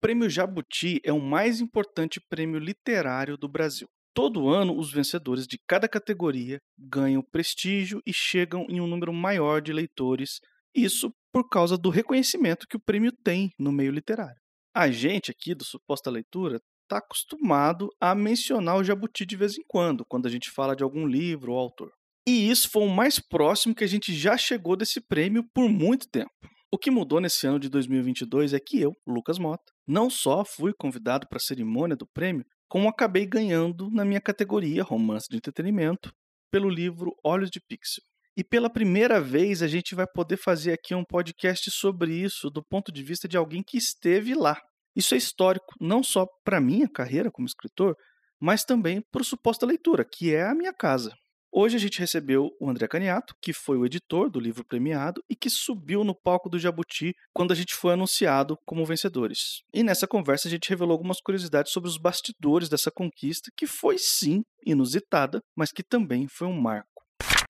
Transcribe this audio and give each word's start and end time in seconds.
Prêmio 0.00 0.30
Jabuti 0.30 0.98
é 1.04 1.12
o 1.12 1.20
mais 1.20 1.60
importante 1.60 2.22
prêmio 2.26 2.58
literário 2.58 3.36
do 3.36 3.46
Brasil. 3.46 3.86
Todo 4.14 4.48
ano, 4.48 4.74
os 4.78 4.90
vencedores 4.90 5.46
de 5.46 5.58
cada 5.68 5.86
categoria 5.86 6.58
ganham 6.78 7.22
prestígio 7.22 8.00
e 8.06 8.12
chegam 8.12 8.64
em 8.70 8.80
um 8.80 8.86
número 8.86 9.12
maior 9.12 9.60
de 9.60 9.74
leitores, 9.74 10.40
isso 10.74 11.12
por 11.30 11.50
causa 11.50 11.76
do 11.76 11.90
reconhecimento 11.90 12.66
que 12.66 12.78
o 12.78 12.80
prêmio 12.80 13.12
tem 13.12 13.50
no 13.58 13.70
meio 13.70 13.92
literário. 13.92 14.40
A 14.74 14.90
gente 14.90 15.30
aqui 15.30 15.54
do 15.54 15.64
Suposta 15.64 16.10
Leitura 16.10 16.58
está 16.84 16.96
acostumado 16.96 17.90
a 18.00 18.14
mencionar 18.14 18.78
o 18.78 18.84
Jabuti 18.84 19.26
de 19.26 19.36
vez 19.36 19.58
em 19.58 19.62
quando, 19.68 20.06
quando 20.08 20.24
a 20.24 20.30
gente 20.30 20.50
fala 20.50 20.74
de 20.74 20.82
algum 20.82 21.06
livro 21.06 21.52
ou 21.52 21.58
autor. 21.58 21.92
E 22.26 22.50
isso 22.50 22.70
foi 22.70 22.84
o 22.84 22.88
mais 22.88 23.18
próximo 23.18 23.74
que 23.74 23.84
a 23.84 23.88
gente 23.88 24.14
já 24.14 24.38
chegou 24.38 24.76
desse 24.76 24.98
prêmio 24.98 25.44
por 25.52 25.68
muito 25.68 26.08
tempo. 26.08 26.30
O 26.72 26.78
que 26.78 26.90
mudou 26.90 27.20
nesse 27.20 27.46
ano 27.46 27.58
de 27.58 27.68
2022 27.68 28.54
é 28.54 28.60
que 28.60 28.80
eu, 28.80 28.92
Lucas 29.06 29.38
Mota, 29.38 29.69
não 29.90 30.08
só 30.08 30.44
fui 30.44 30.72
convidado 30.72 31.26
para 31.28 31.38
a 31.38 31.40
cerimônia 31.40 31.96
do 31.96 32.06
prêmio, 32.06 32.44
como 32.68 32.88
acabei 32.88 33.26
ganhando 33.26 33.90
na 33.90 34.04
minha 34.04 34.20
categoria 34.20 34.84
Romance 34.84 35.26
de 35.28 35.36
Entretenimento 35.36 36.12
pelo 36.48 36.70
livro 36.70 37.12
Olhos 37.24 37.50
de 37.50 37.60
Pixel. 37.60 38.04
E 38.36 38.44
pela 38.44 38.70
primeira 38.70 39.20
vez 39.20 39.62
a 39.62 39.66
gente 39.66 39.96
vai 39.96 40.06
poder 40.06 40.36
fazer 40.36 40.72
aqui 40.72 40.94
um 40.94 41.04
podcast 41.04 41.68
sobre 41.72 42.14
isso 42.14 42.48
do 42.48 42.62
ponto 42.64 42.92
de 42.92 43.02
vista 43.02 43.26
de 43.26 43.36
alguém 43.36 43.64
que 43.66 43.76
esteve 43.76 44.32
lá. 44.32 44.56
Isso 44.94 45.14
é 45.14 45.18
histórico 45.18 45.74
não 45.80 46.04
só 46.04 46.24
para 46.44 46.60
minha 46.60 46.88
carreira 46.88 47.28
como 47.28 47.46
escritor, 47.46 47.96
mas 48.40 48.62
também 48.62 49.02
para 49.10 49.22
o 49.22 49.24
Suposta 49.24 49.66
Leitura, 49.66 50.04
que 50.04 50.32
é 50.32 50.44
a 50.44 50.54
minha 50.54 50.72
casa. 50.72 51.12
Hoje 51.52 51.76
a 51.76 51.80
gente 51.80 51.98
recebeu 51.98 52.56
o 52.60 52.70
André 52.70 52.86
Caniato, 52.86 53.34
que 53.42 53.52
foi 53.52 53.76
o 53.76 53.84
editor 53.84 54.30
do 54.30 54.38
livro 54.38 54.64
premiado 54.64 55.20
e 55.28 55.34
que 55.34 55.50
subiu 55.50 56.04
no 56.04 56.14
palco 56.14 56.48
do 56.48 56.60
Jabuti 56.60 57.12
quando 57.34 57.50
a 57.50 57.56
gente 57.56 57.74
foi 57.74 57.92
anunciado 57.92 58.56
como 58.64 58.86
vencedores. 58.86 59.62
E 59.74 59.82
nessa 59.82 60.06
conversa 60.06 60.46
a 60.46 60.50
gente 60.50 60.68
revelou 60.68 60.92
algumas 60.92 61.20
curiosidades 61.20 61.72
sobre 61.72 61.88
os 61.88 61.98
bastidores 61.98 62.68
dessa 62.68 62.90
conquista, 62.90 63.50
que 63.56 63.66
foi 63.66 63.96
sim 63.98 64.42
inusitada, 64.64 65.40
mas 65.56 65.72
que 65.72 65.82
também 65.82 66.28
foi 66.28 66.46
um 66.46 66.60
marco. 66.60 66.89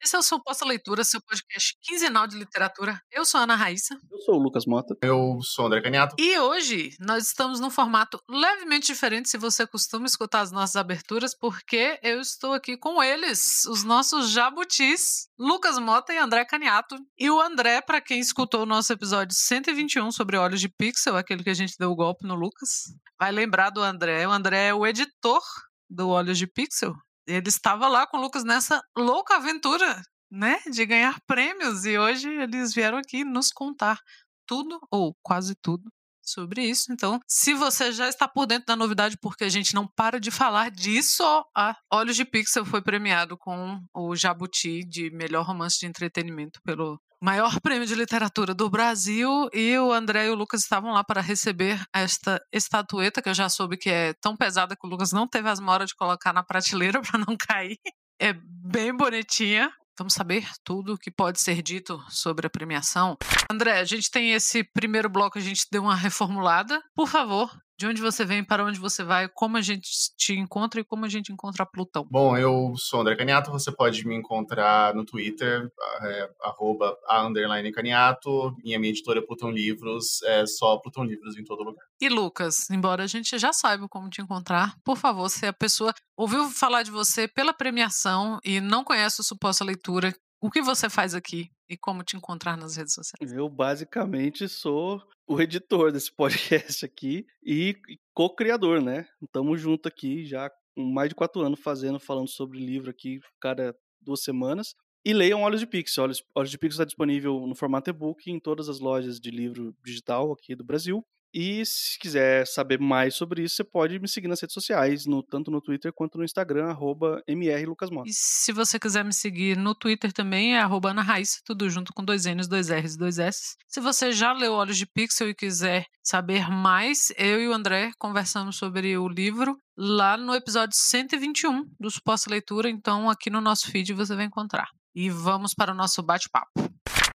Esse 0.03 0.17
é 0.17 0.19
o 0.19 0.23
Suposta 0.23 0.65
Leitura, 0.65 1.05
seu 1.05 1.21
podcast 1.21 1.77
quinzenal 1.83 2.27
de 2.27 2.35
literatura. 2.35 2.99
Eu 3.13 3.23
sou 3.23 3.39
a 3.39 3.45
Ana 3.45 3.55
Raíssa. 3.55 4.01
Eu 4.11 4.19
sou 4.23 4.37
o 4.37 4.43
Lucas 4.43 4.65
Mota. 4.65 4.97
Eu 5.03 5.39
sou 5.43 5.65
o 5.65 5.67
André 5.67 5.83
Caniato. 5.83 6.17
E 6.19 6.39
hoje 6.39 6.97
nós 6.99 7.27
estamos 7.27 7.61
num 7.61 7.69
formato 7.69 8.19
levemente 8.27 8.87
diferente 8.87 9.29
se 9.29 9.37
você 9.37 9.67
costuma 9.67 10.07
escutar 10.07 10.41
as 10.41 10.51
nossas 10.51 10.77
aberturas, 10.77 11.35
porque 11.35 12.01
eu 12.03 12.19
estou 12.19 12.55
aqui 12.55 12.79
com 12.79 13.03
eles, 13.03 13.67
os 13.67 13.85
nossos 13.85 14.31
jabutis, 14.31 15.29
Lucas 15.39 15.79
Mota 15.79 16.15
e 16.15 16.19
André 16.19 16.47
Caniato. 16.47 16.97
E 17.19 17.31
o 17.31 17.39
André, 17.39 17.83
para 17.83 18.01
quem 18.01 18.21
escutou 18.21 18.63
o 18.63 18.67
nosso 18.67 18.91
episódio 18.95 19.37
121 19.37 20.11
sobre 20.13 20.39
Olhos 20.39 20.63
de 20.63 20.69
Pixel, 20.71 21.15
aquele 21.15 21.45
que 21.45 21.51
a 21.51 21.55
gente 21.55 21.77
deu 21.79 21.91
o 21.91 21.97
golpe 21.97 22.27
no 22.27 22.35
Lucas, 22.35 22.95
vai 23.19 23.31
lembrar 23.31 23.69
do 23.69 23.83
André. 23.83 24.27
O 24.27 24.33
André 24.33 24.69
é 24.69 24.75
o 24.75 24.87
editor 24.87 25.43
do 25.91 26.09
Olhos 26.09 26.39
de 26.39 26.47
Pixel 26.47 26.95
ele 27.27 27.49
estava 27.49 27.89
lá 27.89 28.07
com 28.07 28.19
o 28.19 28.21
Lucas 28.21 28.45
nessa 28.45 28.83
louca 28.97 29.37
aventura, 29.37 30.03
né, 30.31 30.59
de 30.71 30.87
ganhar 30.87 31.21
prêmios 31.27 31.85
e 31.85 31.99
hoje 31.99 32.29
eles 32.29 32.73
vieram 32.75 32.99
aqui 32.99 33.25
nos 33.25 33.51
contar 33.53 34.01
tudo 34.47 34.81
ou 34.91 35.17
quase 35.23 35.55
tudo 35.57 35.91
sobre 36.31 36.63
isso. 36.63 36.93
Então, 36.93 37.21
se 37.27 37.55
você 37.55 37.93
já 37.93 38.09
está 38.09 38.27
por 38.29 38.47
dentro 38.47 38.67
da 38.67 38.77
novidade, 38.77 39.17
porque 39.21 39.45
a 39.45 39.49
gente 39.49 39.75
não 39.75 39.87
para 39.87 40.21
de 40.21 40.31
falar 40.31 40.71
disso, 40.71 41.23
a 41.57 41.77
Olhos 41.93 42.17
de 42.17 42.25
Pixel 42.25 42.65
foi 42.65 42.83
premiado 42.83 43.37
com 43.37 43.81
o 43.95 44.15
Jabuti 44.15 44.85
de 44.85 45.11
melhor 45.11 45.45
romance 45.45 45.79
de 45.79 45.87
entretenimento 45.87 46.61
pelo 46.65 47.01
maior 47.23 47.61
prêmio 47.61 47.87
de 47.87 47.95
literatura 47.95 48.55
do 48.55 48.71
Brasil 48.71 49.49
e 49.53 49.77
o 49.79 49.93
André 49.93 50.27
e 50.27 50.31
o 50.31 50.35
Lucas 50.35 50.63
estavam 50.63 50.93
lá 50.93 51.05
para 51.05 51.21
receber 51.21 51.79
esta 51.95 52.41
estatueta 52.51 53.21
que 53.21 53.29
eu 53.29 53.35
já 53.35 53.49
soube 53.49 53.77
que 53.77 53.91
é 53.91 54.15
tão 54.15 54.35
pesada 54.37 54.75
que 54.75 54.87
o 54.87 54.91
Lucas 54.91 55.13
não 55.13 55.29
teve 55.29 55.49
as 55.49 55.61
moras 55.61 55.91
de 55.91 55.97
colocar 55.97 56.33
na 56.33 56.43
prateleira 56.43 57.01
para 57.03 57.19
não 57.19 57.37
cair. 57.37 57.77
É 58.19 58.35
bem 58.35 58.95
bonitinha. 58.97 59.71
Vamos 60.01 60.15
saber 60.15 60.49
tudo 60.65 60.95
o 60.95 60.99
que 60.99 61.11
pode 61.11 61.39
ser 61.39 61.61
dito 61.61 62.03
sobre 62.09 62.47
a 62.47 62.51
premiação. 62.51 63.19
André, 63.53 63.81
a 63.81 63.85
gente 63.85 64.11
tem 64.11 64.33
esse 64.33 64.65
primeiro 64.65 65.11
bloco, 65.11 65.37
a 65.37 65.43
gente 65.43 65.67
deu 65.71 65.83
uma 65.83 65.95
reformulada. 65.95 66.83
Por 66.95 67.07
favor, 67.07 67.55
de 67.81 67.87
onde 67.87 68.03
você 68.03 68.27
vem, 68.27 68.45
para 68.45 68.63
onde 68.63 68.79
você 68.79 69.03
vai, 69.03 69.27
como 69.27 69.57
a 69.57 69.63
gente 69.63 69.89
te 70.15 70.35
encontra 70.35 70.83
e 70.83 70.85
como 70.85 71.07
a 71.07 71.09
gente 71.09 71.33
encontra 71.33 71.65
Plutão. 71.65 72.07
Bom, 72.11 72.37
eu 72.37 72.75
sou 72.77 73.01
André 73.01 73.17
Caniato, 73.17 73.51
você 73.51 73.73
pode 73.73 74.07
me 74.07 74.15
encontrar 74.15 74.95
no 74.95 75.03
Twitter, 75.03 75.67
é, 76.03 76.31
arroba 76.43 76.95
a 77.09 77.27
underline 77.27 77.73
Caniato, 77.73 78.55
minha, 78.63 78.79
minha 78.79 78.93
editora 78.93 79.25
Plutão 79.27 79.51
Livros, 79.51 80.23
é 80.25 80.45
só 80.45 80.77
Plutão 80.77 81.05
Livros 81.05 81.39
em 81.39 81.43
todo 81.43 81.63
lugar. 81.63 81.83
E 81.99 82.11
Lucas, 82.11 82.69
embora 82.69 83.05
a 83.05 83.07
gente 83.07 83.39
já 83.39 83.51
saiba 83.51 83.89
como 83.89 84.11
te 84.11 84.21
encontrar, 84.21 84.75
por 84.85 84.99
favor, 84.99 85.31
se 85.31 85.47
a 85.47 85.53
pessoa 85.53 85.95
ouviu 86.15 86.51
falar 86.51 86.83
de 86.83 86.91
você 86.91 87.27
pela 87.27 87.55
premiação 87.55 88.39
e 88.45 88.61
não 88.61 88.85
conhece 88.85 89.23
o 89.23 89.25
Suposta 89.25 89.65
Leitura, 89.65 90.15
o 90.39 90.51
que 90.51 90.61
você 90.61 90.91
faz 90.91 91.15
aqui 91.15 91.51
e 91.69 91.77
como 91.77 92.03
te 92.03 92.17
encontrar 92.17 92.57
nas 92.57 92.77
redes 92.77 92.93
sociais? 92.93 93.33
Eu 93.33 93.49
basicamente 93.49 94.49
sou 94.49 95.03
o 95.31 95.41
editor 95.41 95.93
desse 95.93 96.13
podcast 96.13 96.85
aqui 96.85 97.25
e 97.41 97.77
co-criador, 98.13 98.83
né? 98.83 99.07
Estamos 99.23 99.61
junto 99.61 99.87
aqui 99.87 100.25
já 100.25 100.51
com 100.75 100.83
mais 100.83 101.09
de 101.09 101.15
quatro 101.15 101.41
anos 101.43 101.61
fazendo, 101.61 102.01
falando 102.01 102.27
sobre 102.27 102.59
livro 102.59 102.91
aqui 102.91 103.21
cada 103.41 103.73
duas 104.01 104.25
semanas. 104.25 104.75
E 105.05 105.13
leiam 105.13 105.43
Olhos 105.43 105.61
de 105.61 105.69
Pixel. 105.69 106.03
Olhos, 106.03 106.25
Olhos 106.35 106.51
de 106.51 106.59
Pixel 106.59 106.83
está 106.83 106.85
disponível 106.85 107.47
no 107.47 107.55
formato 107.55 107.89
e-book 107.89 108.29
em 108.29 108.41
todas 108.41 108.69
as 108.69 108.81
lojas 108.81 109.21
de 109.21 109.31
livro 109.31 109.73
digital 109.85 110.33
aqui 110.33 110.57
do 110.57 110.65
Brasil. 110.65 111.07
E 111.33 111.65
se 111.65 111.99
quiser 111.99 112.47
saber 112.47 112.79
mais 112.81 113.15
sobre 113.15 113.43
isso, 113.43 113.57
você 113.57 113.65
pode 113.65 113.99
me 113.99 114.09
seguir 114.09 114.29
nas 114.29 114.41
redes 114.41 114.55
sociais, 114.55 115.07
no, 115.07 115.23
tanto 115.23 115.51
no 115.51 115.61
Twitter 115.61 115.93
quanto 115.93 116.19
no 116.19 116.25
Instagram, 116.25 116.67
arroba. 116.67 117.23
E 117.27 118.13
se 118.13 118.53
você 118.53 118.79
quiser 118.79 119.05
me 119.05 119.13
seguir 119.13 119.57
no 119.57 119.75
Twitter 119.75 120.13
também, 120.13 120.57
é 120.57 120.61
arroba 120.61 120.93
Raíssa, 120.93 121.41
tudo 121.45 121.71
junto 121.71 121.93
com 121.93 122.05
dois 122.05 122.25
N's, 122.25 122.49
dois 122.49 122.69
R's 122.69 122.95
e 122.95 122.99
dois 122.99 123.19
S. 123.19 123.57
Se 123.69 123.81
você 123.81 124.13
já 124.13 124.33
leu 124.33 124.53
Olhos 124.53 124.77
de 124.77 124.87
Pixel 124.87 125.31
e 125.31 125.35
quiser 125.35 125.87
saber 126.03 126.49
mais, 126.51 127.13
eu 127.17 127.41
e 127.41 127.49
o 127.49 127.53
André 127.53 127.93
conversamos 127.99 128.57
sobre 128.57 128.97
o 128.99 129.09
livro 129.09 129.57
lá 129.77 130.17
no 130.17 130.35
episódio 130.35 130.77
121 130.77 131.65
do 131.79 131.91
Suposta 131.91 132.31
Leitura, 132.31 132.69
então 132.69 133.09
aqui 133.09 133.31
no 133.31 133.41
nosso 133.41 133.71
feed 133.71 133.93
você 133.93 134.17
vai 134.17 134.25
encontrar. 134.25 134.69
E 134.95 135.09
vamos 135.11 135.55
para 135.55 135.73
o 135.73 135.77
nosso 135.77 136.03
bate-papo. 136.03 136.71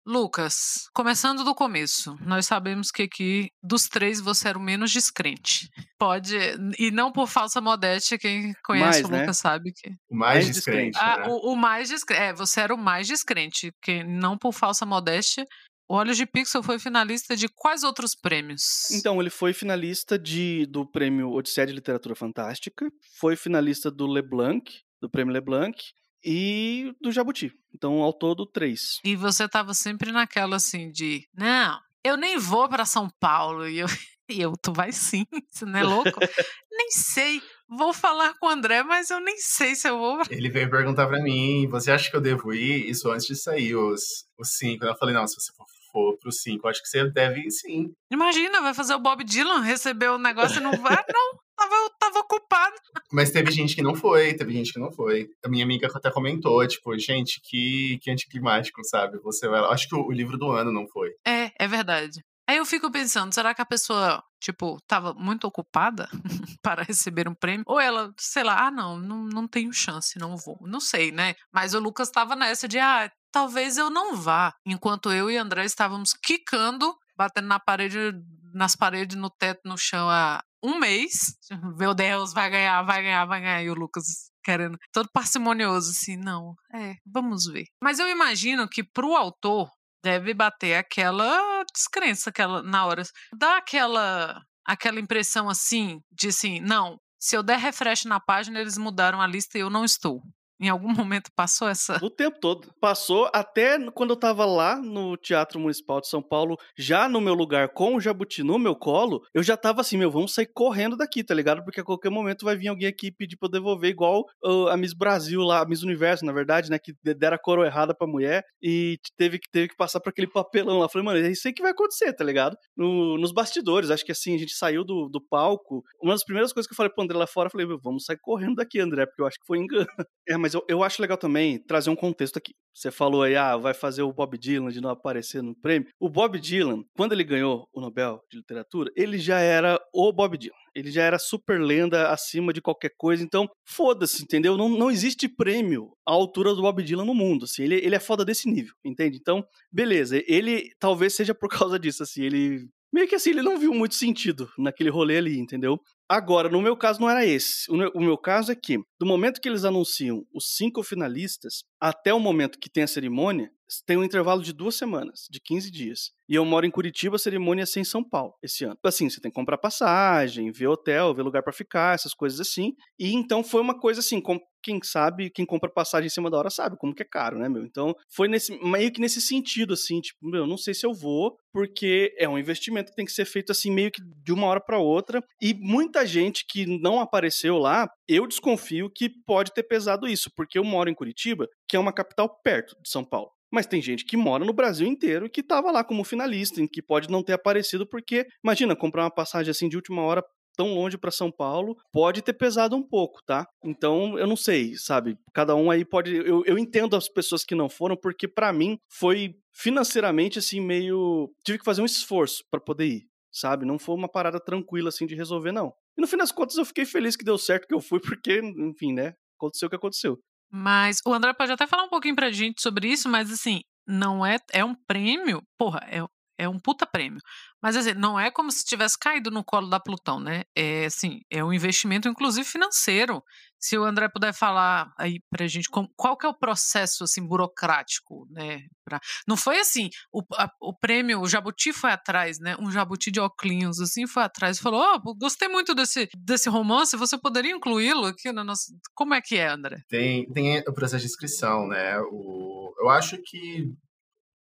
Lucas, 0.06 0.88
começando 0.94 1.42
do 1.42 1.52
começo, 1.52 2.16
nós 2.20 2.46
sabemos 2.46 2.92
que 2.92 3.02
aqui 3.02 3.50
dos 3.60 3.88
três 3.88 4.20
você 4.20 4.50
era 4.50 4.56
o 4.56 4.62
menos 4.62 4.92
descrente. 4.92 5.68
Pode, 5.98 6.36
e 6.78 6.92
não 6.92 7.10
por 7.10 7.26
falsa 7.26 7.60
modéstia, 7.60 8.16
quem 8.16 8.54
conhece 8.64 9.02
Mais, 9.02 9.04
o 9.04 9.10
né? 9.10 9.20
Lucas 9.22 9.38
sabe 9.38 9.72
que. 9.72 9.88
O 10.08 10.16
mais 10.16 10.44
Mais 10.44 10.54
descrente, 10.54 10.92
descrente. 10.92 10.98
Ah, 11.00 11.26
né? 11.26 11.26
o, 11.28 11.52
o 11.52 11.56
mais 11.56 11.88
descrente. 11.88 12.22
É, 12.22 12.32
você 12.32 12.60
era 12.60 12.72
o 12.72 12.78
mais 12.78 13.08
descrente, 13.08 13.72
que 13.82 14.04
não 14.04 14.38
por 14.38 14.52
falsa 14.52 14.86
modéstia. 14.86 15.44
O 15.88 15.94
Olhos 15.94 16.16
de 16.16 16.24
Pixel 16.24 16.62
foi 16.62 16.78
finalista 16.78 17.36
de 17.36 17.48
quais 17.48 17.82
outros 17.82 18.14
prêmios? 18.14 18.88
Então, 18.92 19.20
ele 19.20 19.30
foi 19.30 19.52
finalista 19.52 20.16
de, 20.16 20.66
do 20.66 20.86
prêmio 20.86 21.32
Odisseia 21.32 21.66
de 21.66 21.72
Literatura 21.72 22.14
Fantástica, 22.14 22.88
foi 23.18 23.34
finalista 23.34 23.90
do 23.90 24.06
Leblanc, 24.06 24.70
do 25.00 25.10
prêmio 25.10 25.32
Leblanc, 25.32 25.76
e 26.24 26.92
do 27.00 27.12
Jabuti. 27.12 27.52
Então, 27.74 28.02
ao 28.02 28.12
todo, 28.12 28.46
três. 28.46 29.00
E 29.04 29.14
você 29.14 29.48
tava 29.48 29.74
sempre 29.74 30.12
naquela 30.12 30.56
assim 30.56 30.90
de, 30.90 31.28
não, 31.34 31.78
eu 32.04 32.16
nem 32.16 32.38
vou 32.38 32.68
para 32.68 32.84
São 32.84 33.08
Paulo. 33.20 33.68
E 33.68 33.78
eu, 33.78 33.86
e 34.30 34.40
eu, 34.40 34.52
tu 34.60 34.72
vai 34.72 34.92
sim, 34.92 35.26
você 35.50 35.64
não 35.64 35.78
é 35.78 35.82
louco? 35.82 36.18
nem 36.72 36.90
sei. 36.90 37.42
Vou 37.68 37.92
falar 37.92 38.34
com 38.38 38.46
o 38.46 38.50
André, 38.50 38.82
mas 38.82 39.10
eu 39.10 39.20
nem 39.20 39.36
sei 39.38 39.74
se 39.74 39.88
eu 39.88 39.98
vou. 39.98 40.22
Ele 40.30 40.48
veio 40.48 40.70
perguntar 40.70 41.06
pra 41.08 41.20
mim, 41.20 41.66
você 41.68 41.90
acha 41.90 42.08
que 42.08 42.16
eu 42.16 42.20
devo 42.20 42.52
ir? 42.54 42.88
Isso 42.88 43.10
antes 43.10 43.26
de 43.26 43.34
sair 43.34 43.74
os, 43.74 44.02
os 44.38 44.56
cinco. 44.56 44.84
Eu 44.84 44.96
falei, 44.96 45.14
não, 45.14 45.26
se 45.26 45.34
você 45.34 45.52
for, 45.52 45.66
for 45.90 46.18
pros 46.18 46.42
cinco, 46.42 46.66
eu 46.66 46.70
acho 46.70 46.80
que 46.80 46.88
você 46.88 47.10
deve 47.10 47.40
ir 47.40 47.50
sim. 47.50 47.92
Imagina, 48.10 48.60
vai 48.60 48.72
fazer 48.72 48.94
o 48.94 49.00
Bob 49.00 49.24
Dylan, 49.24 49.62
receber 49.62 50.10
o 50.10 50.18
negócio 50.18 50.58
e 50.58 50.62
não 50.62 50.72
vai. 50.80 51.04
Não, 51.12 51.38
tava, 51.56 51.74
eu 51.74 51.90
tava 51.98 52.18
ocupado. 52.20 52.76
Mas 53.12 53.30
teve 53.30 53.50
gente 53.50 53.74
que 53.74 53.82
não 53.82 53.94
foi, 53.94 54.34
teve 54.34 54.52
gente 54.52 54.72
que 54.72 54.78
não 54.78 54.92
foi. 54.92 55.28
A 55.44 55.48
minha 55.48 55.64
amiga 55.64 55.88
até 55.92 56.10
comentou, 56.10 56.66
tipo, 56.66 56.96
gente, 56.98 57.40
que, 57.42 57.98
que 58.02 58.10
anticlimático, 58.10 58.84
sabe? 58.84 59.18
Você 59.20 59.48
vai 59.48 59.60
lá. 59.60 59.72
Acho 59.72 59.88
que 59.88 59.94
o, 59.94 60.06
o 60.06 60.12
livro 60.12 60.36
do 60.36 60.50
ano 60.50 60.72
não 60.72 60.86
foi. 60.86 61.10
É, 61.26 61.50
é 61.58 61.66
verdade. 61.66 62.20
Aí 62.48 62.58
eu 62.58 62.64
fico 62.64 62.92
pensando, 62.92 63.34
será 63.34 63.52
que 63.52 63.60
a 63.60 63.66
pessoa, 63.66 64.22
tipo, 64.40 64.78
tava 64.86 65.12
muito 65.14 65.48
ocupada 65.48 66.08
para 66.62 66.84
receber 66.84 67.28
um 67.28 67.34
prêmio? 67.34 67.64
Ou 67.66 67.80
ela, 67.80 68.12
sei 68.16 68.44
lá, 68.44 68.68
ah, 68.68 68.70
não, 68.70 68.96
não, 68.96 69.24
não 69.24 69.48
tenho 69.48 69.72
chance, 69.72 70.16
não 70.16 70.36
vou. 70.36 70.56
Não 70.60 70.78
sei, 70.78 71.10
né? 71.10 71.34
Mas 71.52 71.74
o 71.74 71.80
Lucas 71.80 72.08
tava 72.08 72.36
nessa 72.36 72.68
de, 72.68 72.78
ah, 72.78 73.10
talvez 73.32 73.76
eu 73.76 73.90
não 73.90 74.14
vá. 74.14 74.54
Enquanto 74.64 75.10
eu 75.10 75.28
e 75.28 75.36
André 75.36 75.64
estávamos 75.64 76.12
quicando, 76.14 76.94
batendo 77.16 77.48
na 77.48 77.58
parede, 77.58 78.12
nas 78.54 78.76
paredes, 78.76 79.16
no 79.16 79.28
teto, 79.28 79.62
no 79.64 79.76
chão 79.76 80.08
há 80.08 80.40
um 80.62 80.78
mês. 80.78 81.36
Meu 81.76 81.94
Deus, 81.94 82.32
vai 82.32 82.50
ganhar, 82.50 82.82
vai 82.82 83.02
ganhar, 83.02 83.24
vai 83.24 83.40
ganhar. 83.40 83.62
E 83.62 83.70
o 83.70 83.74
Lucas 83.74 84.04
querendo, 84.42 84.78
todo 84.92 85.10
parcimonioso, 85.12 85.90
assim, 85.90 86.16
não, 86.16 86.54
é, 86.72 86.94
vamos 87.04 87.46
ver. 87.46 87.64
Mas 87.82 87.98
eu 87.98 88.08
imagino 88.08 88.68
que 88.68 88.84
pro 88.84 89.16
autor 89.16 89.68
deve 90.04 90.32
bater 90.32 90.76
aquela 90.76 91.64
descrença 91.74 92.30
aquela, 92.30 92.62
na 92.62 92.86
hora. 92.86 93.02
Dá 93.36 93.56
aquela 93.56 94.40
aquela 94.64 94.98
impressão 94.98 95.48
assim, 95.48 96.00
de 96.10 96.28
assim, 96.28 96.60
não, 96.60 96.98
se 97.20 97.36
eu 97.36 97.42
der 97.42 97.58
refresh 97.58 98.04
na 98.04 98.20
página, 98.20 98.60
eles 98.60 98.76
mudaram 98.76 99.20
a 99.20 99.26
lista 99.26 99.56
e 99.56 99.60
eu 99.60 99.70
não 99.70 99.84
estou. 99.84 100.20
Em 100.60 100.68
algum 100.68 100.92
momento 100.92 101.30
passou 101.34 101.68
essa. 101.68 101.98
O 102.02 102.10
tempo 102.10 102.38
todo. 102.40 102.72
Passou 102.80 103.28
até 103.32 103.78
quando 103.90 104.10
eu 104.10 104.16
tava 104.16 104.44
lá 104.46 104.76
no 104.76 105.16
Teatro 105.16 105.60
Municipal 105.60 106.00
de 106.00 106.08
São 106.08 106.22
Paulo, 106.22 106.56
já 106.76 107.08
no 107.08 107.20
meu 107.20 107.34
lugar 107.34 107.70
com 107.70 107.96
o 107.96 108.00
Jabuti 108.00 108.42
no 108.42 108.58
meu 108.58 108.74
colo, 108.74 109.22
eu 109.34 109.42
já 109.42 109.56
tava 109.56 109.80
assim, 109.80 109.98
meu, 109.98 110.10
vamos 110.10 110.32
sair 110.32 110.46
correndo 110.46 110.96
daqui, 110.96 111.22
tá 111.22 111.34
ligado? 111.34 111.62
Porque 111.62 111.80
a 111.80 111.84
qualquer 111.84 112.10
momento 112.10 112.44
vai 112.44 112.56
vir 112.56 112.68
alguém 112.68 112.88
aqui 112.88 113.10
pedir 113.10 113.36
pra 113.36 113.48
eu 113.48 113.52
devolver, 113.52 113.90
igual 113.90 114.24
uh, 114.44 114.68
a 114.68 114.76
Miss 114.76 114.94
Brasil 114.94 115.42
lá, 115.42 115.60
a 115.60 115.66
Miss 115.66 115.82
Universo, 115.82 116.24
na 116.24 116.32
verdade, 116.32 116.70
né? 116.70 116.78
Que 116.78 116.94
deram 117.14 117.36
a 117.36 117.38
coroa 117.38 117.66
errada 117.66 117.94
pra 117.94 118.06
mulher 118.06 118.44
e 118.62 118.98
teve 119.16 119.38
que, 119.38 119.50
teve 119.50 119.68
que 119.68 119.76
passar 119.76 120.00
por 120.00 120.10
aquele 120.10 120.26
papelão 120.26 120.78
lá. 120.78 120.88
Falei, 120.88 121.04
mano, 121.04 121.18
é 121.18 121.30
isso 121.30 121.46
aí 121.46 121.52
que 121.52 121.62
vai 121.62 121.72
acontecer, 121.72 122.12
tá 122.12 122.24
ligado? 122.24 122.56
No, 122.76 123.18
nos 123.18 123.32
bastidores, 123.32 123.90
acho 123.90 124.04
que 124.04 124.12
assim, 124.12 124.34
a 124.34 124.38
gente 124.38 124.54
saiu 124.54 124.84
do, 124.84 125.08
do 125.08 125.20
palco. 125.20 125.82
Uma 126.02 126.14
das 126.14 126.24
primeiras 126.24 126.52
coisas 126.52 126.66
que 126.66 126.72
eu 126.72 126.76
falei 126.76 126.90
pro 126.92 127.04
André 127.04 127.18
lá 127.18 127.26
fora, 127.26 127.48
eu 127.48 127.50
falei, 127.50 127.66
meu, 127.66 127.78
vamos 127.78 128.04
sair 128.04 128.18
correndo 128.20 128.56
daqui, 128.56 128.80
André, 128.80 129.06
porque 129.06 129.22
eu 129.22 129.26
acho 129.26 129.38
que 129.38 129.46
foi 129.46 129.58
engano. 129.58 129.86
É, 130.28 130.36
mas 130.36 130.45
eu, 130.54 130.64
eu 130.68 130.82
acho 130.82 131.00
legal 131.00 131.16
também 131.16 131.58
trazer 131.58 131.90
um 131.90 131.96
contexto 131.96 132.36
aqui. 132.36 132.52
Você 132.74 132.90
falou 132.90 133.22
aí, 133.22 133.34
ah, 133.34 133.56
vai 133.56 133.72
fazer 133.72 134.02
o 134.02 134.12
Bob 134.12 134.36
Dylan 134.36 134.70
de 134.70 134.82
não 134.82 134.90
aparecer 134.90 135.42
no 135.42 135.54
prêmio. 135.54 135.88
O 135.98 136.10
Bob 136.10 136.38
Dylan, 136.38 136.84
quando 136.94 137.12
ele 137.12 137.24
ganhou 137.24 137.66
o 137.72 137.80
Nobel 137.80 138.20
de 138.30 138.36
Literatura, 138.36 138.90
ele 138.94 139.18
já 139.18 139.38
era 139.40 139.80
o 139.94 140.12
Bob 140.12 140.36
Dylan. 140.36 140.54
Ele 140.74 140.90
já 140.90 141.02
era 141.02 141.18
super 141.18 141.58
lenda 141.58 142.10
acima 142.10 142.52
de 142.52 142.60
qualquer 142.60 142.90
coisa. 142.98 143.24
Então, 143.24 143.48
foda-se, 143.66 144.22
entendeu? 144.22 144.58
Não, 144.58 144.68
não 144.68 144.90
existe 144.90 145.26
prêmio 145.26 145.92
à 146.06 146.12
altura 146.12 146.54
do 146.54 146.60
Bob 146.60 146.82
Dylan 146.82 147.06
no 147.06 147.14
mundo. 147.14 147.44
Assim, 147.44 147.62
ele, 147.62 147.76
ele 147.76 147.94
é 147.94 148.00
foda 148.00 148.26
desse 148.26 148.46
nível, 148.46 148.74
entende? 148.84 149.16
Então, 149.16 149.42
beleza. 149.72 150.22
Ele 150.26 150.70
talvez 150.78 151.14
seja 151.14 151.34
por 151.34 151.48
causa 151.48 151.78
disso, 151.78 152.02
assim. 152.02 152.24
Ele 152.24 152.68
meio 152.92 153.08
que 153.08 153.14
assim, 153.14 153.30
ele 153.30 153.42
não 153.42 153.58
viu 153.58 153.74
muito 153.74 153.94
sentido 153.94 154.48
naquele 154.58 154.90
rolê 154.90 155.18
ali, 155.18 155.38
entendeu? 155.38 155.78
Agora, 156.08 156.48
no 156.48 156.62
meu 156.62 156.76
caso, 156.76 157.00
não 157.00 157.10
era 157.10 157.26
esse. 157.26 157.70
O 157.70 158.00
meu 158.00 158.16
caso 158.16 158.52
é 158.52 158.54
que, 158.54 158.78
do 158.98 159.06
momento 159.06 159.40
que 159.40 159.48
eles 159.48 159.64
anunciam 159.64 160.24
os 160.32 160.54
cinco 160.56 160.82
finalistas, 160.82 161.64
até 161.80 162.14
o 162.14 162.20
momento 162.20 162.58
que 162.58 162.70
tem 162.70 162.84
a 162.84 162.88
cerimônia, 162.88 163.50
tem 163.84 163.96
um 163.96 164.04
intervalo 164.04 164.42
de 164.42 164.52
duas 164.52 164.76
semanas, 164.76 165.26
de 165.30 165.40
15 165.40 165.70
dias. 165.70 166.10
E 166.28 166.34
eu 166.34 166.44
moro 166.44 166.66
em 166.66 166.70
Curitiba, 166.70 167.16
a 167.16 167.18
cerimônia 167.18 167.62
ia 167.62 167.66
ser 167.66 167.80
em 167.80 167.84
São 167.84 168.02
Paulo 168.02 168.34
esse 168.42 168.64
ano. 168.64 168.76
Assim, 168.84 169.10
você 169.10 169.20
tem 169.20 169.30
que 169.30 169.34
comprar 169.34 169.58
passagem, 169.58 170.52
ver 170.52 170.68
hotel, 170.68 171.14
ver 171.14 171.22
lugar 171.22 171.42
para 171.42 171.52
ficar, 171.52 171.94
essas 171.94 172.14
coisas 172.14 172.40
assim. 172.40 172.72
E 172.98 173.12
então 173.12 173.42
foi 173.42 173.60
uma 173.60 173.78
coisa 173.78 174.00
assim, 174.00 174.20
com, 174.20 174.38
quem 174.62 174.80
sabe, 174.82 175.30
quem 175.30 175.46
compra 175.46 175.70
passagem 175.70 176.06
em 176.06 176.10
cima 176.10 176.30
da 176.30 176.38
hora 176.38 176.50
sabe 176.50 176.76
como 176.76 176.94
que 176.94 177.02
é 177.02 177.06
caro, 177.08 177.38
né, 177.38 177.48
meu? 177.48 177.64
Então 177.64 177.94
foi 178.08 178.26
nesse, 178.26 178.56
meio 178.64 178.92
que 178.92 179.00
nesse 179.00 179.20
sentido, 179.20 179.74
assim, 179.74 180.00
tipo, 180.00 180.28
meu, 180.28 180.46
não 180.46 180.56
sei 180.56 180.74
se 180.74 180.84
eu 180.84 180.92
vou, 180.92 181.36
porque 181.52 182.12
é 182.18 182.28
um 182.28 182.38
investimento 182.38 182.90
que 182.90 182.96
tem 182.96 183.06
que 183.06 183.12
ser 183.12 183.24
feito 183.24 183.52
assim, 183.52 183.70
meio 183.70 183.90
que 183.90 184.02
de 184.24 184.32
uma 184.32 184.46
hora 184.46 184.60
para 184.60 184.78
outra. 184.78 185.22
E 185.40 185.54
muita 185.54 185.95
gente 186.04 186.44
que 186.48 186.66
não 186.66 187.00
apareceu 187.00 187.58
lá, 187.58 187.88
eu 188.08 188.26
desconfio 188.26 188.90
que 188.94 189.08
pode 189.08 189.52
ter 189.52 189.62
pesado 189.62 190.06
isso, 190.06 190.30
porque 190.36 190.58
eu 190.58 190.64
moro 190.64 190.90
em 190.90 190.94
Curitiba, 190.94 191.48
que 191.68 191.76
é 191.76 191.80
uma 191.80 191.92
capital 191.92 192.28
perto 192.42 192.76
de 192.82 192.90
São 192.90 193.04
Paulo. 193.04 193.30
Mas 193.52 193.66
tem 193.66 193.80
gente 193.80 194.04
que 194.04 194.16
mora 194.16 194.44
no 194.44 194.52
Brasil 194.52 194.86
inteiro 194.86 195.30
que 195.30 195.40
estava 195.40 195.70
lá 195.70 195.84
como 195.84 196.04
finalista, 196.04 196.60
que 196.70 196.82
pode 196.82 197.08
não 197.08 197.22
ter 197.22 197.32
aparecido 197.32 197.86
porque, 197.86 198.26
imagina, 198.44 198.74
comprar 198.74 199.04
uma 199.04 199.10
passagem 199.10 199.50
assim 199.50 199.68
de 199.68 199.76
última 199.76 200.02
hora 200.02 200.22
tão 200.56 200.74
longe 200.74 200.96
para 200.96 201.10
São 201.10 201.30
Paulo, 201.30 201.76
pode 201.92 202.22
ter 202.22 202.32
pesado 202.32 202.74
um 202.74 202.82
pouco, 202.82 203.20
tá? 203.24 203.46
Então, 203.62 204.18
eu 204.18 204.26
não 204.26 204.36
sei, 204.36 204.74
sabe? 204.76 205.16
Cada 205.32 205.54
um 205.54 205.70
aí 205.70 205.84
pode. 205.84 206.16
Eu, 206.16 206.42
eu 206.46 206.58
entendo 206.58 206.96
as 206.96 207.08
pessoas 207.08 207.44
que 207.44 207.54
não 207.54 207.68
foram, 207.68 207.96
porque 207.96 208.26
para 208.26 208.52
mim 208.52 208.78
foi 208.88 209.34
financeiramente 209.52 210.38
assim 210.38 210.60
meio. 210.60 211.30
Tive 211.44 211.58
que 211.58 211.64
fazer 211.64 211.82
um 211.82 211.86
esforço 211.86 212.42
para 212.50 212.60
poder 212.60 212.86
ir, 212.86 213.06
sabe? 213.36 213.66
Não 213.66 213.78
foi 213.78 213.94
uma 213.94 214.08
parada 214.08 214.40
tranquila 214.40 214.88
assim 214.88 215.06
de 215.06 215.14
resolver, 215.14 215.52
não. 215.52 215.72
E 215.96 216.00
no 216.00 216.06
fim 216.06 216.16
das 216.16 216.32
contas 216.32 216.56
eu 216.56 216.64
fiquei 216.64 216.84
feliz 216.84 217.16
que 217.16 217.24
deu 217.24 217.36
certo 217.36 217.66
que 217.66 217.74
eu 217.74 217.80
fui, 217.80 218.00
porque, 218.00 218.40
enfim, 218.40 218.92
né? 218.92 219.14
Aconteceu 219.38 219.66
o 219.66 219.70
que 219.70 219.76
aconteceu. 219.76 220.18
Mas 220.50 221.00
o 221.06 221.12
André 221.12 221.34
pode 221.34 221.52
até 221.52 221.66
falar 221.66 221.84
um 221.84 221.88
pouquinho 221.88 222.16
pra 222.16 222.30
gente 222.30 222.62
sobre 222.62 222.88
isso, 222.88 223.08
mas 223.08 223.30
assim, 223.30 223.60
não 223.86 224.24
é. 224.24 224.38
É 224.52 224.64
um 224.64 224.74
prêmio, 224.74 225.42
porra, 225.58 225.80
é, 225.90 226.02
é 226.38 226.48
um 226.48 226.58
puta 226.58 226.86
prêmio. 226.86 227.20
Mas 227.62 227.76
assim, 227.76 227.94
não 227.94 228.18
é 228.18 228.30
como 228.30 228.50
se 228.50 228.64
tivesse 228.64 228.98
caído 228.98 229.30
no 229.30 229.42
colo 229.42 229.68
da 229.68 229.80
Plutão, 229.80 230.20
né? 230.20 230.44
É 230.54 230.86
assim, 230.86 231.20
é 231.30 231.42
um 231.44 231.52
investimento, 231.52 232.08
inclusive 232.08 232.46
financeiro. 232.46 233.22
Se 233.58 233.78
o 233.78 233.84
André 233.84 234.08
puder 234.08 234.34
falar 234.34 234.92
aí 234.98 235.18
pra 235.30 235.46
gente 235.46 235.68
como, 235.70 235.88
qual 235.96 236.16
que 236.16 236.26
é 236.26 236.28
o 236.28 236.38
processo 236.38 237.04
assim 237.04 237.26
burocrático, 237.26 238.26
né? 238.30 238.60
Pra, 238.84 239.00
não 239.26 239.36
foi 239.36 239.58
assim, 239.58 239.88
o, 240.12 240.22
a, 240.34 240.48
o 240.60 240.76
prêmio, 240.78 241.20
o 241.20 241.26
Jabuti 241.26 241.72
foi 241.72 241.90
atrás, 241.90 242.38
né? 242.38 242.54
Um 242.60 242.70
Jabuti 242.70 243.10
de 243.10 243.18
óculos, 243.18 243.80
assim, 243.80 244.06
foi 244.06 244.22
atrás 244.22 244.58
e 244.58 244.60
falou: 244.60 244.82
oh, 244.82 245.14
gostei 245.14 245.48
muito 245.48 245.74
desse, 245.74 246.08
desse 246.16 246.48
romance, 246.48 246.96
você 246.96 247.18
poderia 247.18 247.52
incluí-lo 247.52 248.06
aqui 248.06 248.30
no 248.30 248.44
nosso. 248.44 248.66
Como 248.94 249.14
é 249.14 249.20
que 249.20 249.36
é, 249.36 249.48
André? 249.48 249.82
Tem, 249.88 250.30
tem 250.32 250.58
o 250.60 250.74
processo 250.74 251.00
de 251.00 251.10
inscrição, 251.10 251.66
né? 251.66 251.98
O, 252.12 252.74
eu 252.78 252.90
acho 252.90 253.18
que 253.24 253.72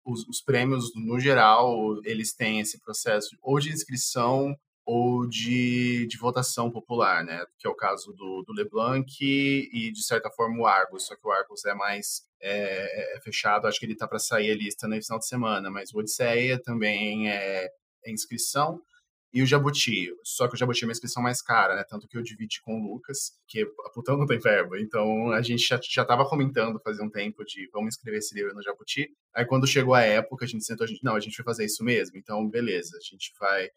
os, 0.04 0.26
os, 0.28 0.42
prêmios, 0.42 0.94
no 0.94 1.18
geral, 1.18 2.00
eles 2.04 2.34
têm 2.34 2.60
esse 2.60 2.80
processo 2.80 3.36
ou 3.42 3.58
de 3.58 3.70
inscrição 3.70 4.56
ou 4.86 5.26
de, 5.26 6.06
de 6.06 6.18
votação 6.18 6.70
popular, 6.70 7.24
né? 7.24 7.44
Que 7.58 7.66
é 7.66 7.70
o 7.70 7.74
caso 7.74 8.12
do, 8.12 8.42
do 8.42 8.52
LeBlanc 8.52 9.06
e, 9.20 9.90
de 9.90 10.04
certa 10.04 10.30
forma, 10.30 10.60
o 10.60 10.66
Argos. 10.66 11.06
Só 11.06 11.16
que 11.16 11.26
o 11.26 11.32
Argos 11.32 11.64
é 11.64 11.74
mais 11.74 12.22
é, 12.40 13.16
é 13.16 13.20
fechado, 13.20 13.66
acho 13.66 13.80
que 13.80 13.86
ele 13.86 13.96
tá 13.96 14.06
para 14.06 14.18
sair 14.18 14.50
a 14.50 14.56
lista 14.56 14.86
no 14.86 15.02
final 15.02 15.18
de 15.18 15.26
semana, 15.26 15.70
mas 15.70 15.92
o 15.92 15.98
Odisseia 15.98 16.60
também 16.62 17.30
é, 17.30 17.70
é 18.04 18.12
inscrição 18.12 18.82
e 19.34 19.42
o 19.42 19.46
Jabuti. 19.46 20.14
Só 20.22 20.46
que 20.46 20.54
o 20.54 20.56
Jabuti 20.56 20.84
é 20.84 20.86
uma 20.86 20.92
inscrição 20.92 21.20
mais 21.20 21.42
cara, 21.42 21.74
né? 21.74 21.82
Tanto 21.82 22.06
que 22.06 22.16
eu 22.16 22.22
dividi 22.22 22.62
com 22.62 22.80
o 22.80 22.94
Lucas, 22.94 23.32
que 23.48 23.62
a 23.84 23.90
Plutão 23.90 24.16
não 24.16 24.26
tem 24.26 24.38
verba. 24.38 24.80
Então 24.80 25.32
a 25.32 25.42
gente 25.42 25.66
já, 25.66 25.78
já 25.82 26.04
tava 26.04 26.24
comentando 26.24 26.80
fazia 26.80 27.04
um 27.04 27.10
tempo 27.10 27.44
de 27.44 27.68
vamos 27.72 27.96
escrever 27.96 28.18
esse 28.18 28.32
livro 28.32 28.54
no 28.54 28.62
Jabuti. 28.62 29.10
Aí 29.34 29.44
quando 29.44 29.66
chegou 29.66 29.92
a 29.92 30.02
época, 30.02 30.44
a 30.44 30.48
gente 30.48 30.64
sentou, 30.64 30.84
a 30.84 30.86
gente, 30.86 31.02
não, 31.02 31.16
a 31.16 31.20
gente 31.20 31.36
vai 31.36 31.44
fazer 31.44 31.64
isso 31.64 31.82
mesmo. 31.82 32.16
Então, 32.16 32.48
beleza, 32.48 32.96
a 32.96 33.00
gente 33.00 33.32
vai 33.40 33.68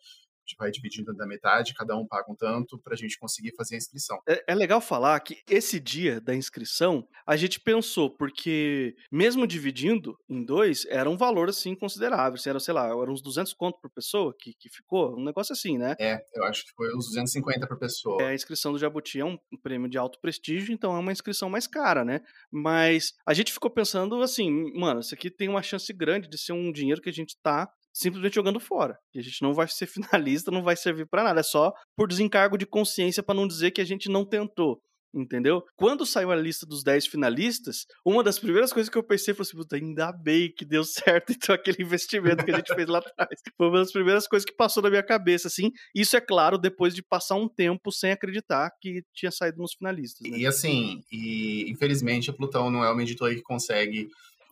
vai 0.57 0.71
dividindo 0.71 1.13
da 1.13 1.25
metade, 1.25 1.73
cada 1.73 1.95
um 1.95 2.05
paga 2.05 2.31
um 2.31 2.35
tanto 2.35 2.77
para 2.79 2.93
a 2.93 2.97
gente 2.97 3.17
conseguir 3.17 3.53
fazer 3.55 3.75
a 3.75 3.77
inscrição. 3.77 4.19
É, 4.27 4.43
é, 4.47 4.55
legal 4.55 4.79
falar 4.79 5.19
que 5.19 5.41
esse 5.49 5.79
dia 5.79 6.21
da 6.21 6.35
inscrição 6.35 7.07
a 7.25 7.35
gente 7.35 7.59
pensou, 7.59 8.09
porque 8.09 8.95
mesmo 9.11 9.47
dividindo 9.47 10.17
em 10.29 10.43
dois, 10.43 10.85
era 10.85 11.09
um 11.09 11.17
valor 11.17 11.49
assim 11.49 11.75
considerável. 11.75 12.39
Era, 12.45 12.59
sei 12.59 12.73
lá, 12.73 12.87
eram 12.87 13.11
uns 13.11 13.21
200 13.21 13.53
conto 13.53 13.79
por 13.81 13.89
pessoa 13.91 14.33
que, 14.37 14.53
que 14.53 14.69
ficou, 14.69 15.17
um 15.17 15.23
negócio 15.23 15.53
assim, 15.53 15.77
né? 15.77 15.95
É, 15.99 16.19
eu 16.33 16.43
acho 16.43 16.65
que 16.65 16.71
foi 16.75 16.87
uns 16.95 17.07
250 17.07 17.67
por 17.67 17.77
pessoa. 17.77 18.21
É, 18.21 18.27
a 18.27 18.33
inscrição 18.35 18.71
do 18.71 18.79
Jabuti 18.79 19.19
é 19.19 19.25
um 19.25 19.37
prêmio 19.61 19.89
de 19.89 19.97
alto 19.97 20.19
prestígio, 20.21 20.73
então 20.73 20.95
é 20.95 20.99
uma 20.99 21.11
inscrição 21.11 21.49
mais 21.49 21.67
cara, 21.67 22.05
né? 22.05 22.21
Mas 22.51 23.13
a 23.25 23.33
gente 23.33 23.51
ficou 23.51 23.69
pensando 23.69 24.21
assim, 24.21 24.71
mano, 24.75 24.99
isso 24.99 25.13
aqui 25.13 25.29
tem 25.29 25.49
uma 25.49 25.61
chance 25.61 25.91
grande 25.93 26.29
de 26.29 26.37
ser 26.37 26.53
um 26.53 26.71
dinheiro 26.71 27.01
que 27.01 27.09
a 27.09 27.13
gente 27.13 27.37
tá 27.41 27.69
simplesmente 27.97 28.35
jogando 28.35 28.59
fora. 28.59 28.97
E 29.13 29.19
a 29.19 29.23
gente 29.23 29.41
não 29.41 29.53
vai 29.53 29.67
ser 29.67 29.87
finalista, 30.37 30.51
não 30.51 30.63
vai 30.63 30.75
servir 30.75 31.07
para 31.07 31.23
nada. 31.23 31.39
É 31.39 31.43
só 31.43 31.73
por 31.95 32.07
desencargo 32.07 32.57
de 32.57 32.65
consciência 32.65 33.23
para 33.23 33.35
não 33.35 33.47
dizer 33.47 33.71
que 33.71 33.81
a 33.81 33.85
gente 33.85 34.09
não 34.09 34.25
tentou. 34.25 34.79
Entendeu? 35.15 35.63
Quando 35.75 36.05
saiu 36.05 36.31
a 36.31 36.35
lista 36.35 36.65
dos 36.65 36.83
10 36.83 37.07
finalistas, 37.07 37.85
uma 38.05 38.21
das 38.21 38.37
primeiras 38.37 38.71
coisas 38.73 38.89
que 38.89 38.97
eu 38.97 39.03
pensei 39.03 39.33
foi 39.33 39.43
assim, 39.43 39.57
ainda 39.73 40.11
bem 40.11 40.53
que 40.53 40.65
deu 40.65 40.83
certo 41.23 41.31
então 41.31 41.55
aquele 41.55 41.81
investimento 41.81 42.43
que 42.43 42.51
a 42.51 42.57
gente 42.57 42.75
fez 42.75 42.87
lá 42.87 42.99
atrás. 42.99 43.39
Foi 43.55 43.67
uma 43.67 43.79
das 43.79 43.91
primeiras 43.91 44.27
coisas 44.27 44.45
que 44.45 44.53
passou 44.53 44.83
na 44.83 44.89
minha 44.89 45.01
cabeça, 45.01 45.47
assim. 45.47 45.71
Isso 45.95 46.15
é 46.15 46.21
claro, 46.21 46.57
depois 46.57 46.93
de 46.93 47.01
passar 47.01 47.35
um 47.35 47.47
tempo 47.47 47.91
sem 47.91 48.11
acreditar 48.11 48.69
que 48.79 49.01
tinha 49.13 49.31
saído 49.31 49.57
nos 49.57 49.73
finalistas. 49.73 50.29
Né? 50.29 50.39
E 50.39 50.45
assim, 50.45 51.01
e 51.11 51.71
infelizmente 51.71 52.29
a 52.29 52.33
Plutão 52.33 52.69
não 52.69 52.83
é 52.83 52.91
uma 52.91 53.01
editora 53.01 53.33
que 53.33 53.41
consegue 53.41 54.09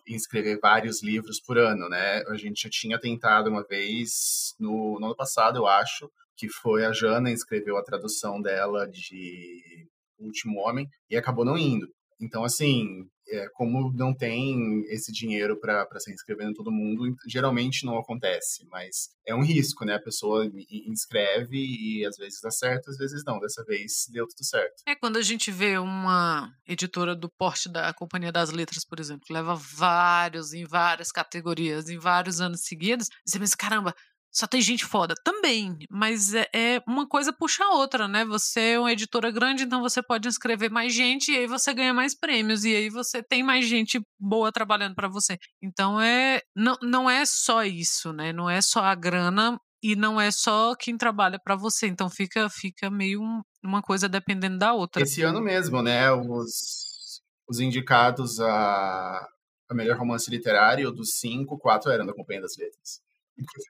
escrever 0.08 0.60
vários 0.62 1.02
livros 1.02 1.40
por 1.40 1.58
ano, 1.58 1.90
né? 1.90 2.24
A 2.28 2.36
gente 2.36 2.64
já 2.64 2.70
tinha 2.70 3.00
tentado 3.00 3.50
uma 3.50 3.64
vez, 3.64 4.54
no, 4.60 5.00
no 5.00 5.08
ano 5.08 5.16
passado, 5.16 5.58
eu 5.58 5.68
acho, 5.68 6.12
que 6.36 6.50
foi 6.50 6.86
a 6.86 6.92
Jana 6.92 7.32
escreveu 7.32 7.78
a 7.78 7.84
tradução 7.84 8.42
dela 8.42 8.88
de 8.88 9.88
O 10.18 10.26
Último 10.26 10.60
Homem 10.60 10.88
e 11.10 11.16
acabou 11.18 11.46
não 11.46 11.58
indo. 11.58 11.88
Então, 12.20 12.44
assim, 12.44 13.08
é, 13.28 13.48
como 13.54 13.92
não 13.94 14.14
tem 14.14 14.84
esse 14.88 15.12
dinheiro 15.12 15.60
para 15.60 15.88
se 16.00 16.14
inscrever 16.14 16.48
em 16.48 16.54
todo 16.54 16.72
mundo, 16.72 17.04
geralmente 17.28 17.86
não 17.86 17.98
acontece, 17.98 18.66
mas 18.70 19.10
é 19.26 19.34
um 19.34 19.44
risco, 19.44 19.84
né? 19.84 19.96
A 19.96 20.02
pessoa 20.02 20.50
inscreve 20.88 21.58
e 21.58 22.06
às 22.06 22.18
vezes 22.18 22.40
dá 22.42 22.52
certo, 22.52 22.90
às 22.90 22.98
vezes 22.98 23.24
não. 23.26 23.40
Dessa 23.40 23.64
vez 23.64 24.06
deu 24.12 24.28
tudo 24.28 24.46
certo. 24.46 24.84
É 24.88 24.96
quando 24.96 25.18
a 25.18 25.22
gente 25.22 25.52
vê 25.52 25.78
uma 25.78 26.52
editora 26.68 27.16
do 27.16 27.30
porte 27.30 27.70
da 27.70 27.94
Companhia 27.94 28.32
das 28.32 28.52
Letras, 28.52 28.86
por 28.86 29.00
exemplo, 29.00 29.26
que 29.26 29.34
leva 29.34 29.56
vários 29.56 30.54
em 30.54 30.66
várias 30.66 31.12
categorias, 31.12 31.90
em 31.90 31.98
vários 31.98 32.40
anos 32.40 32.62
seguidos, 32.62 33.10
você 33.26 33.40
pensa, 33.40 33.58
caramba, 33.58 33.94
só 34.36 34.46
tem 34.46 34.60
gente 34.60 34.84
foda. 34.84 35.16
Também, 35.24 35.78
mas 35.90 36.34
é, 36.34 36.48
é, 36.54 36.82
uma 36.86 37.08
coisa 37.08 37.32
puxa 37.32 37.64
a 37.64 37.76
outra, 37.76 38.06
né? 38.06 38.26
Você 38.26 38.72
é 38.72 38.80
uma 38.80 38.92
editora 38.92 39.32
grande, 39.32 39.64
então 39.64 39.82
você 39.82 40.04
pode 40.04 40.28
inscrever 40.28 40.70
mais 40.70 40.94
gente 40.94 41.32
e 41.32 41.38
aí 41.38 41.48
você 41.48 41.74
ganha 41.74 41.94
mais 41.94 42.14
prêmios 42.14 42.66
e 42.66 42.76
aí 42.76 42.90
você 42.90 43.24
tem 43.24 43.42
mais 43.42 43.66
gente 43.66 44.02
boa 44.20 44.52
trabalhando 44.52 44.94
para 44.94 45.08
você. 45.08 45.38
Então 45.64 46.02
é 46.02 46.42
não, 46.54 46.76
não 46.82 47.10
é 47.10 47.26
só 47.26 47.64
isso, 47.64 48.12
né? 48.12 48.34
Não 48.34 48.50
é 48.50 48.60
só 48.62 48.84
a 48.84 48.94
grana 48.94 49.58
e 49.82 49.96
não 49.96 50.20
é 50.20 50.30
só 50.32 50.76
quem 50.76 50.98
trabalha 50.98 51.40
para 51.42 51.56
você. 51.56 51.88
Então 51.88 52.10
fica, 52.10 52.50
fica 52.50 52.90
meio 52.90 53.22
um, 53.22 53.42
uma 53.64 53.82
coisa 53.82 54.10
dependendo 54.10 54.58
da 54.58 54.74
outra. 54.74 55.02
Esse 55.02 55.22
ano 55.22 55.40
mesmo, 55.40 55.82
né? 55.82 56.12
Os, 56.12 57.22
os 57.48 57.62
indicados 57.62 58.42
a, 58.42 59.26
a 59.70 59.74
melhor 59.74 59.98
romance 59.98 60.30
literário, 60.30 60.92
dos 60.92 61.12
cinco, 61.20 61.58
quatro 61.58 61.90
eram 61.90 62.06
da 62.06 62.14
Companhia 62.14 62.42
das 62.42 62.58
Letras. 62.58 63.00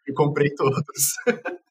E 0.07 0.13
comprei 0.13 0.53
todos. 0.53 1.13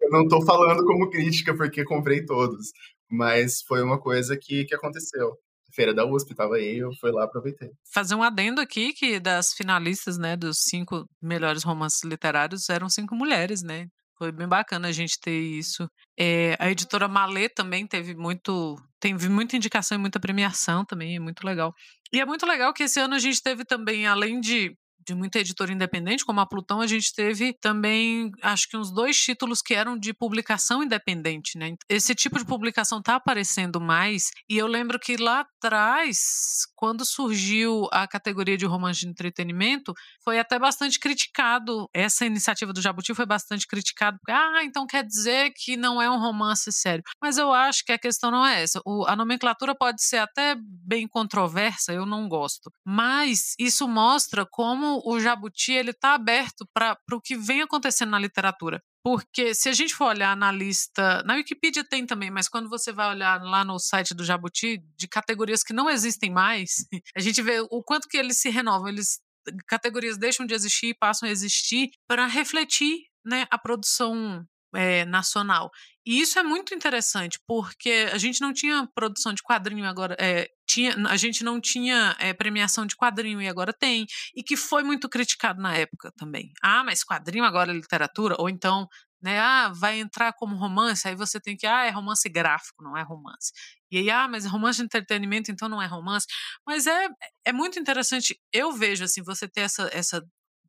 eu, 0.00 0.10
não, 0.10 0.28
tô 0.28 0.44
falando 0.44 0.84
como 0.84 1.10
crítica 1.10 1.56
porque 1.56 1.84
comprei 1.84 2.24
todos, 2.24 2.72
mas 3.10 3.62
foi 3.66 3.82
uma 3.82 3.98
coisa 3.98 4.36
que, 4.36 4.64
que 4.64 4.74
aconteceu. 4.74 5.36
Feira 5.72 5.94
da 5.94 6.04
USP, 6.04 6.34
tava 6.34 6.56
aí, 6.56 6.78
eu 6.78 6.90
fui 7.00 7.12
lá, 7.12 7.24
aproveitei. 7.24 7.70
Fazer 7.92 8.14
um 8.14 8.22
adendo 8.22 8.60
aqui 8.60 8.92
que 8.92 9.20
das 9.20 9.52
finalistas, 9.52 10.18
né, 10.18 10.36
dos 10.36 10.58
cinco 10.62 11.06
melhores 11.22 11.62
romances 11.62 12.02
literários, 12.04 12.68
eram 12.68 12.88
cinco 12.88 13.14
mulheres, 13.14 13.62
né? 13.62 13.86
Foi 14.18 14.32
bem 14.32 14.48
bacana 14.48 14.88
a 14.88 14.92
gente 14.92 15.18
ter 15.18 15.38
isso. 15.40 15.88
É, 16.18 16.54
a 16.58 16.70
editora 16.70 17.08
Malê 17.08 17.48
também 17.48 17.86
teve 17.86 18.14
muito, 18.14 18.76
teve 19.00 19.28
muita 19.30 19.56
indicação 19.56 19.96
e 19.96 20.00
muita 20.00 20.20
premiação 20.20 20.84
também, 20.84 21.16
é 21.16 21.20
muito 21.20 21.46
legal. 21.46 21.72
E 22.12 22.20
é 22.20 22.26
muito 22.26 22.44
legal 22.44 22.74
que 22.74 22.82
esse 22.82 23.00
ano 23.00 23.14
a 23.14 23.18
gente 23.18 23.40
teve 23.40 23.64
também, 23.64 24.06
além 24.06 24.40
de 24.40 24.76
de 25.06 25.14
muita 25.14 25.38
editora 25.38 25.72
independente, 25.72 26.24
como 26.24 26.40
a 26.40 26.46
Plutão, 26.46 26.80
a 26.80 26.86
gente 26.86 27.14
teve 27.14 27.52
também, 27.60 28.30
acho 28.42 28.68
que 28.68 28.76
uns 28.76 28.92
dois 28.92 29.18
títulos 29.18 29.62
que 29.62 29.74
eram 29.74 29.98
de 29.98 30.12
publicação 30.12 30.82
independente, 30.82 31.58
né? 31.58 31.74
Esse 31.88 32.14
tipo 32.14 32.38
de 32.38 32.44
publicação 32.44 32.98
está 32.98 33.16
aparecendo 33.16 33.80
mais, 33.80 34.30
e 34.48 34.58
eu 34.58 34.66
lembro 34.66 34.98
que 34.98 35.16
lá 35.16 35.40
atrás, 35.40 36.66
quando 36.74 37.04
surgiu 37.04 37.86
a 37.92 38.06
categoria 38.06 38.56
de 38.56 38.66
romance 38.66 39.00
de 39.00 39.08
entretenimento, 39.08 39.92
foi 40.24 40.38
até 40.38 40.58
bastante 40.58 40.98
criticado. 40.98 41.88
Essa 41.94 42.26
iniciativa 42.26 42.72
do 42.72 42.80
Jabuti 42.80 43.14
foi 43.14 43.26
bastante 43.26 43.66
criticada, 43.66 44.18
porque, 44.18 44.32
ah, 44.32 44.64
então 44.64 44.86
quer 44.86 45.04
dizer 45.04 45.52
que 45.54 45.76
não 45.76 46.00
é 46.00 46.10
um 46.10 46.18
romance 46.18 46.72
sério. 46.72 47.02
Mas 47.22 47.38
eu 47.38 47.52
acho 47.52 47.84
que 47.84 47.92
a 47.92 47.98
questão 47.98 48.30
não 48.30 48.44
é 48.46 48.62
essa. 48.62 48.80
O, 48.84 49.04
a 49.06 49.14
nomenclatura 49.14 49.74
pode 49.74 50.02
ser 50.02 50.18
até 50.18 50.56
bem 50.58 51.06
controversa, 51.06 51.92
eu 51.92 52.06
não 52.06 52.28
gosto. 52.28 52.70
Mas 52.84 53.54
isso 53.58 53.86
mostra 53.86 54.46
como 54.50 54.89
o 55.04 55.20
Jabuti 55.20 55.72
ele 55.72 55.90
está 55.90 56.14
aberto 56.14 56.66
para 56.72 56.96
o 57.12 57.20
que 57.20 57.36
vem 57.36 57.62
acontecendo 57.62 58.10
na 58.10 58.18
literatura. 58.18 58.82
Porque 59.02 59.54
se 59.54 59.68
a 59.68 59.72
gente 59.72 59.94
for 59.94 60.06
olhar 60.06 60.36
na 60.36 60.52
lista, 60.52 61.22
na 61.24 61.34
Wikipedia 61.34 61.82
tem 61.82 62.04
também, 62.04 62.30
mas 62.30 62.48
quando 62.48 62.68
você 62.68 62.92
vai 62.92 63.08
olhar 63.08 63.42
lá 63.42 63.64
no 63.64 63.78
site 63.78 64.14
do 64.14 64.24
Jabuti, 64.24 64.82
de 64.96 65.08
categorias 65.08 65.62
que 65.62 65.72
não 65.72 65.88
existem 65.88 66.30
mais, 66.30 66.84
a 67.16 67.20
gente 67.20 67.40
vê 67.40 67.60
o 67.60 67.82
quanto 67.82 68.08
que 68.08 68.18
eles 68.18 68.40
se 68.40 68.50
renovam, 68.50 68.88
eles 68.88 69.20
categorias 69.66 70.18
deixam 70.18 70.44
de 70.44 70.54
existir 70.54 70.88
e 70.88 70.94
passam 70.94 71.28
a 71.28 71.32
existir 71.32 71.90
para 72.06 72.26
refletir 72.26 73.06
né, 73.24 73.46
a 73.50 73.58
produção 73.58 74.44
é, 74.74 75.04
nacional. 75.06 75.70
E 76.10 76.20
isso 76.20 76.40
é 76.40 76.42
muito 76.42 76.74
interessante, 76.74 77.38
porque 77.46 78.08
a 78.12 78.18
gente 78.18 78.40
não 78.40 78.52
tinha 78.52 78.84
produção 78.96 79.32
de 79.32 79.44
quadrinho 79.44 79.84
agora, 79.86 80.16
é, 80.18 80.48
tinha, 80.66 80.92
a 81.08 81.16
gente 81.16 81.44
não 81.44 81.60
tinha 81.60 82.16
é, 82.18 82.34
premiação 82.34 82.84
de 82.84 82.96
quadrinho 82.96 83.40
e 83.40 83.46
agora 83.46 83.72
tem, 83.72 84.06
e 84.34 84.42
que 84.42 84.56
foi 84.56 84.82
muito 84.82 85.08
criticado 85.08 85.62
na 85.62 85.72
época 85.72 86.10
também. 86.16 86.50
Ah, 86.60 86.82
mas 86.82 87.04
quadrinho 87.04 87.44
agora 87.44 87.70
é 87.70 87.74
literatura? 87.76 88.34
Ou 88.40 88.48
então, 88.48 88.88
né, 89.22 89.38
ah, 89.38 89.68
vai 89.72 90.00
entrar 90.00 90.32
como 90.32 90.56
romance, 90.56 91.06
aí 91.06 91.14
você 91.14 91.38
tem 91.38 91.56
que, 91.56 91.64
ah, 91.64 91.84
é 91.84 91.90
romance 91.90 92.28
gráfico, 92.28 92.82
não 92.82 92.96
é 92.96 93.04
romance. 93.04 93.52
E 93.88 93.98
aí, 93.98 94.10
ah, 94.10 94.26
mas 94.26 94.44
é 94.44 94.48
romance 94.48 94.78
de 94.78 94.86
entretenimento, 94.86 95.52
então 95.52 95.68
não 95.68 95.80
é 95.80 95.86
romance. 95.86 96.26
Mas 96.66 96.88
é, 96.88 97.08
é 97.44 97.52
muito 97.52 97.78
interessante, 97.78 98.36
eu 98.52 98.72
vejo, 98.72 99.04
assim, 99.04 99.22
você 99.22 99.46
ter 99.48 99.60
essa, 99.60 99.88
essa 99.92 100.20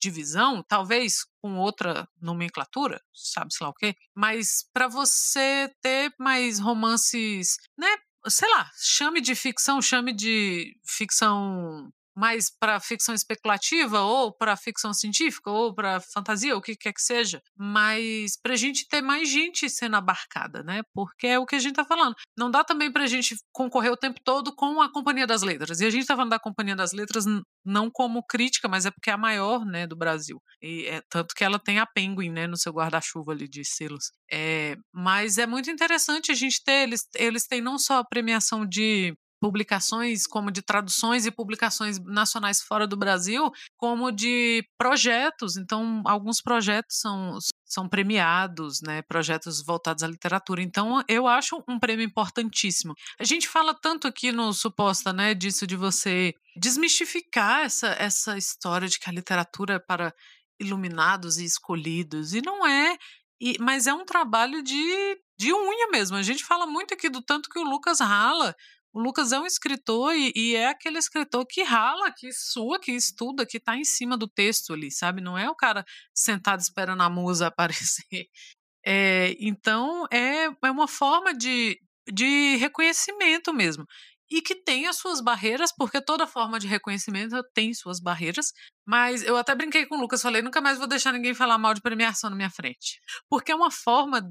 divisão, 0.02 0.64
talvez 0.68 1.26
com 1.42 1.58
outra 1.58 2.08
nomenclatura, 2.20 3.02
sabe-se 3.14 3.64
lá 3.64 3.70
o 3.70 3.74
quê, 3.74 3.96
mas 4.16 4.66
para 4.74 4.88
você 4.88 5.72
ter 5.82 6.14
mais 6.20 6.60
romances, 6.60 7.58
né? 7.78 7.88
Sei 8.28 8.50
lá, 8.50 8.70
chame 8.78 9.22
de 9.22 9.34
ficção, 9.36 9.82
chame 9.82 10.14
de 10.14 10.76
ficção 10.86 11.92
mais 12.22 12.52
para 12.56 12.80
ficção 12.80 13.16
especulativa 13.16 14.02
ou 14.02 14.32
para 14.32 14.56
ficção 14.56 14.94
científica 14.94 15.50
ou 15.50 15.74
para 15.74 16.00
fantasia, 16.00 16.54
ou 16.54 16.60
o 16.60 16.62
que 16.62 16.76
quer 16.76 16.94
que 16.94 17.02
seja, 17.02 17.42
mas 17.58 18.40
para 18.40 18.54
a 18.54 18.56
gente 18.56 18.88
ter 18.88 19.02
mais 19.02 19.28
gente 19.28 19.68
sendo 19.68 19.96
abarcada, 19.96 20.62
né? 20.62 20.84
Porque 20.94 21.26
é 21.26 21.40
o 21.40 21.48
que 21.48 21.56
a 21.56 21.60
gente 21.60 21.72
está 21.72 21.84
falando. 21.84 22.16
Não 22.38 22.52
dá 22.52 22.64
também 22.64 22.92
para 22.92 23.06
a 23.06 23.08
gente 23.08 23.36
concorrer 23.52 23.92
o 23.92 23.98
tempo 23.98 24.20
todo 24.24 24.54
com 24.56 24.80
a 24.84 24.92
Companhia 24.92 25.26
das 25.26 25.42
Letras. 25.42 25.80
E 25.80 25.86
a 25.86 25.90
gente 25.90 26.02
está 26.02 26.16
falando 26.16 26.30
da 26.30 26.40
Companhia 26.40 26.76
das 26.76 26.94
Letras 26.94 27.26
não 27.66 27.90
como 27.90 28.24
crítica, 28.24 28.68
mas 28.68 28.86
é 28.86 28.92
porque 28.92 29.10
é 29.10 29.14
a 29.14 29.18
maior, 29.18 29.66
né, 29.66 29.88
do 29.88 29.96
Brasil. 29.96 30.40
E 30.62 30.86
é 30.86 31.02
tanto 31.10 31.34
que 31.34 31.44
ela 31.44 31.58
tem 31.58 31.80
a 31.80 31.88
Penguin, 31.88 32.30
né, 32.30 32.46
no 32.46 32.58
seu 32.58 32.72
guarda-chuva 32.72 33.32
ali 33.32 33.48
de 33.48 33.66
selos. 33.66 34.12
É, 34.32 34.76
mas 34.94 35.40
é 35.40 35.48
muito 35.48 35.72
interessante 35.72 36.32
a 36.32 36.36
gente 36.36 36.62
ter 36.64 36.84
eles, 36.84 37.02
eles 37.16 37.48
têm 37.48 37.62
não 37.62 37.80
só 37.80 37.98
a 37.98 38.06
premiação 38.06 38.64
de 38.64 39.16
publicações 39.42 40.28
como 40.28 40.52
de 40.52 40.62
traduções 40.62 41.26
e 41.26 41.32
publicações 41.32 42.00
nacionais 42.00 42.62
fora 42.62 42.86
do 42.86 42.96
Brasil, 42.96 43.52
como 43.76 44.12
de 44.12 44.64
projetos. 44.78 45.58
Então, 45.58 46.04
alguns 46.06 46.40
projetos 46.40 47.00
são, 47.00 47.40
são 47.66 47.90
premiados, 47.90 48.82
né? 48.82 49.02
Projetos 49.02 49.66
voltados 49.66 50.04
à 50.04 50.08
literatura. 50.08 50.62
Então, 50.62 51.04
eu 51.08 51.28
acho 51.28 51.62
um 51.68 51.80
prêmio 51.80 52.06
importantíssimo. 52.06 52.94
A 53.20 53.24
gente 53.24 53.48
fala 53.48 53.74
tanto 53.74 54.08
aqui 54.08 54.32
no 54.32 54.54
Suposta, 54.54 55.12
né? 55.12 55.34
Disso 55.34 55.66
de 55.66 55.76
você 55.76 56.36
desmistificar 56.56 57.62
essa, 57.62 57.88
essa 57.98 58.38
história 58.38 58.88
de 58.88 59.00
que 59.00 59.10
a 59.10 59.14
literatura 59.14 59.76
é 59.76 59.80
para 59.80 60.14
iluminados 60.60 61.40
e 61.40 61.46
escolhidos. 61.46 62.36
E 62.36 62.42
não 62.46 62.68
é. 62.68 62.96
E, 63.42 63.58
mas 63.60 63.88
é 63.88 63.94
um 63.94 64.06
trabalho 64.06 64.62
de, 64.62 65.20
de 65.40 65.52
unha 65.52 65.88
mesmo. 65.90 66.16
A 66.16 66.22
gente 66.22 66.44
fala 66.44 66.68
muito 66.68 66.94
aqui 66.94 67.10
do 67.10 67.24
tanto 67.24 67.50
que 67.50 67.58
o 67.58 67.64
Lucas 67.64 68.00
rala 68.00 68.56
o 68.94 69.00
Lucas 69.00 69.32
é 69.32 69.40
um 69.40 69.46
escritor 69.46 70.14
e, 70.14 70.34
e, 70.36 70.56
é 70.56 70.68
aquele 70.68 70.98
escritor 70.98 71.46
que 71.46 71.64
rala, 71.64 72.12
que 72.12 72.32
sua, 72.34 72.80
que 72.80 72.92
estuda, 72.92 73.46
que 73.46 73.58
está 73.58 73.76
em 73.78 73.86
cima 73.86 74.18
do 74.18 74.28
texto 74.28 74.74
ali, 74.74 74.92
sabe? 74.92 75.22
Não 75.22 75.38
é 75.38 75.50
o 75.50 75.56
cara 75.56 75.86
sentado 76.14 76.60
esperando 76.60 77.02
a 77.02 77.10
musa 77.10 77.48
aparecer. 77.48 78.28
É, 78.86 79.36
então, 79.40 80.06
é, 80.12 80.46
é 80.46 80.72
uma 80.72 80.88
forma 80.88 81.34
de, 81.34 81.80
de 82.12 82.58
reconhecimento 82.58 83.54
mesmo. 83.54 83.86
E 84.30 84.42
que 84.42 84.56
tem 84.56 84.88
as 84.88 84.96
suas 84.98 85.22
barreiras, 85.22 85.74
porque 85.76 86.02
toda 86.02 86.26
forma 86.26 86.58
de 86.58 86.68
reconhecimento 86.68 87.42
tem 87.54 87.74
suas 87.74 88.00
barreiras. 88.00 88.54
Mas 88.86 89.24
eu 89.24 89.38
até 89.38 89.54
brinquei 89.56 89.86
com 89.86 89.98
o 89.98 90.02
Lucas, 90.02 90.22
falei, 90.22 90.42
nunca 90.42 90.62
mais 90.62 90.78
vou 90.78 90.88
deixar 90.88 91.12
ninguém 91.12 91.34
falar 91.34 91.58
mal 91.58 91.74
de 91.74 91.82
premiação 91.82 92.30
na 92.30 92.36
minha 92.36 92.50
frente. 92.50 93.00
Porque 93.30 93.52
é 93.52 93.56
uma 93.56 93.72
forma 93.72 94.22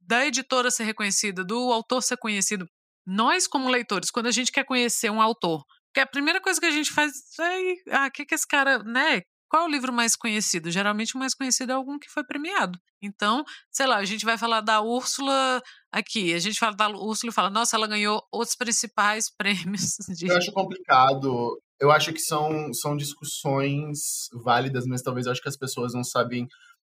da 0.00 0.26
editora 0.26 0.70
ser 0.70 0.84
reconhecida, 0.84 1.44
do 1.44 1.72
autor 1.72 2.02
ser 2.02 2.16
conhecido 2.16 2.68
nós, 3.06 3.46
como 3.46 3.68
leitores, 3.68 4.10
quando 4.10 4.26
a 4.26 4.30
gente 4.30 4.52
quer 4.52 4.64
conhecer 4.64 5.10
um 5.10 5.20
autor, 5.20 5.64
que 5.92 6.00
a 6.00 6.06
primeira 6.06 6.40
coisa 6.40 6.60
que 6.60 6.66
a 6.66 6.70
gente 6.70 6.90
faz 6.90 7.12
é, 7.38 7.74
ah, 7.90 8.10
que 8.10 8.24
que 8.24 8.34
esse 8.34 8.46
cara, 8.46 8.82
né? 8.82 9.22
Qual 9.48 9.64
é 9.64 9.66
o 9.66 9.70
livro 9.70 9.92
mais 9.92 10.16
conhecido? 10.16 10.70
Geralmente 10.70 11.14
o 11.14 11.18
mais 11.18 11.34
conhecido 11.34 11.72
é 11.72 11.74
algum 11.74 11.98
que 11.98 12.08
foi 12.08 12.24
premiado. 12.24 12.78
Então, 13.02 13.44
sei 13.70 13.86
lá, 13.86 13.96
a 13.98 14.04
gente 14.04 14.24
vai 14.24 14.38
falar 14.38 14.62
da 14.62 14.80
Úrsula 14.80 15.60
aqui. 15.92 16.32
A 16.32 16.38
gente 16.38 16.58
fala 16.58 16.74
da 16.74 16.88
Úrsula 16.88 17.30
e 17.30 17.34
fala, 17.34 17.50
nossa, 17.50 17.76
ela 17.76 17.86
ganhou 17.86 18.22
os 18.32 18.54
principais 18.56 19.26
prêmios. 19.36 19.96
De... 20.16 20.26
Eu 20.26 20.38
acho 20.38 20.50
complicado. 20.52 21.60
Eu 21.78 21.90
acho 21.90 22.14
que 22.14 22.20
são, 22.20 22.72
são 22.72 22.96
discussões 22.96 23.98
válidas, 24.42 24.86
mas 24.86 25.02
talvez 25.02 25.26
eu 25.26 25.32
acho 25.32 25.42
que 25.42 25.48
as 25.50 25.58
pessoas 25.58 25.92
não 25.92 26.02
sabem 26.02 26.48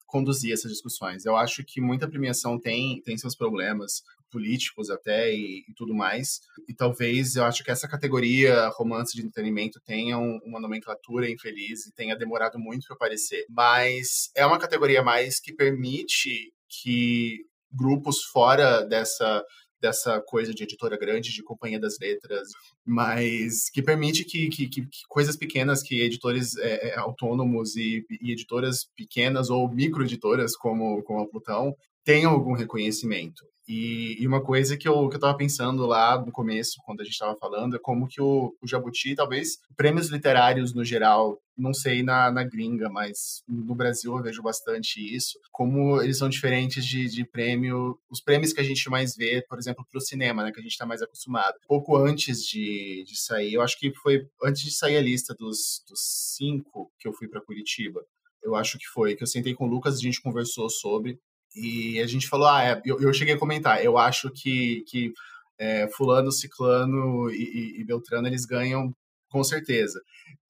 conduzir 0.06 0.51
essas 0.51 0.72
discussões. 0.72 1.24
Eu 1.25 1.38
acho 1.38 1.63
que 1.66 1.80
muita 1.80 2.10
premiação 2.10 2.60
tem, 2.60 3.01
tem 3.04 3.18
seus 3.18 3.38
problemas 3.38 4.01
políticos 4.30 4.90
até 4.90 5.34
e, 5.34 5.66
e, 5.68 5.74
tudo 5.76 5.94
mais. 5.94 6.42
E 6.68 6.74
talvez 6.74 7.36
eu 7.36 7.44
acho 7.44 7.64
que 7.64 7.72
essa 7.72 7.88
categoria 7.88 8.70
romance 8.70 9.16
de 9.16 9.22
entretenimento 9.22 9.80
tenha 9.86 10.18
um, 10.18 10.40
uma 10.46 10.60
nomenclatura 10.60 11.30
infeliz 11.30 11.86
e 11.86 11.94
tenha 11.94 12.16
demorado 12.16 12.60
muito 12.60 12.88
para 12.88 12.96
aparecer. 12.96 13.46
Mas 13.50 14.30
é 14.36 14.46
uma 14.46 14.60
categoria 14.60 15.04
mais 15.04 15.40
que 15.40 15.54
permite 15.54 16.54
que 16.68 17.46
grupos 17.72 18.24
fora 18.24 18.84
dessa 18.84 19.44
dessa 19.82 20.20
coisa 20.22 20.54
de 20.54 20.64
editora 20.64 20.98
grande, 20.98 21.32
de 21.32 21.44
companhia 21.44 21.80
das 21.80 21.98
letras, 22.00 22.50
mas 22.86 23.70
que 23.70 23.82
permite 23.82 24.26
que, 24.26 24.50
que, 24.50 24.68
que 24.68 24.88
coisas 25.08 25.36
pequenas, 25.36 25.82
que 25.82 26.02
editores 26.02 26.58
é, 26.58 26.90
é, 26.90 27.00
autônomos 27.00 27.76
e, 27.76 28.06
e, 28.22 28.32
editoras 28.32 28.90
pequenas 28.96 29.50
ou 29.50 29.70
microeditoras 29.70 30.56
como, 30.56 31.02
como 31.04 31.22
a 31.22 31.28
Plutão 31.28 31.76
tenham 32.04 32.32
algum 32.32 32.54
reconhecimento. 32.54 33.46
E, 33.70 34.18
e, 34.20 34.26
uma 34.26 34.42
coisa 34.42 34.76
que 34.76 34.88
eu, 34.88 35.08
que 35.10 35.16
eu 35.16 35.20
tava 35.20 35.38
pensando 35.38 35.86
lá 35.86 36.20
no 36.20 36.32
começo, 36.32 36.82
quando 36.84 37.02
a 37.02 37.04
gente 37.04 37.14
estava 37.14 37.38
falando, 37.38 37.76
é 37.76 37.80
como 37.80 38.08
que 38.08 38.20
o, 38.20 38.52
o, 38.60 38.68
Jabuti, 38.68 39.14
talvez 39.14 39.60
prêmios 39.78 40.08
literários 40.10 40.74
no 40.74 40.84
geral, 40.84 41.40
não 41.56 41.72
sei 41.72 42.02
na, 42.02 42.32
na 42.32 42.44
gringa, 42.44 42.90
mas 42.90 43.44
no 43.48 43.76
Brasil 43.76 44.18
eu 44.18 44.24
vejo 44.24 44.42
bastante 44.42 44.98
isso, 45.16 45.38
como 45.52 46.02
eles 46.02 46.18
são 46.18 46.28
diferentes 46.28 46.84
de, 46.84 47.08
de 47.10 47.24
prêmio, 47.24 47.96
os 48.10 48.20
prêmios 48.20 48.52
que 48.52 48.60
a 48.60 48.64
gente 48.64 48.90
mais 48.90 49.16
vê, 49.16 49.46
por 49.48 49.60
exemplo, 49.60 49.86
para 49.88 50.00
o 50.00 50.02
cinema, 50.02 50.44
né, 50.44 50.52
que 50.52 50.60
a 50.60 50.64
gente 50.64 50.72
está 50.72 50.88
mais 50.88 51.04
acostumado. 51.04 51.54
Pouco 51.68 51.96
antes 51.96 52.44
de, 52.44 53.04
de 53.06 53.22
sair, 53.22 53.54
eu 53.54 53.62
acho 53.62 53.78
que 53.78 53.94
foi 54.02 54.26
antes 54.44 54.64
de 54.64 54.72
sair 54.72 54.98
a 54.98 55.02
lista 55.02 55.36
dos, 55.38 55.84
dos 55.88 56.00
cinco 56.36 56.92
que 57.00 57.08
eu 57.08 57.14
fui 57.14 57.28
para 57.28 57.40
Curitiba, 57.40 58.02
eu 58.44 58.56
acho 58.56 58.78
que 58.78 58.86
foi, 58.88 59.16
que 59.16 59.24
eu 59.24 59.28
sentei 59.28 59.54
com 59.54 59.66
o 59.66 59.70
Lucas, 59.70 59.96
a 59.96 60.02
gente 60.02 60.22
conversou 60.22 60.70
sobre, 60.70 61.20
e 61.56 62.00
a 62.00 62.08
gente 62.08 62.27
falou, 62.27 62.48
ah, 62.48 62.63
é, 62.63 62.82
eu, 62.86 63.00
eu 63.01 63.13
cheguei 63.13 63.34
a 63.34 63.39
comentar, 63.39 63.84
eu 63.84 63.98
acho 63.98 64.29
que, 64.32 64.84
que 64.88 65.12
é, 65.58 65.88
fulano, 65.89 66.32
ciclano 66.32 67.29
e, 67.32 67.36
e, 67.36 67.82
e, 67.82 67.86
Beltrano, 67.86 68.27
eles 68.27 68.46
ganham 68.46 68.94
com 69.29 69.44
certeza. 69.44 70.01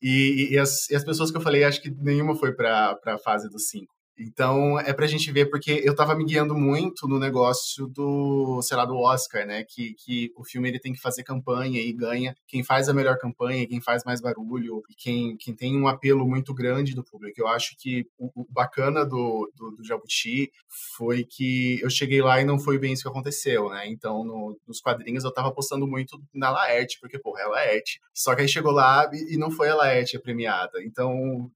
E, 0.02 0.50
e, 0.52 0.58
as, 0.58 0.90
as 0.92 1.04
pessoas 1.04 1.32
que 1.32 1.38
eu 1.38 1.42
falei, 1.42 1.64
acho 1.64 1.82
que 1.82 1.90
nenhuma 1.90 2.36
foi 2.36 2.54
para 2.54 2.98
a 3.06 3.18
fase 3.18 3.50
dos 3.50 3.68
cinco. 3.70 3.94
Então, 4.20 4.78
é 4.78 4.92
pra 4.92 5.08
gente 5.08 5.32
ver, 5.32 5.46
porque 5.50 5.82
eu 5.84 5.96
tava 5.96 6.14
me 6.14 6.26
guiando 6.26 6.54
muito 6.54 7.08
no 7.08 7.18
negócio 7.18 7.88
do, 7.88 8.62
sei 8.62 8.76
lá, 8.76 8.84
do 8.84 8.98
Oscar, 8.98 9.46
né? 9.46 9.64
Que, 9.64 9.94
que 9.94 10.32
o 10.36 10.44
filme 10.44 10.68
ele 10.68 10.80
tem 10.80 10.92
que 10.92 11.00
fazer 11.00 11.24
campanha 11.24 11.80
e 11.80 11.94
ganha 11.94 12.36
quem 12.46 12.62
faz 12.62 12.90
a 12.90 12.94
melhor 12.94 13.18
campanha, 13.18 13.66
quem 13.66 13.80
faz 13.80 14.04
mais 14.04 14.20
barulho, 14.20 14.84
e 14.90 14.94
quem, 14.96 15.38
quem 15.38 15.56
tem 15.56 15.80
um 15.80 15.88
apelo 15.88 16.28
muito 16.28 16.54
grande 16.54 16.94
do 16.94 17.04
público. 17.04 17.40
Eu 17.40 17.48
acho 17.48 17.78
que 17.78 18.06
o, 18.18 18.42
o 18.42 18.46
bacana 18.50 19.06
do, 19.06 19.50
do, 19.56 19.72
do, 19.72 19.84
Jabuti 19.86 20.52
foi 20.98 21.24
que 21.24 21.80
eu 21.82 21.90
cheguei 21.90 22.22
lá 22.22 22.42
e 22.42 22.46
não 22.46 22.60
foi 22.60 22.78
bem 22.78 22.92
isso 22.92 23.04
que 23.04 23.10
aconteceu, 23.10 23.70
né? 23.70 23.88
Então, 23.88 24.26
no, 24.26 24.60
nos 24.68 24.82
quadrinhos 24.82 25.24
eu 25.24 25.34
tava 25.34 25.48
apostando 25.48 25.88
muito 25.88 26.22
na 26.34 26.50
Laerte, 26.50 26.98
porque, 27.00 27.18
porra, 27.18 27.42
é 27.42 27.46
a 27.46 27.50
Laerte. 27.50 28.00
Só 28.14 28.36
que 28.36 28.42
aí 28.42 28.50
chegou 28.50 28.72
lá 28.72 29.10
e, 29.14 29.36
e 29.36 29.38
não 29.38 29.50
foi 29.50 29.70
a 29.70 29.76
Laerte 29.76 30.18
a 30.18 30.22
premiada. 30.22 30.84
Então, 30.84 31.50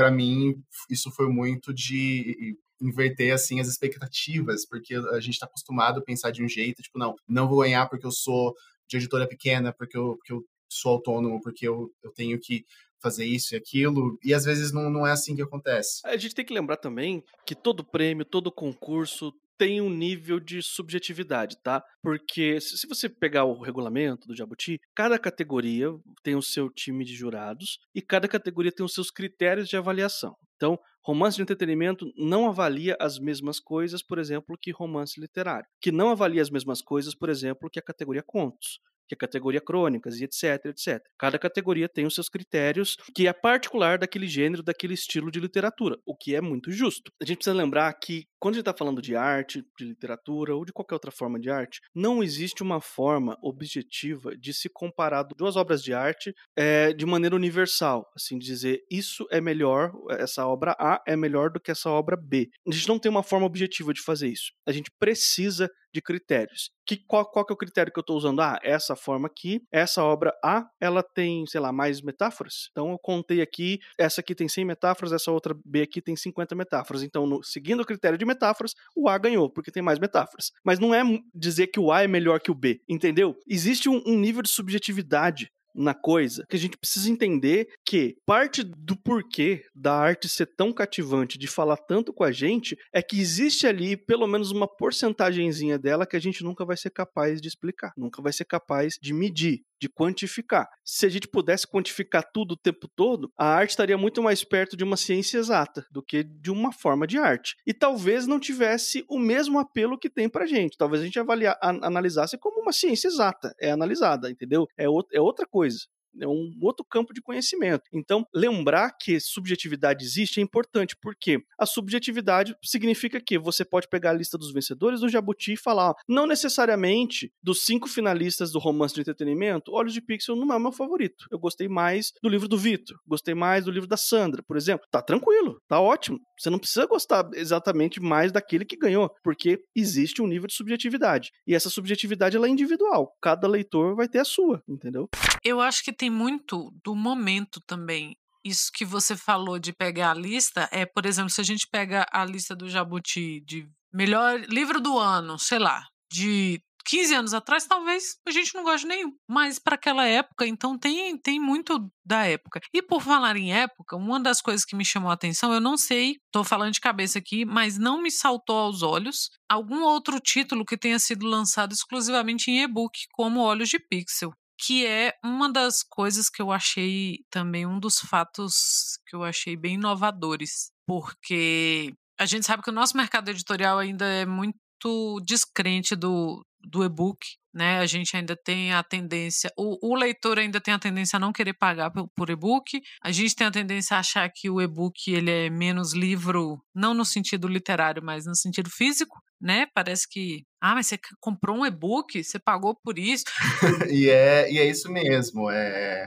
para 0.00 0.10
mim, 0.10 0.54
isso 0.88 1.10
foi 1.10 1.28
muito 1.28 1.74
de 1.74 2.56
inverter 2.80 3.34
assim 3.34 3.60
as 3.60 3.68
expectativas, 3.68 4.66
porque 4.66 4.94
a 4.94 5.20
gente 5.20 5.34
está 5.34 5.44
acostumado 5.44 6.00
a 6.00 6.02
pensar 6.02 6.30
de 6.30 6.42
um 6.42 6.48
jeito, 6.48 6.80
tipo, 6.80 6.98
não, 6.98 7.14
não 7.28 7.46
vou 7.46 7.60
ganhar 7.60 7.86
porque 7.86 8.06
eu 8.06 8.10
sou 8.10 8.54
de 8.88 8.96
editora 8.96 9.28
pequena, 9.28 9.74
porque 9.74 9.98
eu, 9.98 10.16
porque 10.16 10.32
eu 10.32 10.42
sou 10.70 10.92
autônomo, 10.92 11.38
porque 11.42 11.68
eu, 11.68 11.90
eu 12.02 12.10
tenho 12.12 12.40
que 12.40 12.64
fazer 13.02 13.26
isso 13.26 13.54
e 13.54 13.58
aquilo, 13.58 14.18
e 14.24 14.32
às 14.32 14.46
vezes 14.46 14.72
não, 14.72 14.88
não 14.88 15.06
é 15.06 15.12
assim 15.12 15.36
que 15.36 15.42
acontece. 15.42 16.00
A 16.02 16.16
gente 16.16 16.34
tem 16.34 16.46
que 16.46 16.54
lembrar 16.54 16.78
também 16.78 17.22
que 17.44 17.54
todo 17.54 17.84
prêmio, 17.84 18.24
todo 18.24 18.50
concurso, 18.50 19.34
tem 19.60 19.78
um 19.78 19.90
nível 19.90 20.40
de 20.40 20.62
subjetividade, 20.62 21.58
tá? 21.62 21.84
Porque 22.02 22.58
se 22.62 22.88
você 22.88 23.10
pegar 23.10 23.44
o 23.44 23.60
regulamento 23.60 24.26
do 24.26 24.34
Jabuti, 24.34 24.80
cada 24.96 25.18
categoria 25.18 25.88
tem 26.22 26.34
o 26.34 26.40
seu 26.40 26.70
time 26.70 27.04
de 27.04 27.14
jurados 27.14 27.78
e 27.94 28.00
cada 28.00 28.26
categoria 28.26 28.72
tem 28.72 28.86
os 28.86 28.94
seus 28.94 29.10
critérios 29.10 29.68
de 29.68 29.76
avaliação. 29.76 30.34
Então, 30.56 30.78
romance 31.04 31.36
de 31.36 31.42
entretenimento 31.42 32.10
não 32.16 32.48
avalia 32.48 32.96
as 32.98 33.18
mesmas 33.18 33.60
coisas, 33.60 34.02
por 34.02 34.18
exemplo, 34.18 34.56
que 34.58 34.70
romance 34.70 35.20
literário, 35.20 35.66
que 35.78 35.92
não 35.92 36.08
avalia 36.08 36.40
as 36.40 36.48
mesmas 36.48 36.80
coisas, 36.80 37.14
por 37.14 37.28
exemplo, 37.28 37.68
que 37.70 37.78
a 37.78 37.82
categoria 37.82 38.22
contos 38.26 38.80
que 39.10 39.14
é 39.14 39.16
a 39.16 39.18
categoria 39.18 39.60
crônicas 39.60 40.20
e 40.20 40.24
etc, 40.24 40.66
etc. 40.66 41.02
Cada 41.18 41.36
categoria 41.36 41.88
tem 41.88 42.06
os 42.06 42.14
seus 42.14 42.28
critérios, 42.28 42.96
que 43.12 43.26
é 43.26 43.32
particular 43.32 43.98
daquele 43.98 44.28
gênero, 44.28 44.62
daquele 44.62 44.94
estilo 44.94 45.32
de 45.32 45.40
literatura, 45.40 45.96
o 46.06 46.16
que 46.16 46.36
é 46.36 46.40
muito 46.40 46.70
justo. 46.70 47.10
A 47.20 47.24
gente 47.24 47.38
precisa 47.38 47.56
lembrar 47.56 47.92
que 47.94 48.24
quando 48.40 48.54
a 48.54 48.56
gente 48.56 48.62
está 48.62 48.76
falando 48.76 49.02
de 49.02 49.14
arte, 49.14 49.62
de 49.78 49.84
literatura 49.84 50.56
ou 50.56 50.64
de 50.64 50.72
qualquer 50.72 50.94
outra 50.94 51.10
forma 51.10 51.38
de 51.38 51.50
arte, 51.50 51.80
não 51.94 52.22
existe 52.22 52.62
uma 52.62 52.80
forma 52.80 53.36
objetiva 53.42 54.36
de 54.36 54.54
se 54.54 54.68
comparar 54.68 55.22
duas 55.22 55.56
obras 55.56 55.82
de 55.82 55.92
arte 55.92 56.34
é, 56.56 56.92
de 56.92 57.04
maneira 57.04 57.36
universal, 57.36 58.10
assim 58.16 58.38
dizer 58.38 58.80
isso 58.90 59.26
é 59.30 59.40
melhor, 59.40 59.92
essa 60.10 60.46
obra 60.46 60.74
A 60.78 61.02
é 61.06 61.16
melhor 61.16 61.50
do 61.50 61.60
que 61.60 61.70
essa 61.70 61.90
obra 61.90 62.16
B. 62.16 62.48
A 62.66 62.72
gente 62.72 62.88
não 62.88 62.98
tem 62.98 63.10
uma 63.10 63.22
forma 63.22 63.46
objetiva 63.46 63.92
de 63.92 64.00
fazer 64.00 64.28
isso. 64.28 64.52
A 64.66 64.72
gente 64.72 64.90
precisa 64.98 65.70
de 65.92 66.00
critérios. 66.00 66.70
Que, 66.86 66.96
qual, 66.96 67.28
qual 67.28 67.44
que 67.44 67.52
é 67.52 67.54
o 67.54 67.58
critério 67.58 67.92
que 67.92 67.98
eu 67.98 68.02
estou 68.02 68.16
usando? 68.16 68.40
Ah, 68.40 68.58
essa 68.62 68.96
forma 68.96 69.28
aqui, 69.28 69.60
essa 69.72 70.02
obra 70.02 70.32
A, 70.42 70.64
ela 70.80 71.02
tem, 71.02 71.44
sei 71.46 71.60
lá, 71.60 71.72
mais 71.72 72.00
metáforas. 72.00 72.68
Então 72.70 72.90
eu 72.90 72.98
contei 72.98 73.40
aqui, 73.40 73.78
essa 73.98 74.20
aqui 74.20 74.34
tem 74.34 74.48
100 74.48 74.64
metáforas, 74.64 75.12
essa 75.12 75.30
outra 75.30 75.54
B 75.64 75.82
aqui 75.82 76.00
tem 76.00 76.16
50 76.16 76.54
metáforas. 76.54 77.02
Então, 77.02 77.26
no, 77.26 77.42
seguindo 77.42 77.80
o 77.80 77.86
critério 77.86 78.18
de 78.18 78.24
metáforas, 78.30 78.72
o 78.96 79.08
A 79.08 79.18
ganhou, 79.18 79.50
porque 79.50 79.70
tem 79.70 79.82
mais 79.82 79.98
metáforas. 79.98 80.50
Mas 80.64 80.78
não 80.78 80.94
é 80.94 81.02
dizer 81.34 81.66
que 81.68 81.80
o 81.80 81.90
A 81.90 82.02
é 82.02 82.06
melhor 82.06 82.40
que 82.40 82.50
o 82.50 82.54
B, 82.54 82.80
entendeu? 82.88 83.36
Existe 83.48 83.88
um, 83.88 84.02
um 84.06 84.18
nível 84.18 84.42
de 84.42 84.50
subjetividade 84.50 85.48
na 85.74 85.94
coisa, 85.94 86.44
que 86.48 86.56
a 86.56 86.58
gente 86.58 86.76
precisa 86.76 87.10
entender 87.10 87.68
que 87.86 88.16
parte 88.26 88.62
do 88.62 88.96
porquê 88.96 89.62
da 89.74 89.94
arte 89.94 90.28
ser 90.28 90.46
tão 90.56 90.72
cativante, 90.72 91.38
de 91.38 91.46
falar 91.46 91.76
tanto 91.76 92.12
com 92.12 92.24
a 92.24 92.32
gente, 92.32 92.76
é 92.92 93.02
que 93.02 93.20
existe 93.20 93.66
ali 93.66 93.96
pelo 93.96 94.26
menos 94.26 94.50
uma 94.50 94.66
porcentagemzinha 94.66 95.78
dela 95.78 96.06
que 96.06 96.16
a 96.16 96.20
gente 96.20 96.42
nunca 96.42 96.64
vai 96.64 96.76
ser 96.76 96.90
capaz 96.90 97.40
de 97.40 97.48
explicar, 97.48 97.92
nunca 97.96 98.22
vai 98.22 98.32
ser 98.32 98.44
capaz 98.44 98.94
de 99.00 99.12
medir 99.12 99.60
de 99.80 99.88
quantificar. 99.88 100.68
Se 100.84 101.06
a 101.06 101.08
gente 101.08 101.26
pudesse 101.26 101.66
quantificar 101.66 102.24
tudo 102.32 102.52
o 102.52 102.56
tempo 102.56 102.88
todo, 102.94 103.32
a 103.36 103.46
arte 103.46 103.70
estaria 103.70 103.96
muito 103.96 104.22
mais 104.22 104.44
perto 104.44 104.76
de 104.76 104.84
uma 104.84 104.96
ciência 104.96 105.38
exata 105.38 105.84
do 105.90 106.02
que 106.02 106.22
de 106.22 106.50
uma 106.50 106.72
forma 106.72 107.06
de 107.06 107.18
arte. 107.18 107.56
E 107.66 107.72
talvez 107.72 108.26
não 108.26 108.38
tivesse 108.38 109.04
o 109.08 109.18
mesmo 109.18 109.58
apelo 109.58 109.98
que 109.98 110.10
tem 110.10 110.28
pra 110.28 110.46
gente. 110.46 110.76
Talvez 110.76 111.02
a 111.02 111.04
gente 111.04 111.18
avaliar, 111.18 111.56
analisasse 111.60 112.36
como 112.38 112.60
uma 112.60 112.72
ciência 112.72 113.08
exata, 113.08 113.54
é 113.58 113.70
analisada, 113.70 114.30
entendeu? 114.30 114.66
É, 114.76 114.84
é 114.84 115.20
outra 115.20 115.46
coisa 115.46 115.80
é 116.20 116.26
um 116.26 116.52
outro 116.60 116.84
campo 116.84 117.12
de 117.12 117.22
conhecimento. 117.22 117.84
Então, 117.92 118.26
lembrar 118.34 118.90
que 118.92 119.20
subjetividade 119.20 120.04
existe 120.04 120.40
é 120.40 120.42
importante, 120.42 120.96
porque 121.00 121.42
a 121.58 121.66
subjetividade 121.66 122.54
significa 122.62 123.20
que 123.20 123.38
você 123.38 123.64
pode 123.64 123.88
pegar 123.88 124.10
a 124.10 124.14
lista 124.14 124.38
dos 124.38 124.52
vencedores 124.52 125.00
do 125.00 125.08
Jabuti 125.08 125.52
e 125.52 125.56
falar, 125.56 125.94
não 126.08 126.26
necessariamente 126.26 127.32
dos 127.42 127.64
cinco 127.64 127.88
finalistas 127.88 128.50
do 128.50 128.58
romance 128.58 128.94
de 128.94 129.00
entretenimento, 129.00 129.72
Olhos 129.72 129.92
de 129.92 130.00
Pixel 130.00 130.36
não 130.36 130.52
é 130.52 130.56
o 130.56 130.60
meu 130.60 130.72
favorito. 130.72 131.26
Eu 131.30 131.38
gostei 131.38 131.68
mais 131.68 132.12
do 132.22 132.28
livro 132.28 132.48
do 132.48 132.58
Vitor, 132.58 132.98
gostei 133.06 133.34
mais 133.34 133.64
do 133.64 133.70
livro 133.70 133.88
da 133.88 133.96
Sandra, 133.96 134.42
por 134.42 134.56
exemplo. 134.56 134.86
Tá 134.90 135.02
tranquilo, 135.02 135.60
tá 135.68 135.80
ótimo. 135.80 136.20
Você 136.38 136.50
não 136.50 136.58
precisa 136.58 136.86
gostar 136.86 137.28
exatamente 137.34 138.00
mais 138.00 138.32
daquele 138.32 138.64
que 138.64 138.76
ganhou, 138.76 139.10
porque 139.22 139.62
existe 139.74 140.22
um 140.22 140.26
nível 140.26 140.46
de 140.46 140.54
subjetividade. 140.54 141.30
E 141.46 141.54
essa 141.54 141.68
subjetividade 141.68 142.36
ela 142.36 142.46
é 142.46 142.50
individual. 142.50 143.14
Cada 143.20 143.46
leitor 143.46 143.94
vai 143.94 144.08
ter 144.08 144.18
a 144.18 144.24
sua, 144.24 144.62
entendeu? 144.68 145.08
Eu 145.44 145.60
acho 145.60 145.84
que 145.84 145.92
tem 146.00 146.08
muito 146.08 146.72
do 146.82 146.96
momento 146.96 147.60
também. 147.66 148.16
Isso 148.42 148.70
que 148.72 148.86
você 148.86 149.14
falou 149.14 149.58
de 149.58 149.70
pegar 149.70 150.12
a 150.12 150.14
lista 150.14 150.66
é, 150.72 150.86
por 150.86 151.04
exemplo, 151.04 151.28
se 151.28 151.42
a 151.42 151.44
gente 151.44 151.68
pega 151.70 152.06
a 152.10 152.24
lista 152.24 152.56
do 152.56 152.70
Jabuti 152.70 153.42
de 153.44 153.68
melhor 153.92 154.40
livro 154.48 154.80
do 154.80 154.98
ano, 154.98 155.38
sei 155.38 155.58
lá, 155.58 155.84
de 156.10 156.58
15 156.86 157.14
anos 157.14 157.34
atrás, 157.34 157.66
talvez 157.66 158.16
a 158.26 158.30
gente 158.30 158.54
não 158.54 158.64
goste 158.64 158.86
nenhum. 158.86 159.12
Mas 159.28 159.58
para 159.58 159.74
aquela 159.74 160.06
época, 160.06 160.46
então 160.46 160.78
tem, 160.78 161.18
tem 161.18 161.38
muito 161.38 161.78
da 162.02 162.24
época. 162.24 162.60
E 162.72 162.80
por 162.80 163.02
falar 163.02 163.36
em 163.36 163.52
época, 163.52 163.94
uma 163.94 164.18
das 164.18 164.40
coisas 164.40 164.64
que 164.64 164.74
me 164.74 164.86
chamou 164.86 165.10
a 165.10 165.14
atenção, 165.14 165.52
eu 165.52 165.60
não 165.60 165.76
sei, 165.76 166.16
estou 166.24 166.42
falando 166.42 166.72
de 166.72 166.80
cabeça 166.80 167.18
aqui, 167.18 167.44
mas 167.44 167.76
não 167.76 168.00
me 168.00 168.10
saltou 168.10 168.56
aos 168.56 168.80
olhos 168.80 169.28
algum 169.46 169.82
outro 169.82 170.18
título 170.18 170.64
que 170.64 170.78
tenha 170.78 170.98
sido 170.98 171.26
lançado 171.26 171.72
exclusivamente 171.72 172.50
em 172.50 172.62
e-book, 172.62 172.98
como 173.12 173.40
Olhos 173.40 173.68
de 173.68 173.78
Pixel 173.78 174.32
que 174.60 174.86
é 174.86 175.14
uma 175.24 175.50
das 175.50 175.82
coisas 175.82 176.28
que 176.28 176.42
eu 176.42 176.52
achei 176.52 177.18
também 177.30 177.66
um 177.66 177.80
dos 177.80 177.98
fatos 177.98 178.98
que 179.06 179.16
eu 179.16 179.24
achei 179.24 179.56
bem 179.56 179.74
inovadores, 179.74 180.70
porque 180.86 181.94
a 182.18 182.26
gente 182.26 182.44
sabe 182.44 182.62
que 182.62 182.70
o 182.70 182.74
nosso 182.74 182.96
mercado 182.96 183.30
editorial 183.30 183.78
ainda 183.78 184.04
é 184.04 184.26
muito 184.26 185.20
descrente 185.24 185.96
do, 185.96 186.44
do 186.60 186.84
e-book, 186.84 187.18
né? 187.52 187.78
A 187.78 187.86
gente 187.86 188.16
ainda 188.16 188.36
tem 188.36 188.72
a 188.72 188.82
tendência, 188.82 189.50
o, 189.56 189.92
o, 189.92 189.96
leitor 189.96 190.38
ainda 190.38 190.60
tem 190.60 190.74
a 190.74 190.78
tendência 190.78 191.16
a 191.16 191.20
não 191.20 191.32
querer 191.32 191.54
pagar 191.54 191.90
por, 191.90 192.08
por 192.14 192.28
e-book. 192.28 192.80
A 193.02 193.10
gente 193.10 193.34
tem 193.34 193.46
a 193.46 193.50
tendência 193.50 193.96
a 193.96 194.00
achar 194.00 194.30
que 194.30 194.50
o 194.50 194.60
e-book 194.60 195.10
ele 195.10 195.30
é 195.30 195.50
menos 195.50 195.94
livro, 195.94 196.62
não 196.74 196.92
no 196.92 197.04
sentido 197.04 197.48
literário, 197.48 198.02
mas 198.04 198.26
no 198.26 198.36
sentido 198.36 198.68
físico, 198.70 199.16
né? 199.40 199.66
Parece 199.74 200.08
que, 200.08 200.44
ah, 200.60 200.74
mas 200.74 200.86
você 200.86 200.98
comprou 201.20 201.56
um 201.56 201.66
e-book, 201.66 202.22
você 202.22 202.38
pagou 202.38 202.76
por 202.84 202.98
isso. 202.98 203.24
e 203.90 204.08
é 204.10 204.52
e 204.52 204.58
é 204.58 204.66
isso 204.66 204.90
mesmo. 204.90 205.50
É 205.50 206.06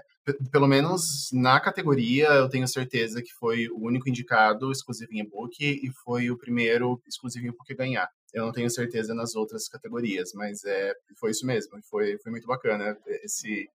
pelo 0.52 0.67
menos 0.67 1.30
na 1.34 1.60
categoria, 1.60 2.28
eu 2.28 2.48
tenho 2.48 2.67
certeza 2.67 3.22
que 3.22 3.34
foi 3.34 3.67
o 3.67 3.86
único 3.86 4.08
indicado 4.08 4.72
exclusivo 4.72 5.12
em 5.13 5.19
e-book 5.19 5.58
e 5.60 5.91
foi 6.04 6.32
o 6.32 6.38
primeiro 6.38 7.02
exclusivo 7.06 7.46
em 7.46 7.50
e-book 7.50 7.74
ganhar. 7.76 8.08
Eu 8.34 8.46
não 8.46 8.54
tenho 8.54 8.69
certeza 8.69 9.13
nas 9.13 9.36
outras 9.36 9.67
categorias, 9.67 10.32
mas 10.34 10.63
é, 10.63 10.93
foi 11.19 11.32
isso 11.32 11.46
mesmo. 11.46 11.72
Foi, 11.89 12.17
foi 12.19 12.32
muito 12.32 12.48
bacana. 12.48 12.98
Esse, 13.24 13.67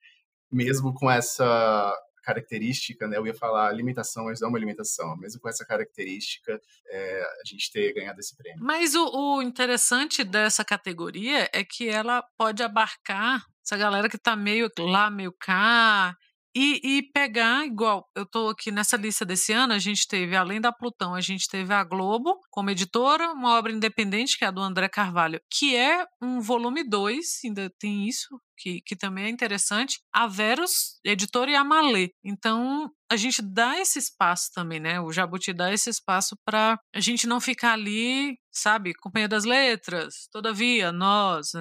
mesmo 0.49 0.93
com 0.93 1.11
essa 1.11 1.93
característica, 2.27 3.07
né, 3.07 3.17
eu 3.17 3.25
ia 3.25 3.33
falar 3.33 3.71
limitação, 3.71 4.25
mas 4.25 4.41
não 4.41 4.47
é 4.47 4.49
uma 4.49 4.59
limitação. 4.59 5.15
Mesmo 5.15 5.39
com 5.39 5.47
essa 5.47 5.65
característica, 5.65 6.59
é, 6.89 7.21
a 7.21 7.47
gente 7.47 7.71
ter 7.71 7.93
ganhado 7.93 8.19
esse 8.19 8.35
prêmio. 8.35 8.61
Mas 8.61 8.95
o, 8.95 9.37
o 9.37 9.41
interessante 9.41 10.25
dessa 10.25 10.65
categoria 10.65 11.49
é 11.53 11.63
que 11.63 11.87
ela 11.87 12.21
pode 12.37 12.61
abarcar 12.61 13.45
essa 13.63 13.77
galera 13.77 14.09
que 14.09 14.17
está 14.17 14.35
meio 14.35 14.69
lá, 14.77 15.09
meio 15.09 15.31
cá, 15.31 16.17
e, 16.59 16.97
e 16.97 17.03
pegar, 17.13 17.67
igual, 17.67 18.09
eu 18.15 18.25
tô 18.25 18.49
aqui 18.49 18.71
nessa 18.71 18.97
lista 18.97 19.23
desse 19.23 19.53
ano, 19.53 19.73
a 19.73 19.77
gente 19.77 20.07
teve, 20.07 20.35
além 20.35 20.59
da 20.59 20.71
Plutão, 20.71 21.13
a 21.13 21.21
gente 21.21 21.47
teve 21.47 21.71
a 21.71 21.83
Globo 21.83 22.39
como 22.49 22.71
editora, 22.71 23.31
uma 23.31 23.59
obra 23.59 23.71
independente, 23.71 24.35
que 24.35 24.43
é 24.43 24.47
a 24.47 24.51
do 24.51 24.59
André 24.59 24.89
Carvalho, 24.89 25.39
que 25.51 25.75
é 25.75 26.03
um 26.19 26.41
volume 26.41 26.83
2, 26.83 27.41
ainda 27.45 27.71
tem 27.77 28.07
isso, 28.07 28.41
que, 28.57 28.81
que 28.81 28.95
também 28.95 29.25
é 29.25 29.29
interessante, 29.29 29.99
a 30.11 30.25
Verus, 30.25 30.99
editora, 31.05 31.51
e 31.51 31.55
a 31.55 31.63
Malê. 31.63 32.09
Então, 32.25 32.89
a 33.07 33.15
gente 33.15 33.39
dá 33.39 33.79
esse 33.79 33.99
espaço 33.99 34.49
também, 34.53 34.79
né? 34.79 34.99
O 34.99 35.11
Jabuti 35.11 35.53
dá 35.53 35.71
esse 35.71 35.91
espaço 35.91 36.35
para 36.43 36.79
a 36.93 36.99
gente 36.99 37.27
não 37.27 37.39
ficar 37.39 37.73
ali, 37.73 38.35
sabe, 38.57 38.93
companhia 38.93 39.27
das 39.27 39.43
letras, 39.43 40.27
todavia, 40.31 40.91
nós, 40.91 41.53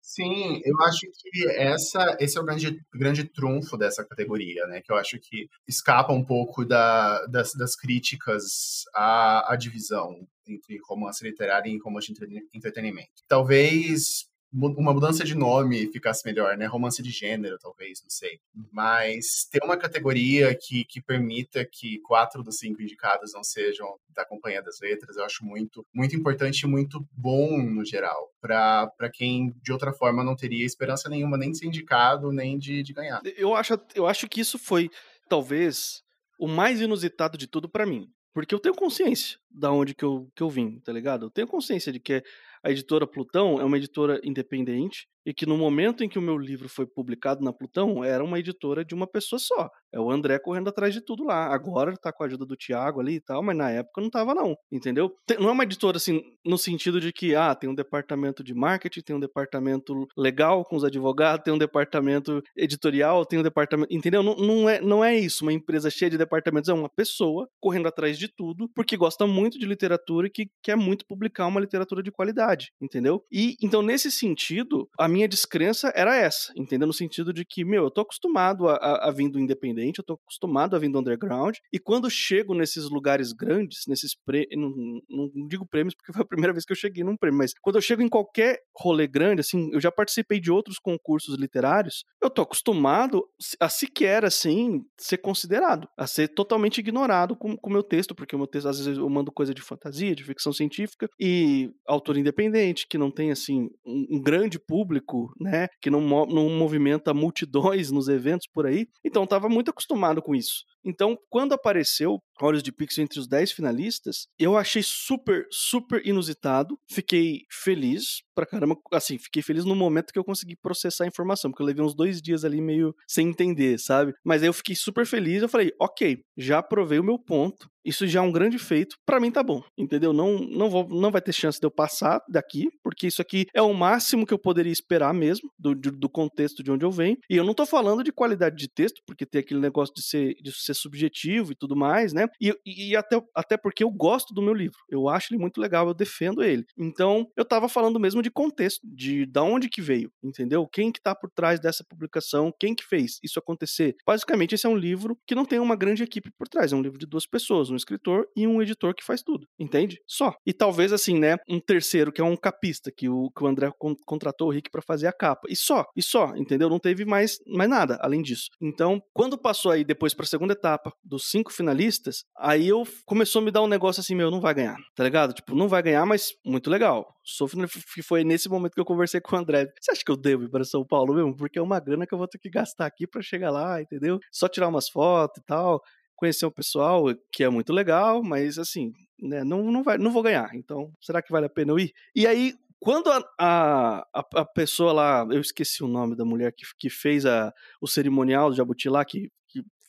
Sim, 0.00 0.60
eu 0.64 0.80
acho 0.82 1.00
que 1.14 1.48
essa, 1.50 2.16
esse 2.20 2.36
é 2.36 2.40
o 2.40 2.44
grande, 2.44 2.80
grande 2.92 3.24
trunfo 3.24 3.76
dessa 3.76 4.04
categoria, 4.04 4.66
né? 4.66 4.80
Que 4.82 4.92
eu 4.92 4.96
acho 4.96 5.18
que 5.18 5.48
escapa 5.66 6.12
um 6.12 6.24
pouco 6.24 6.64
da, 6.64 7.24
das, 7.26 7.52
das 7.54 7.74
críticas 7.76 8.82
à, 8.94 9.52
à 9.52 9.56
divisão 9.56 10.26
entre 10.46 10.78
romance 10.86 11.24
literário 11.24 11.70
e 11.70 11.78
romance 11.78 12.12
de 12.12 12.48
entretenimento. 12.52 13.22
Talvez 13.28 14.26
uma 14.52 14.92
mudança 14.92 15.24
de 15.24 15.34
nome 15.34 15.90
ficasse 15.90 16.24
melhor, 16.26 16.56
né? 16.56 16.66
Romance 16.66 17.02
de 17.02 17.10
gênero, 17.10 17.58
talvez, 17.58 18.02
não 18.02 18.10
sei. 18.10 18.38
Mas 18.70 19.48
ter 19.50 19.64
uma 19.64 19.76
categoria 19.76 20.54
que, 20.54 20.84
que 20.84 21.00
permita 21.00 21.64
que 21.64 21.98
quatro 22.00 22.42
dos 22.42 22.58
cinco 22.58 22.82
indicados 22.82 23.32
não 23.32 23.42
sejam 23.42 23.88
da 24.10 24.24
Companhia 24.26 24.62
das 24.62 24.78
Letras, 24.80 25.16
eu 25.16 25.24
acho 25.24 25.44
muito, 25.44 25.86
muito 25.94 26.14
importante 26.14 26.60
e 26.60 26.66
muito 26.66 27.06
bom 27.12 27.62
no 27.62 27.84
geral, 27.84 28.30
para 28.40 29.10
quem 29.12 29.54
de 29.62 29.72
outra 29.72 29.92
forma 29.92 30.22
não 30.22 30.36
teria 30.36 30.66
esperança 30.66 31.08
nenhuma 31.08 31.38
nem 31.38 31.50
de 31.50 31.58
ser 31.58 31.66
indicado, 31.66 32.30
nem 32.30 32.58
de, 32.58 32.82
de 32.82 32.92
ganhar. 32.92 33.22
Eu 33.36 33.54
acho, 33.54 33.78
eu 33.94 34.06
acho 34.06 34.28
que 34.28 34.40
isso 34.40 34.58
foi, 34.58 34.90
talvez, 35.28 36.02
o 36.38 36.46
mais 36.46 36.80
inusitado 36.80 37.38
de 37.38 37.46
tudo 37.46 37.68
para 37.68 37.86
mim. 37.86 38.06
Porque 38.34 38.54
eu 38.54 38.58
tenho 38.58 38.74
consciência 38.74 39.38
da 39.50 39.70
onde 39.70 39.94
que 39.94 40.04
eu, 40.04 40.30
que 40.34 40.42
eu 40.42 40.48
vim, 40.48 40.80
tá 40.80 40.90
ligado? 40.90 41.26
Eu 41.26 41.30
tenho 41.30 41.46
consciência 41.46 41.92
de 41.92 42.00
que 42.00 42.22
a 42.62 42.70
editora 42.70 43.06
Plutão 43.06 43.60
é 43.60 43.64
uma 43.64 43.76
editora 43.76 44.20
independente 44.22 45.08
e 45.24 45.32
que 45.32 45.46
no 45.46 45.56
momento 45.56 46.02
em 46.02 46.08
que 46.08 46.18
o 46.18 46.22
meu 46.22 46.36
livro 46.36 46.68
foi 46.68 46.86
publicado 46.86 47.42
na 47.42 47.52
Plutão, 47.52 48.02
era 48.04 48.22
uma 48.22 48.38
editora 48.38 48.84
de 48.84 48.94
uma 48.94 49.06
pessoa 49.06 49.38
só. 49.38 49.68
É 49.92 50.00
o 50.00 50.10
André 50.10 50.38
correndo 50.38 50.68
atrás 50.68 50.94
de 50.94 51.00
tudo 51.00 51.24
lá. 51.24 51.52
Agora 51.52 51.90
ele 51.90 51.98
tá 51.98 52.12
com 52.12 52.22
a 52.22 52.26
ajuda 52.26 52.46
do 52.46 52.56
Tiago 52.56 53.00
ali 53.00 53.16
e 53.16 53.20
tal, 53.20 53.42
mas 53.42 53.56
na 53.56 53.70
época 53.70 54.00
não 54.00 54.10
tava 54.10 54.34
não, 54.34 54.56
entendeu? 54.70 55.12
Não 55.38 55.48
é 55.48 55.52
uma 55.52 55.64
editora 55.64 55.96
assim, 55.96 56.22
no 56.44 56.58
sentido 56.58 57.00
de 57.00 57.12
que, 57.12 57.34
ah, 57.34 57.54
tem 57.54 57.68
um 57.68 57.74
departamento 57.74 58.42
de 58.42 58.54
marketing, 58.54 59.00
tem 59.00 59.16
um 59.16 59.20
departamento 59.20 60.06
legal 60.16 60.64
com 60.64 60.76
os 60.76 60.84
advogados, 60.84 61.44
tem 61.44 61.52
um 61.52 61.58
departamento 61.58 62.42
editorial, 62.56 63.24
tem 63.26 63.38
um 63.38 63.42
departamento, 63.42 63.94
entendeu? 63.94 64.22
Não, 64.22 64.36
não, 64.36 64.68
é, 64.68 64.80
não 64.80 65.04
é 65.04 65.16
isso, 65.16 65.44
uma 65.44 65.52
empresa 65.52 65.90
cheia 65.90 66.10
de 66.10 66.18
departamentos, 66.18 66.68
é 66.68 66.72
uma 66.72 66.88
pessoa 66.88 67.48
correndo 67.60 67.88
atrás 67.88 68.18
de 68.18 68.28
tudo, 68.28 68.68
porque 68.74 68.96
gosta 68.96 69.26
muito 69.26 69.58
de 69.58 69.66
literatura 69.66 70.26
e 70.26 70.30
que 70.30 70.48
quer 70.62 70.76
muito 70.76 71.06
publicar 71.06 71.46
uma 71.46 71.60
literatura 71.60 72.02
de 72.02 72.10
qualidade, 72.10 72.72
entendeu? 72.80 73.22
E, 73.30 73.56
então, 73.62 73.82
nesse 73.82 74.10
sentido, 74.10 74.88
a 74.98 75.08
minha 75.12 75.28
descrença 75.28 75.92
era 75.94 76.16
essa, 76.16 76.52
entendeu? 76.56 76.86
No 76.86 76.92
sentido 76.92 77.32
de 77.32 77.44
que, 77.44 77.64
meu, 77.64 77.84
eu 77.84 77.90
tô 77.90 78.00
acostumado 78.00 78.68
a, 78.68 78.74
a, 78.74 79.08
a 79.08 79.10
vir 79.10 79.28
do 79.28 79.38
independente, 79.38 79.98
eu 79.98 80.04
tô 80.04 80.14
acostumado 80.14 80.74
a 80.74 80.78
vir 80.78 80.90
do 80.90 80.98
underground, 80.98 81.56
e 81.72 81.78
quando 81.78 82.10
chego 82.10 82.54
nesses 82.54 82.88
lugares 82.88 83.32
grandes, 83.32 83.82
nesses 83.86 84.14
prêmios, 84.14 84.50
não, 84.56 84.70
não, 85.08 85.48
digo 85.48 85.66
prêmios 85.66 85.94
porque 85.94 86.12
foi 86.12 86.22
a 86.22 86.26
primeira 86.26 86.52
vez 86.52 86.64
que 86.64 86.72
eu 86.72 86.76
cheguei 86.76 87.04
num 87.04 87.16
prêmio, 87.16 87.38
mas 87.38 87.52
quando 87.60 87.76
eu 87.76 87.82
chego 87.82 88.02
em 88.02 88.08
qualquer 88.08 88.58
rolê 88.76 89.06
grande, 89.06 89.40
assim, 89.40 89.70
eu 89.72 89.80
já 89.80 89.92
participei 89.92 90.40
de 90.40 90.50
outros 90.50 90.78
concursos 90.78 91.36
literários, 91.36 92.04
eu 92.22 92.30
tô 92.30 92.42
acostumado 92.42 93.24
a 93.60 93.68
sequer, 93.68 94.24
assim, 94.24 94.82
ser 94.98 95.18
considerado, 95.18 95.88
a 95.96 96.06
ser 96.06 96.28
totalmente 96.28 96.78
ignorado 96.78 97.36
com 97.36 97.56
o 97.62 97.70
meu 97.70 97.82
texto, 97.82 98.14
porque 98.14 98.34
o 98.34 98.38
meu 98.38 98.46
texto, 98.46 98.68
às 98.68 98.78
vezes, 98.78 98.98
eu 98.98 99.08
mando 99.08 99.32
coisa 99.32 99.52
de 99.54 99.62
fantasia, 99.62 100.14
de 100.14 100.24
ficção 100.24 100.52
científica, 100.52 101.08
e 101.20 101.70
autor 101.86 102.16
independente, 102.16 102.86
que 102.88 102.98
não 102.98 103.10
tem, 103.10 103.30
assim, 103.30 103.68
um, 103.84 104.16
um 104.16 104.22
grande 104.22 104.58
público, 104.58 105.01
público, 105.02 105.34
né? 105.38 105.68
Que 105.80 105.90
não, 105.90 106.00
não 106.00 106.48
movimenta 106.50 107.12
multidões 107.12 107.90
nos 107.90 108.08
eventos 108.08 108.46
por 108.52 108.66
aí. 108.66 108.86
Então, 109.04 109.24
estava 109.24 109.48
muito 109.48 109.70
acostumado 109.70 110.22
com 110.22 110.34
isso. 110.34 110.64
Então, 110.84 111.16
quando 111.30 111.52
apareceu 111.52 112.18
Olhos 112.40 112.62
de 112.62 112.72
Pixel 112.72 113.04
entre 113.04 113.20
os 113.20 113.28
10 113.28 113.52
finalistas, 113.52 114.26
eu 114.36 114.56
achei 114.56 114.82
super, 114.82 115.46
super 115.50 116.04
inusitado. 116.04 116.76
Fiquei 116.90 117.42
feliz 117.50 118.22
pra 118.34 118.46
caramba. 118.46 118.76
Assim, 118.92 119.16
fiquei 119.18 119.42
feliz 119.42 119.64
no 119.64 119.76
momento 119.76 120.12
que 120.12 120.18
eu 120.18 120.24
consegui 120.24 120.56
processar 120.56 121.04
a 121.04 121.06
informação, 121.06 121.50
porque 121.50 121.62
eu 121.62 121.66
levei 121.66 121.84
uns 121.84 121.94
dois 121.94 122.20
dias 122.20 122.44
ali 122.44 122.60
meio 122.60 122.94
sem 123.06 123.28
entender, 123.28 123.78
sabe? 123.78 124.12
Mas 124.24 124.42
aí 124.42 124.48
eu 124.48 124.52
fiquei 124.52 124.74
super 124.74 125.06
feliz. 125.06 125.42
Eu 125.42 125.48
falei, 125.48 125.70
ok, 125.80 126.18
já 126.36 126.62
provei 126.62 126.98
o 126.98 127.04
meu 127.04 127.18
ponto. 127.18 127.70
Isso 127.84 128.06
já 128.06 128.20
é 128.20 128.22
um 128.22 128.32
grande 128.32 128.58
feito. 128.58 128.96
Para 129.04 129.18
mim 129.18 129.30
tá 129.30 129.42
bom, 129.42 129.60
entendeu? 129.76 130.12
Não, 130.12 130.38
não, 130.38 130.70
vou, 130.70 130.88
não 130.88 131.10
vai 131.10 131.20
ter 131.20 131.32
chance 131.32 131.58
de 131.58 131.66
eu 131.66 131.70
passar 131.70 132.20
daqui, 132.28 132.68
porque 132.82 133.08
isso 133.08 133.20
aqui 133.20 133.46
é 133.54 133.60
o 133.60 133.74
máximo 133.74 134.24
que 134.24 134.32
eu 134.32 134.38
poderia 134.38 134.72
esperar 134.72 135.12
mesmo, 135.12 135.50
do, 135.58 135.74
do 135.74 136.08
contexto 136.08 136.62
de 136.62 136.70
onde 136.70 136.84
eu 136.84 136.90
venho. 136.90 137.16
E 137.28 137.36
eu 137.36 137.44
não 137.44 137.54
tô 137.54 137.66
falando 137.66 138.04
de 138.04 138.12
qualidade 138.12 138.56
de 138.56 138.68
texto, 138.68 139.00
porque 139.06 139.26
tem 139.26 139.40
aquele 139.40 139.60
negócio 139.60 139.92
de 139.94 140.02
ser, 140.02 140.34
de 140.40 140.52
ser 140.52 140.71
subjetivo 140.74 141.52
e 141.52 141.54
tudo 141.54 141.76
mais, 141.76 142.12
né? 142.12 142.28
E, 142.40 142.54
e 142.64 142.96
até, 142.96 143.20
até 143.34 143.56
porque 143.56 143.84
eu 143.84 143.90
gosto 143.90 144.34
do 144.34 144.42
meu 144.42 144.54
livro. 144.54 144.78
Eu 144.88 145.08
acho 145.08 145.32
ele 145.32 145.40
muito 145.40 145.60
legal, 145.60 145.86
eu 145.88 145.94
defendo 145.94 146.42
ele. 146.42 146.64
Então, 146.78 147.26
eu 147.36 147.44
tava 147.44 147.68
falando 147.68 148.00
mesmo 148.00 148.22
de 148.22 148.30
contexto, 148.30 148.80
de 148.84 149.26
da 149.26 149.42
onde 149.42 149.68
que 149.68 149.80
veio, 149.80 150.10
entendeu? 150.22 150.66
Quem 150.66 150.90
que 150.90 151.00
tá 151.00 151.14
por 151.14 151.30
trás 151.30 151.60
dessa 151.60 151.84
publicação, 151.88 152.52
quem 152.58 152.74
que 152.74 152.84
fez 152.84 153.18
isso 153.22 153.38
acontecer. 153.38 153.96
Basicamente, 154.06 154.54
esse 154.54 154.66
é 154.66 154.68
um 154.68 154.76
livro 154.76 155.18
que 155.26 155.34
não 155.34 155.44
tem 155.44 155.58
uma 155.58 155.76
grande 155.76 156.02
equipe 156.02 156.30
por 156.36 156.48
trás, 156.48 156.72
é 156.72 156.76
um 156.76 156.82
livro 156.82 156.98
de 156.98 157.06
duas 157.06 157.26
pessoas, 157.26 157.70
um 157.70 157.76
escritor 157.76 158.26
e 158.36 158.46
um 158.46 158.60
editor 158.62 158.94
que 158.94 159.04
faz 159.04 159.22
tudo, 159.22 159.46
entende? 159.58 160.00
Só. 160.06 160.34
E 160.46 160.52
talvez 160.52 160.92
assim, 160.92 161.18
né, 161.18 161.36
um 161.48 161.60
terceiro 161.60 162.12
que 162.12 162.20
é 162.20 162.24
um 162.24 162.36
capista 162.36 162.90
que 162.90 163.08
o, 163.08 163.30
que 163.30 163.42
o 163.42 163.46
André 163.46 163.70
con 163.78 163.94
contratou 164.06 164.48
o 164.48 164.50
Rick 164.50 164.70
para 164.70 164.82
fazer 164.82 165.06
a 165.06 165.12
capa. 165.12 165.48
E 165.48 165.56
só, 165.56 165.86
e 165.96 166.02
só, 166.02 166.34
entendeu? 166.36 166.68
Não 166.68 166.78
teve 166.78 167.04
mais, 167.04 167.38
mais 167.46 167.68
nada 167.68 167.98
além 168.00 168.22
disso. 168.22 168.50
Então, 168.60 169.02
quando 169.12 169.38
passou 169.38 169.72
aí 169.72 169.84
depois 169.84 170.14
para 170.14 170.24
a 170.24 170.28
segunda 170.28 170.54
etapa 170.62 170.92
dos 171.04 171.30
cinco 171.30 171.52
finalistas, 171.52 172.24
aí 172.36 172.68
eu 172.68 172.84
começou 173.04 173.42
a 173.42 173.44
me 173.44 173.50
dar 173.50 173.62
um 173.62 173.66
negócio 173.66 174.00
assim, 174.00 174.14
meu, 174.14 174.30
não 174.30 174.40
vai 174.40 174.54
ganhar, 174.54 174.76
tá 174.94 175.04
ligado? 175.04 175.32
Tipo, 175.32 175.54
não 175.54 175.68
vai 175.68 175.82
ganhar, 175.82 176.06
mas 176.06 176.32
muito 176.44 176.70
legal. 176.70 177.14
Sou 177.24 177.48
que 177.94 178.02
foi 178.02 178.24
nesse 178.24 178.48
momento 178.48 178.74
que 178.74 178.80
eu 178.80 178.84
conversei 178.84 179.20
com 179.20 179.36
o 179.36 179.38
André. 179.38 179.66
Você 179.80 179.92
acha 179.92 180.02
que 180.04 180.10
eu 180.10 180.16
devo 180.16 180.44
ir 180.44 180.50
para 180.50 180.64
São 180.64 180.84
Paulo 180.84 181.14
mesmo? 181.14 181.36
Porque 181.36 181.58
é 181.58 181.62
uma 181.62 181.80
grana 181.80 182.06
que 182.06 182.14
eu 182.14 182.18
vou 182.18 182.28
ter 182.28 182.38
que 182.38 182.50
gastar 182.50 182.86
aqui 182.86 183.06
para 183.06 183.22
chegar 183.22 183.50
lá, 183.50 183.80
entendeu? 183.80 184.18
Só 184.30 184.48
tirar 184.48 184.68
umas 184.68 184.88
fotos 184.88 185.42
e 185.42 185.44
tal 185.44 185.82
conhecer 186.22 186.46
o 186.46 186.52
pessoal, 186.52 187.06
que 187.32 187.42
é 187.42 187.48
muito 187.48 187.72
legal, 187.72 188.22
mas 188.22 188.56
assim, 188.56 188.92
né, 189.20 189.42
não, 189.42 189.72
não, 189.72 189.82
vai, 189.82 189.98
não 189.98 190.12
vou 190.12 190.22
ganhar. 190.22 190.54
Então, 190.54 190.92
será 191.00 191.20
que 191.20 191.32
vale 191.32 191.46
a 191.46 191.50
pena 191.50 191.72
eu 191.72 191.80
ir? 191.80 191.92
E 192.14 192.28
aí, 192.28 192.54
quando 192.78 193.10
a, 193.10 193.24
a, 193.38 194.04
a 194.34 194.44
pessoa 194.44 194.92
lá, 194.92 195.26
eu 195.30 195.40
esqueci 195.40 195.82
o 195.82 195.88
nome 195.88 196.16
da 196.16 196.24
mulher 196.24 196.52
que, 196.52 196.64
que 196.78 196.90
fez 196.90 197.24
a, 197.26 197.52
o 197.80 197.88
cerimonial 197.88 198.50
do 198.50 198.56
Jabuti 198.56 198.88
lá, 198.88 199.04
que 199.04 199.30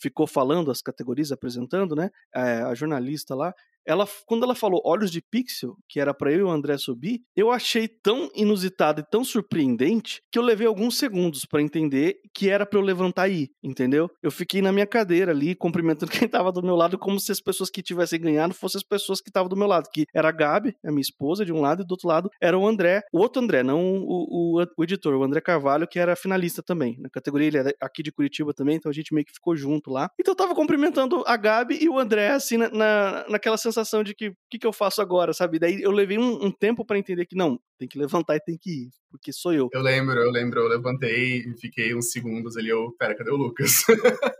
ficou 0.04 0.28
falando 0.28 0.70
as 0.70 0.82
categorias, 0.82 1.32
apresentando, 1.32 1.96
né? 1.96 2.12
É, 2.36 2.62
a 2.62 2.76
jornalista 2.76 3.34
lá, 3.34 3.56
ela, 3.86 4.08
quando 4.26 4.44
ela 4.44 4.56
falou 4.56 4.82
Olhos 4.86 5.12
de 5.12 5.22
Pixel, 5.22 5.76
que 5.88 6.00
era 6.00 6.14
para 6.14 6.32
eu 6.32 6.40
e 6.40 6.44
o 6.44 6.50
André 6.50 6.78
subir, 6.78 7.22
eu 7.36 7.52
achei 7.52 7.88
tão 7.88 8.30
inusitado 8.36 9.02
e 9.02 9.10
tão 9.10 9.24
surpreendente 9.24 10.22
que 10.32 10.40
eu 10.40 10.44
levei 10.44 10.68
alguns 10.68 10.98
segundos 10.98 11.46
para 11.46 11.62
entender 11.62 12.18
que 12.34 12.50
era 12.50 12.66
para 12.66 12.80
eu 12.80 12.84
levantar 12.84 13.28
e 13.28 13.44
ir, 13.44 13.50
entendeu? 13.64 14.10
Eu 14.22 14.32
fiquei 14.32 14.62
na 14.62 14.72
minha 14.72 14.88
cadeira 14.88 15.32
ali, 15.32 15.56
cumprimentando 15.56 16.12
quem 16.12 16.28
tava 16.28 16.52
do 16.52 16.64
meu 16.64 16.76
lado, 16.76 16.98
como 16.98 17.20
se 17.20 17.32
as 17.32 17.40
pessoas 17.40 17.70
que 17.70 17.82
tivessem 17.82 18.20
ganhado 18.20 18.54
fossem 18.54 18.80
as 18.80 18.84
pessoas 18.84 19.22
que 19.22 19.30
estavam 19.30 19.50
do 19.50 19.58
meu 19.58 19.68
lado, 19.68 19.90
que 19.92 20.06
era 20.14 20.30
a 20.30 20.32
Gabi, 20.32 20.76
a 20.84 20.92
minha 20.92 21.02
esposa, 21.02 21.46
de 21.46 21.52
um 21.52 21.62
lado, 21.62 21.84
e 21.84 21.86
do 21.86 21.92
outro 21.92 22.08
lado 22.08 22.30
era 22.42 22.58
o 22.58 22.68
André, 22.68 23.02
o 23.12 23.20
outro 23.20 23.42
André, 23.42 23.64
não 23.64 23.80
o, 23.82 24.60
o, 24.60 24.66
o 24.78 24.84
editor, 24.84 25.16
o 25.16 25.24
André 25.24 25.42
Carvalho, 25.42 25.88
que 25.88 26.00
era 26.00 26.16
finalista 26.16 26.62
também. 26.62 26.98
Na 27.00 27.10
categoria 27.10 27.48
ele 27.48 27.58
é 27.58 27.74
aqui 27.82 28.02
de 28.02 28.12
Curitiba 28.12 28.54
também, 28.54 28.78
então 28.78 28.90
a 28.90 28.94
gente 28.94 29.14
meio 29.14 29.26
que 29.26 29.34
ficou 29.34 29.56
junto 29.56 29.92
lá. 29.92 30.10
Então 30.20 30.32
eu 30.32 30.38
tava 30.38 30.56
cumprimentando 30.56 31.24
a 31.26 31.36
Gabi 31.36 31.78
e 31.82 31.90
o 31.90 32.00
André, 32.00 32.30
assim, 32.30 32.58
na, 32.58 32.70
na 32.70 33.26
naquela 33.30 33.58
sensação 33.58 33.73
sensação 33.74 34.04
de 34.04 34.14
que 34.14 34.30
o 34.30 34.36
que, 34.50 34.60
que, 34.60 34.68
eu 34.68 34.72
faço 34.72 35.02
agora, 35.02 35.34
sabe? 35.34 35.58
Daí 35.58 35.82
eu 35.82 35.92
levei 35.92 36.18
um, 36.18 36.46
um 36.46 36.52
tempo 36.52 36.86
para 36.86 36.98
entender 36.98 37.26
que 37.26 37.36
não, 37.36 37.60
tem 37.78 37.88
que 37.88 37.98
levantar 37.98 38.36
e 38.36 38.40
tem 38.40 38.58
que 38.58 38.70
ir, 38.70 38.90
porque 39.10 39.34
sou 39.34 39.52
eu. 39.52 39.70
Eu 39.74 39.82
lembro, 39.82 40.20
eu 40.20 40.32
lembro, 40.32 40.62
eu 40.62 40.68
levantei 40.68 41.40
e 41.40 41.58
fiquei 41.60 41.96
uns 41.96 42.12
segundos 42.12 42.56
ali, 42.56 42.70
eu, 42.70 42.92
pera, 42.98 43.16
cadê 43.16 43.32
o 43.32 43.36
Lucas? 43.36 43.84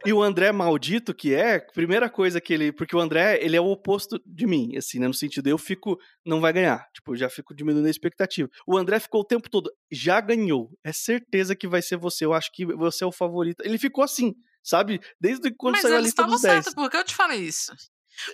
e 0.06 0.14
o 0.14 0.22
André 0.22 0.52
maldito 0.52 1.14
que 1.14 1.34
é, 1.34 1.60
primeira 1.60 2.10
coisa 2.10 2.40
que 2.40 2.54
ele, 2.54 2.72
porque 2.72 2.96
o 2.96 3.00
André, 3.00 3.40
ele 3.42 3.58
é 3.58 3.62
o 3.62 3.72
oposto 3.72 4.22
de 4.26 4.46
mim, 4.46 4.78
assim, 4.78 5.00
né, 5.00 5.08
no 5.08 5.14
sentido 5.14 5.48
eu 5.48 5.58
fico, 5.58 5.98
não 6.26 6.40
vai 6.40 6.54
ganhar, 6.54 6.88
tipo, 6.94 7.16
já 7.16 7.30
fico 7.30 7.56
diminuindo 7.56 7.88
a 7.88 7.92
expectativa. 7.92 8.50
O 8.68 8.78
André 8.78 9.00
ficou 9.00 9.22
o 9.22 9.26
tempo 9.26 9.50
todo, 9.50 9.72
já 9.92 10.22
ganhou, 10.22 10.70
é 10.84 10.94
certeza 10.94 11.56
que 11.56 11.68
vai 11.68 11.82
ser 11.82 11.98
você, 11.98 12.26
eu 12.26 12.34
acho 12.34 12.52
que 12.54 12.66
você 12.66 13.04
é 13.04 13.08
o 13.08 13.12
favorito. 13.12 13.62
Ele 13.66 13.78
ficou 13.78 14.04
assim, 14.04 14.36
sabe? 14.64 15.00
Desde 15.20 15.52
quando 15.52 15.74
Mas 15.74 15.82
saiu 15.82 15.98
a 15.98 16.02
lista 16.02 16.24
dos 16.24 16.42
10. 16.42 16.56
Mas 16.56 16.64
certo, 16.66 16.76
porque 16.76 16.98
eu 16.98 17.04
te 17.04 17.16
falei 17.16 17.42
isso. 17.42 17.74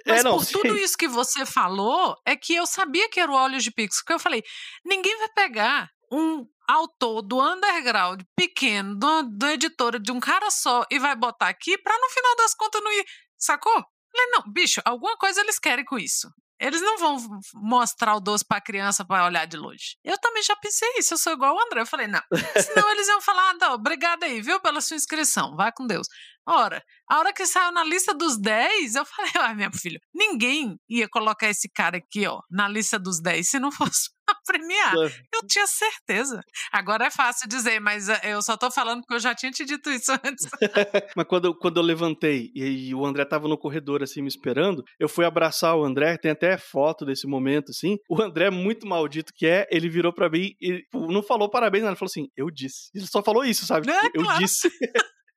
Mas 0.05 0.19
é, 0.19 0.23
não, 0.23 0.37
por 0.37 0.45
sim. 0.45 0.53
tudo 0.53 0.77
isso 0.77 0.97
que 0.97 1.07
você 1.07 1.45
falou, 1.45 2.15
é 2.25 2.35
que 2.35 2.55
eu 2.55 2.65
sabia 2.65 3.09
que 3.09 3.19
era 3.19 3.31
o 3.31 3.35
óleo 3.35 3.59
de 3.59 3.71
pix. 3.71 3.97
Porque 3.97 4.13
eu 4.13 4.19
falei, 4.19 4.43
ninguém 4.85 5.17
vai 5.17 5.29
pegar 5.29 5.89
um 6.11 6.45
autor 6.67 7.21
do 7.21 7.41
underground 7.41 8.21
pequeno, 8.35 8.97
da 9.31 9.53
editora 9.53 9.99
de 9.99 10.11
um 10.11 10.19
cara 10.19 10.51
só, 10.51 10.85
e 10.91 10.99
vai 10.99 11.15
botar 11.15 11.49
aqui 11.49 11.77
pra 11.77 11.97
no 11.97 12.09
final 12.09 12.35
das 12.35 12.53
contas 12.53 12.81
não 12.83 12.91
ir. 12.91 13.05
Sacou? 13.37 13.73
Falei, 13.73 14.27
não, 14.31 14.43
bicho, 14.51 14.81
alguma 14.85 15.17
coisa 15.17 15.41
eles 15.41 15.59
querem 15.59 15.85
com 15.85 15.97
isso. 15.97 16.29
Eles 16.59 16.81
não 16.81 16.97
vão 16.97 17.39
mostrar 17.55 18.15
o 18.15 18.19
doce 18.19 18.45
pra 18.45 18.59
criança 18.59 19.05
para 19.05 19.25
olhar 19.25 19.45
de 19.45 19.55
longe. 19.55 19.97
Eu 20.03 20.17
também 20.17 20.43
já 20.43 20.55
pensei 20.55 20.89
isso, 20.97 21.13
eu 21.13 21.17
sou 21.17 21.33
igual 21.33 21.55
o 21.55 21.61
André. 21.61 21.81
Eu 21.81 21.85
falei, 21.85 22.07
não. 22.07 22.21
Senão 22.61 22.89
eles 22.91 23.07
iam 23.07 23.21
falar, 23.21 23.51
ah, 23.51 23.53
não, 23.53 23.73
obrigado 23.73 24.23
aí, 24.23 24.41
viu, 24.41 24.59
pela 24.59 24.81
sua 24.81 24.97
inscrição. 24.97 25.55
Vai 25.55 25.71
com 25.71 25.87
Deus. 25.87 26.07
Ora, 26.45 26.83
a 27.07 27.19
hora 27.19 27.31
que 27.31 27.45
saiu 27.45 27.71
na 27.71 27.83
lista 27.83 28.13
dos 28.13 28.37
10, 28.37 28.95
eu 28.95 29.05
falei, 29.07 29.31
ah, 29.35 29.53
meu 29.53 29.71
filho, 29.71 29.99
ninguém 30.13 30.79
ia 30.89 31.07
colocar 31.07 31.47
esse 31.47 31.69
cara 31.69 31.97
aqui, 31.97 32.25
ó, 32.27 32.41
na 32.49 32.67
lista 32.67 32.97
dos 32.97 33.21
10 33.21 33.47
se 33.47 33.59
não 33.59 33.71
fosse 33.71 34.09
premiar. 34.45 34.95
Eu 35.33 35.47
tinha 35.47 35.65
certeza. 35.67 36.41
Agora 36.71 37.05
é 37.05 37.11
fácil 37.11 37.47
dizer, 37.47 37.79
mas 37.79 38.09
eh, 38.09 38.19
eu 38.23 38.41
só 38.41 38.57
tô 38.57 38.71
falando 38.71 39.01
porque 39.01 39.15
eu 39.15 39.19
já 39.19 39.33
tinha 39.35 39.51
te 39.51 39.65
dito 39.65 39.89
isso 39.89 40.11
antes. 40.23 40.47
mas 41.15 41.27
quando, 41.27 41.53
quando 41.55 41.77
eu 41.77 41.83
levantei 41.83 42.51
e, 42.55 42.89
e, 42.89 42.95
o 42.95 43.05
André 43.05 43.25
tava 43.25 43.47
no 43.47 43.57
corredor, 43.57 44.03
assim, 44.03 44.21
me 44.21 44.27
esperando, 44.27 44.83
eu 44.99 45.09
fui 45.09 45.25
abraçar 45.25 45.75
o 45.75 45.83
André, 45.83 46.17
tem 46.17 46.31
até 46.31 46.57
foto 46.57 47.05
desse 47.05 47.27
momento, 47.27 47.71
assim. 47.71 47.97
O 48.09 48.21
André, 48.21 48.49
muito 48.49 48.87
maldito 48.87 49.33
que 49.33 49.45
é, 49.45 49.67
ele 49.71 49.89
virou 49.89 50.13
para 50.13 50.29
mim 50.29 50.53
e 50.61 50.83
não 50.93 51.23
falou 51.23 51.49
parabéns, 51.49 51.83
ele 51.83 51.95
falou 51.95 52.09
assim, 52.09 52.27
eu 52.35 52.49
disse. 52.49 52.89
Ele 52.93 53.05
só 53.05 53.21
falou 53.21 53.43
isso, 53.43 53.65
sabe? 53.65 53.89
É, 53.89 54.05
eu 54.13 54.23
claro. 54.23 54.39
disse. 54.39 54.69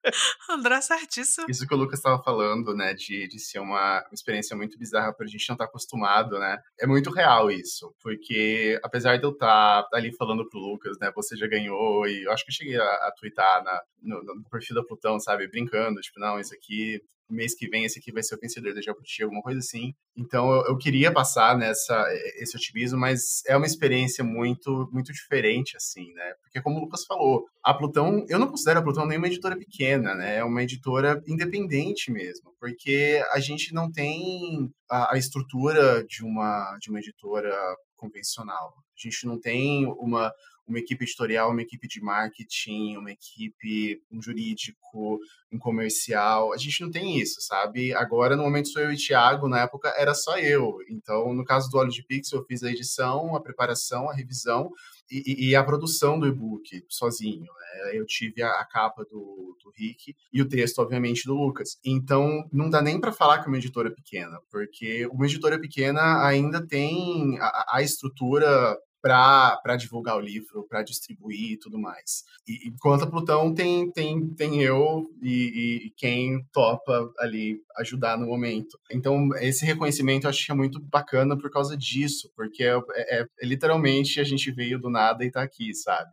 André 0.50 0.80
certíssimo. 0.80 1.46
Isso 1.48 1.66
que 1.66 1.74
o 1.74 1.76
Lucas 1.76 1.98
estava 1.98 2.22
falando, 2.22 2.74
né, 2.74 2.94
de, 2.94 3.28
de 3.28 3.38
ser 3.38 3.60
uma 3.60 4.04
experiência 4.12 4.56
muito 4.56 4.78
bizarra 4.78 5.12
pra 5.12 5.26
gente 5.26 5.48
não 5.48 5.54
estar 5.54 5.64
tá 5.64 5.68
acostumado, 5.70 6.38
né? 6.38 6.58
É 6.78 6.86
muito 6.86 7.10
real 7.10 7.50
isso, 7.50 7.94
porque 8.02 8.78
apesar 8.82 9.16
de 9.18 9.24
eu 9.24 9.30
estar 9.30 9.82
tá 9.84 9.96
ali 9.96 10.14
falando 10.14 10.48
pro 10.48 10.58
Lucas, 10.58 10.98
né, 11.00 11.12
você 11.14 11.36
já 11.36 11.46
ganhou, 11.46 12.06
e 12.06 12.24
eu 12.24 12.32
acho 12.32 12.44
que 12.44 12.50
eu 12.50 12.54
cheguei 12.54 12.78
a, 12.78 12.84
a 12.84 13.12
twittar 13.18 13.62
na, 13.62 13.80
no, 14.02 14.22
no, 14.22 14.44
perfil 14.50 14.76
da 14.76 14.84
Plutão, 14.84 15.18
sabe, 15.20 15.48
brincando, 15.48 16.00
tipo, 16.00 16.18
não, 16.18 16.38
isso 16.38 16.54
aqui 16.54 17.00
mês 17.34 17.54
que 17.54 17.68
vem 17.68 17.84
esse 17.84 17.98
aqui 17.98 18.12
vai 18.12 18.22
ser 18.22 18.34
o 18.34 18.38
vencedor 18.40 18.74
da 18.74 18.80
Jabuti, 18.80 19.22
alguma 19.22 19.42
coisa 19.42 19.58
assim. 19.58 19.94
Então 20.16 20.50
eu, 20.52 20.66
eu, 20.68 20.78
queria 20.78 21.12
passar 21.12 21.56
nessa 21.56 22.04
esse 22.36 22.56
otimismo, 22.56 22.98
mas 22.98 23.42
é 23.46 23.56
uma 23.56 23.66
experiência 23.66 24.22
muito 24.22 24.88
muito 24.92 25.12
diferente 25.12 25.76
assim, 25.76 26.12
né? 26.12 26.34
Porque 26.42 26.60
como 26.60 26.78
o 26.78 26.80
Lucas 26.80 27.04
falou, 27.04 27.44
a 27.62 27.72
Plutão, 27.74 28.24
eu 28.28 28.38
não 28.38 28.48
considero 28.48 28.80
a 28.80 28.82
Plutão 28.82 29.06
nenhuma 29.06 29.26
editora 29.26 29.56
pequena, 29.56 30.14
né? 30.14 30.36
É 30.36 30.44
uma 30.44 30.62
editora 30.62 31.22
independente 31.26 32.10
mesmo, 32.10 32.52
porque 32.60 33.22
a 33.32 33.40
gente 33.40 33.72
não 33.72 33.90
tem 33.90 34.70
a, 34.90 35.14
a 35.14 35.18
estrutura 35.18 36.04
de 36.04 36.24
uma 36.24 36.76
de 36.80 36.90
uma 36.90 36.98
editora 36.98 37.56
convencional. 37.96 38.74
A 38.76 39.08
gente 39.08 39.26
não 39.26 39.40
tem 39.40 39.86
uma 39.98 40.32
uma 40.72 40.78
equipe 40.78 41.04
editorial, 41.04 41.50
uma 41.50 41.62
equipe 41.62 41.86
de 41.86 42.00
marketing, 42.00 42.96
uma 42.96 43.12
equipe, 43.12 44.02
um 44.10 44.20
jurídico, 44.20 45.20
um 45.52 45.58
comercial. 45.58 46.52
A 46.52 46.56
gente 46.56 46.80
não 46.80 46.90
tem 46.90 47.20
isso, 47.20 47.40
sabe? 47.40 47.92
Agora, 47.94 48.36
no 48.36 48.42
momento, 48.42 48.68
sou 48.68 48.82
eu 48.82 48.90
e 48.90 48.94
o 48.94 48.98
Thiago, 48.98 49.48
na 49.48 49.60
época 49.60 49.92
era 49.96 50.14
só 50.14 50.38
eu. 50.38 50.78
Então, 50.88 51.34
no 51.34 51.44
caso 51.44 51.70
do 51.70 51.78
Óleo 51.78 51.90
de 51.90 52.02
Pixel, 52.02 52.40
eu 52.40 52.44
fiz 52.46 52.62
a 52.62 52.70
edição, 52.70 53.36
a 53.36 53.40
preparação, 53.40 54.08
a 54.08 54.14
revisão 54.14 54.70
e, 55.10 55.50
e 55.50 55.56
a 55.56 55.62
produção 55.62 56.18
do 56.18 56.26
e-book 56.26 56.84
sozinho. 56.88 57.42
Né? 57.42 57.98
Eu 57.98 58.06
tive 58.06 58.42
a, 58.42 58.50
a 58.50 58.64
capa 58.64 59.04
do, 59.04 59.56
do 59.62 59.70
Rick 59.76 60.16
e 60.32 60.40
o 60.40 60.48
texto, 60.48 60.78
obviamente, 60.78 61.26
do 61.26 61.34
Lucas. 61.34 61.78
Então, 61.84 62.48
não 62.50 62.70
dá 62.70 62.80
nem 62.80 62.98
para 62.98 63.12
falar 63.12 63.40
que 63.40 63.44
é 63.44 63.48
uma 63.48 63.58
editora 63.58 63.90
pequena, 63.90 64.38
porque 64.50 65.06
uma 65.08 65.26
editora 65.26 65.60
pequena 65.60 66.24
ainda 66.26 66.66
tem 66.66 67.38
a, 67.38 67.76
a 67.76 67.82
estrutura 67.82 68.76
para 69.02 69.76
divulgar 69.76 70.16
o 70.16 70.20
livro, 70.20 70.64
para 70.68 70.82
distribuir 70.82 71.52
e 71.52 71.56
tudo 71.58 71.78
mais. 71.78 72.24
E, 72.46 72.68
enquanto 72.68 73.02
a 73.02 73.10
Plutão 73.10 73.52
tem, 73.52 73.90
tem, 73.90 74.28
tem 74.28 74.62
eu 74.62 75.10
e, 75.20 75.86
e, 75.86 75.90
quem 75.96 76.46
topa 76.52 77.12
ali 77.18 77.60
ajudar 77.78 78.16
no 78.16 78.26
momento. 78.26 78.78
Então, 78.90 79.30
esse 79.40 79.66
reconhecimento 79.66 80.24
eu 80.24 80.30
acho 80.30 80.46
que 80.46 80.52
é 80.52 80.54
muito 80.54 80.80
bacana 80.80 81.36
por 81.36 81.50
causa 81.50 81.76
disso, 81.76 82.30
porque 82.36 82.62
é, 82.62 82.78
é, 82.94 83.26
é 83.40 83.46
literalmente 83.46 84.20
a 84.20 84.24
gente 84.24 84.52
veio 84.52 84.78
do 84.78 84.88
nada 84.88 85.24
e 85.24 85.30
tá 85.30 85.42
aqui, 85.42 85.74
sabe? 85.74 86.12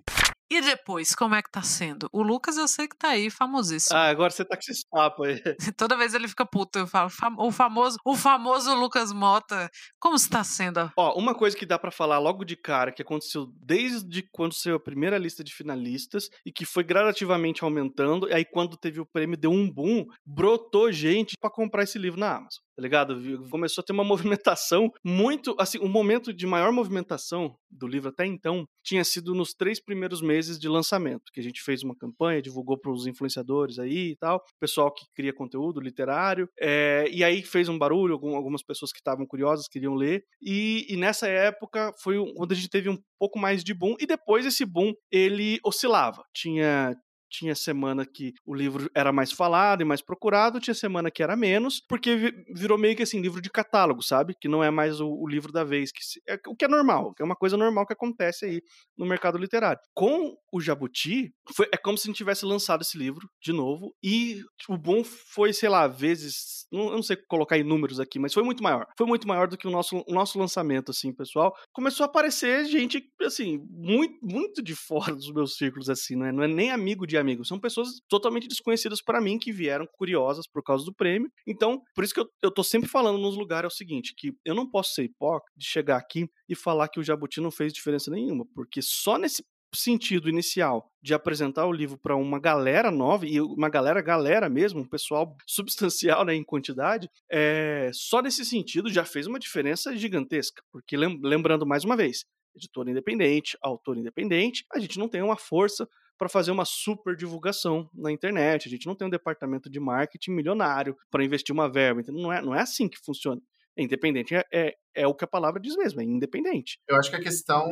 E 0.52 0.62
depois, 0.62 1.14
como 1.14 1.36
é 1.36 1.44
que 1.44 1.52
tá 1.52 1.62
sendo? 1.62 2.10
O 2.12 2.24
Lucas 2.24 2.58
eu 2.58 2.68
sei 2.68 2.88
que 2.88 2.98
tá 2.98 3.10
aí, 3.10 3.30
famosíssimo. 3.30 3.96
Ah, 3.96 4.10
agora 4.10 4.32
você 4.32 4.44
tá 4.44 4.56
com 4.56 4.62
esses 4.62 4.84
papos 4.84 5.28
aí. 5.28 5.42
Toda 5.78 5.96
vez 5.96 6.16
ele 6.16 6.28
fica 6.28 6.46
puto, 6.46 6.80
eu 6.80 6.88
falo, 6.88 7.10
o 7.38 7.52
famoso, 7.52 7.98
o 8.04 8.16
famoso 8.16 8.74
Lucas 8.74 9.14
Mota, 9.14 9.70
como 10.00 10.16
está 10.16 10.44
sendo? 10.44 10.92
Ó, 10.98 11.14
uma 11.20 11.36
coisa 11.36 11.56
que 11.56 11.66
dá 11.66 11.78
para 11.78 11.92
falar 11.92 12.18
logo 12.18 12.44
de 12.44 12.56
cara, 12.56 12.92
que 12.92 13.02
aconteceu 13.02 13.48
desde 13.62 14.28
quando 14.32 14.56
saiu 14.56 14.78
a 14.78 14.80
primeira 14.80 15.18
lista 15.18 15.44
de 15.44 15.54
finalistas 15.54 16.30
e 16.46 16.52
que 16.52 16.66
foi 16.66 16.84
gradativamente 16.84 17.64
aumentando, 17.64 18.28
e 18.28 18.34
aí 18.34 18.46
quando 18.46 18.76
teve 18.76 19.00
o 19.00 19.06
prêmio 19.06 19.38
deu 19.38 19.52
um 19.52 19.72
boom, 19.72 20.06
brotou 20.26 20.92
gente 20.92 21.36
para 21.40 21.52
comprar 21.52 21.84
esse 21.84 22.00
livro 22.00 22.20
na 22.20 22.38
Amazon 22.38 22.69
tá 22.80 22.82
ligado? 22.82 23.22
Começou 23.50 23.82
a 23.82 23.86
ter 23.86 23.92
uma 23.92 24.06
movimentação 24.40 24.90
muito. 25.04 25.54
Assim, 25.60 25.78
o 25.80 25.88
momento 25.90 26.34
de 26.34 26.48
maior 26.48 26.72
movimentação 26.72 27.54
do 27.70 27.86
livro 27.86 28.08
até 28.10 28.26
então 28.26 28.66
tinha 28.82 29.04
sido 29.04 29.36
nos 29.36 29.54
três 29.54 29.84
primeiros 29.84 30.22
meses 30.22 30.58
de 30.58 30.70
lançamento, 30.70 31.32
que 31.34 31.42
a 31.42 31.44
gente 31.44 31.62
fez 31.62 31.84
uma 31.84 31.96
campanha, 31.96 32.42
divulgou 32.42 32.80
para 32.80 32.92
os 32.92 33.06
influenciadores 33.06 33.78
aí 33.78 34.12
e 34.12 34.16
tal, 34.16 34.42
pessoal 34.60 34.92
que 34.92 35.06
cria 35.14 35.34
conteúdo 35.34 35.82
literário, 35.82 36.50
é, 36.60 37.06
e 37.12 37.24
aí 37.24 37.44
fez 37.44 37.68
um 37.68 37.78
barulho, 37.78 38.14
algumas 38.14 38.64
pessoas 38.64 38.92
que 38.92 39.00
estavam 39.00 39.28
curiosas 39.28 39.68
queriam 39.68 39.94
ler, 39.94 40.24
e, 40.42 40.88
e 40.90 40.96
nessa 40.96 41.28
época 41.28 41.92
foi 42.02 42.16
quando 42.36 42.54
a 42.54 42.56
gente 42.56 42.70
teve 42.70 42.90
um 42.90 42.98
pouco 43.20 43.38
mais 43.38 43.64
de 43.64 43.74
boom, 43.74 43.96
e 44.00 44.08
depois 44.08 44.46
esse 44.46 44.66
boom 44.66 44.94
ele 45.12 45.60
oscilava. 45.64 46.24
Tinha, 46.34 46.96
tinha 47.30 47.56
semana 47.56 48.06
que 48.06 48.34
o 48.46 48.54
livro 48.54 48.90
era 48.96 49.12
mais 49.12 49.32
falado 49.32 49.82
e 49.82 49.86
mais 49.86 50.02
procurado, 50.02 50.60
tinha 50.60 50.74
semana 50.74 51.12
que 51.12 51.24
era 51.24 51.36
menos, 51.36 51.82
porque 51.88 52.34
virou 52.54 52.78
meio 52.78 52.96
que 52.96 53.04
assim, 53.04 53.22
livro 53.22 53.42
de 53.42 53.50
catálogo, 53.50 54.02
sabe? 54.02 54.36
Que 54.40 54.48
não 54.48 54.64
é 54.64 54.72
mais 54.72 55.00
o, 55.00 55.08
o 55.08 55.28
livro 55.28 55.52
da 55.52 55.64
vez, 55.64 55.92
que 55.92 56.04
se, 56.04 56.22
é, 56.28 56.40
o 56.48 56.56
que 56.56 56.66
é 56.66 56.68
normal, 56.68 57.14
que 57.14 57.22
é 57.22 57.26
uma 57.26 57.36
coisa 57.36 57.56
normal 57.56 57.86
que 57.86 57.94
acontece 57.94 58.46
aí 58.46 58.62
no 58.98 59.06
mercado 59.06 59.38
literário. 59.38 59.80
Com 59.94 60.36
o 60.52 60.60
Jabuti, 60.60 61.32
foi, 61.54 61.68
é 61.72 61.78
como 61.78 61.98
se 61.98 62.08
a 62.08 62.10
gente 62.10 62.18
tivesse 62.18 62.46
lançado 62.46 62.82
esse 62.82 62.98
livro 62.98 63.30
de 63.42 63.54
novo, 63.54 63.94
e 64.04 64.42
o 64.68 64.78
bom 64.78 65.04
foi, 65.04 65.54
sei 65.54 65.70
lá, 65.70 65.88
vezes, 65.88 66.66
não, 66.72 66.86
eu 66.88 66.96
não 66.96 67.04
sei 67.04 67.16
colocar 67.28 67.58
em 67.58 67.64
números 67.64 68.00
aqui, 68.00 68.20
mas 68.20 68.34
foi 68.34 68.44
muito 68.44 68.64
maior. 68.64 68.88
Foi 68.98 69.06
muito 69.06 69.28
maior 69.28 69.48
do 69.48 69.58
que 69.58 69.68
o 69.68 69.72
nosso, 69.72 70.04
o 70.08 70.14
nosso 70.14 70.40
lançamento, 70.40 70.92
assim, 70.92 71.14
pessoal. 71.14 71.54
Começou 71.72 72.04
a 72.04 72.08
aparecer 72.08 72.66
gente, 72.66 73.04
assim, 73.22 73.60
muito, 73.70 74.18
muito 74.22 74.62
de 74.62 74.76
fora 74.76 75.14
dos 75.16 75.32
meus 75.32 75.56
círculos, 75.56 75.90
assim, 75.90 76.16
não 76.16 76.26
é, 76.26 76.32
não 76.32 76.44
é 76.44 76.48
nem 76.48 76.72
amigo 76.72 77.06
de 77.06 77.18
amigos, 77.20 77.48
são 77.48 77.60
pessoas 77.60 78.00
totalmente 78.08 78.48
desconhecidas 78.48 79.02
para 79.02 79.22
mim 79.22 79.38
que 79.38 79.52
vieram 79.52 79.88
curiosas 79.94 80.48
por 80.48 80.64
causa 80.64 80.86
do 80.86 80.94
prêmio. 80.94 81.32
Então, 81.48 81.82
por 81.94 82.04
isso 82.04 82.14
que 82.14 82.20
eu, 82.20 82.30
eu 82.42 82.52
tô 82.52 82.64
sempre 82.64 82.90
falando 82.90 83.20
nos 83.20 83.38
lugares 83.38 83.66
é 83.66 83.68
o 83.68 83.76
seguinte, 83.76 84.14
que 84.18 84.34
eu 84.46 84.56
não 84.56 84.70
posso 84.70 84.94
ser 84.94 85.04
hipócrita 85.04 85.52
de 85.58 85.66
chegar 85.66 85.98
aqui 85.98 86.28
e 86.48 86.56
falar 86.56 86.88
que 86.88 87.00
o 87.00 87.04
Jabuti 87.04 87.42
não 87.42 87.52
fez 87.52 87.74
diferença 87.74 88.10
nenhuma, 88.10 88.46
porque 88.54 88.82
só 88.82 89.18
nesse 89.18 89.44
sentido 89.76 90.30
inicial 90.30 90.90
de 91.02 91.14
apresentar 91.14 91.66
o 91.66 91.72
livro 91.72 91.98
para 91.98 92.16
uma 92.16 92.40
galera 92.40 92.92
nova, 92.92 93.26
e 93.26 93.40
uma 93.40 93.70
galera, 93.70 94.02
galera 94.02 94.50
mesmo, 94.50 94.82
um 94.82 94.88
pessoal 94.88 95.36
substancial 95.48 96.26
né, 96.26 96.36
em 96.36 96.44
quantidade, 96.44 97.10
é, 97.32 97.90
só 97.94 98.22
nesse 98.22 98.46
sentido 98.46 98.92
já 98.92 99.06
fez 99.06 99.28
uma 99.28 99.40
diferença 99.40 99.96
gigantesca. 99.96 100.62
Porque 100.72 100.98
lembrando 100.98 101.66
mais 101.66 101.84
uma 101.84 101.96
vez, 101.96 102.26
editor 102.60 102.88
independente, 102.90 103.58
autor 103.62 103.98
independente, 103.98 104.66
a 104.74 104.80
gente 104.80 105.00
não 105.00 105.08
tem 105.08 105.22
uma 105.22 105.38
força 105.38 105.88
para 106.18 106.28
fazer 106.28 106.52
uma 106.52 106.66
super 106.66 107.16
divulgação 107.16 107.90
na 107.94 108.12
internet. 108.12 108.68
A 108.68 108.72
gente 108.72 108.86
não 108.86 108.94
tem 108.94 109.08
um 109.08 109.10
departamento 109.10 109.70
de 109.70 109.80
marketing 109.80 110.32
milionário 110.32 110.96
para 111.10 111.24
investir 111.24 111.54
uma 111.54 111.72
verba. 111.72 112.02
Então 112.02 112.14
não 112.14 112.32
é, 112.32 112.42
não 112.42 112.54
é 112.54 112.62
assim 112.62 112.90
que 112.90 113.00
funciona. 113.04 113.42
É 113.78 113.84
independente 113.84 114.36
é, 114.36 114.44
é, 114.54 114.74
é 114.94 115.08
o 115.08 115.16
que 115.16 115.24
a 115.24 115.28
palavra 115.28 115.62
diz 115.62 115.78
mesmo, 115.78 116.02
é 116.02 116.04
independente. 116.04 116.78
Eu 116.88 116.98
acho 116.98 117.10
que 117.10 117.16
é 117.16 117.22
questão 117.22 117.66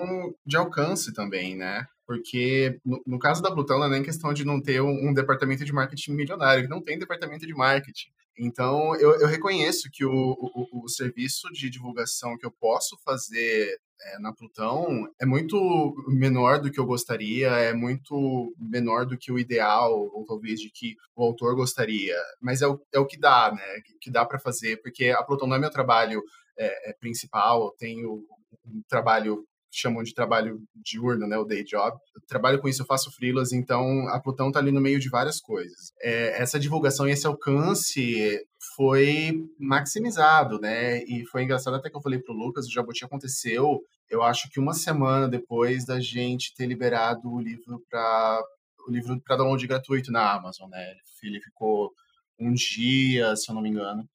de 0.46 0.56
alcance 0.56 1.14
também, 1.14 1.58
né? 1.58 1.86
Porque 2.08 2.80
no, 2.86 3.04
no 3.06 3.20
caso 3.20 3.44
da 3.44 3.52
Plutão 3.52 3.78
não 3.78 3.88
é 3.88 3.90
nem 3.90 4.02
questão 4.02 4.34
de 4.34 4.46
não 4.46 4.62
ter 4.62 4.82
um, 4.82 5.10
um 5.10 5.14
departamento 5.14 5.66
de 5.66 5.74
marketing 5.74 6.14
milionário, 6.14 6.70
não 6.70 6.82
tem 6.82 6.98
departamento 6.98 7.46
de 7.46 7.54
marketing. 7.54 8.10
Então, 8.40 8.96
eu, 8.96 9.20
eu 9.20 9.28
reconheço 9.28 9.90
que 9.92 10.06
o, 10.06 10.12
o, 10.12 10.86
o, 10.86 10.90
serviço 10.90 11.52
de 11.52 11.70
divulgação 11.70 12.38
que 12.38 12.46
eu 12.46 12.52
posso 12.52 12.96
fazer 13.04 13.80
é, 14.00 14.20
na 14.20 14.32
Plutão 14.32 15.12
é 15.20 15.26
muito 15.26 15.94
menor 16.08 16.62
do 16.62 16.72
que 16.72 16.80
eu 16.80 16.86
gostaria, 16.86 17.48
é 17.48 17.74
muito 17.74 18.54
menor 18.58 19.08
do 19.08 19.18
que 19.18 19.32
o 19.32 19.40
ideal, 19.40 19.92
ou 20.14 20.24
talvez 20.24 20.62
de 20.62 20.70
que 20.70 20.96
o 21.16 21.24
autor 21.24 21.56
gostaria. 21.56 22.16
Mas 22.40 22.62
é 22.62 22.68
o, 22.68 22.80
é 22.94 23.00
o 23.00 23.08
que 23.08 23.20
dá, 23.20 23.52
né? 23.52 23.82
Que, 24.00 24.12
dá 24.12 24.24
para 24.24 24.40
fazer, 24.40 24.82
porque 24.84 25.10
a 25.10 25.24
Plutão 25.24 25.48
não 25.48 25.56
é 25.56 25.60
meu 25.60 25.72
trabalho 25.72 26.22
é, 26.58 26.92
é 26.92 26.94
principal, 26.94 27.66
eu 27.66 27.76
tenho 27.78 28.24
um 28.66 28.84
trabalho 28.88 29.48
chamam 29.80 30.04
de 30.04 30.14
trabalho 30.14 30.60
diurno, 30.76 31.28
né, 31.28 31.38
o 31.38 31.46
day 31.46 31.64
job. 31.64 31.98
Eu 32.16 32.22
trabalho 32.28 32.60
com 32.60 32.68
isso, 32.68 32.82
eu 32.82 32.86
faço 32.86 33.12
freelas, 33.12 33.52
então 33.52 34.08
a 34.10 34.20
Plutão 34.20 34.52
tá 34.52 34.60
ali 34.60 34.72
no 34.72 34.82
meio 34.82 35.00
de 35.00 35.10
várias 35.10 35.40
coisas. 35.40 35.92
É, 36.02 36.42
essa 36.42 36.60
divulgação 36.60 37.08
e 37.08 37.12
esse 37.12 37.28
alcance 37.28 38.40
foi 38.76 39.34
maximizado, 39.60 40.60
né? 40.60 41.04
E 41.04 41.26
foi 41.28 41.44
engraçado 41.44 41.76
até 41.76 41.90
que 41.90 41.98
eu 41.98 42.02
falei 42.02 42.20
pro 42.20 42.34
Lucas, 42.34 42.66
o 42.66 42.72
Jabuti 42.72 43.06
aconteceu 43.06 43.82
eu 44.10 44.24
acho 44.24 44.50
que 44.50 44.60
uma 44.60 44.74
semana 44.74 45.28
depois 45.28 45.86
da 45.86 46.00
gente 46.00 46.54
ter 46.56 46.66
liberado 46.66 47.30
o 47.30 47.40
livro 47.40 47.84
para 47.90 48.42
o 48.88 48.92
livro 48.92 49.22
para 49.22 49.36
download 49.36 49.68
gratuito 49.68 50.12
na 50.12 50.34
Amazon, 50.34 50.70
né? 50.70 50.94
Ele 51.22 51.42
ficou 51.42 51.92
um 52.40 52.54
dia, 52.54 53.36
se 53.36 53.50
eu 53.50 53.56
não 53.56 53.62
me 53.62 53.70
engano, 53.70 54.08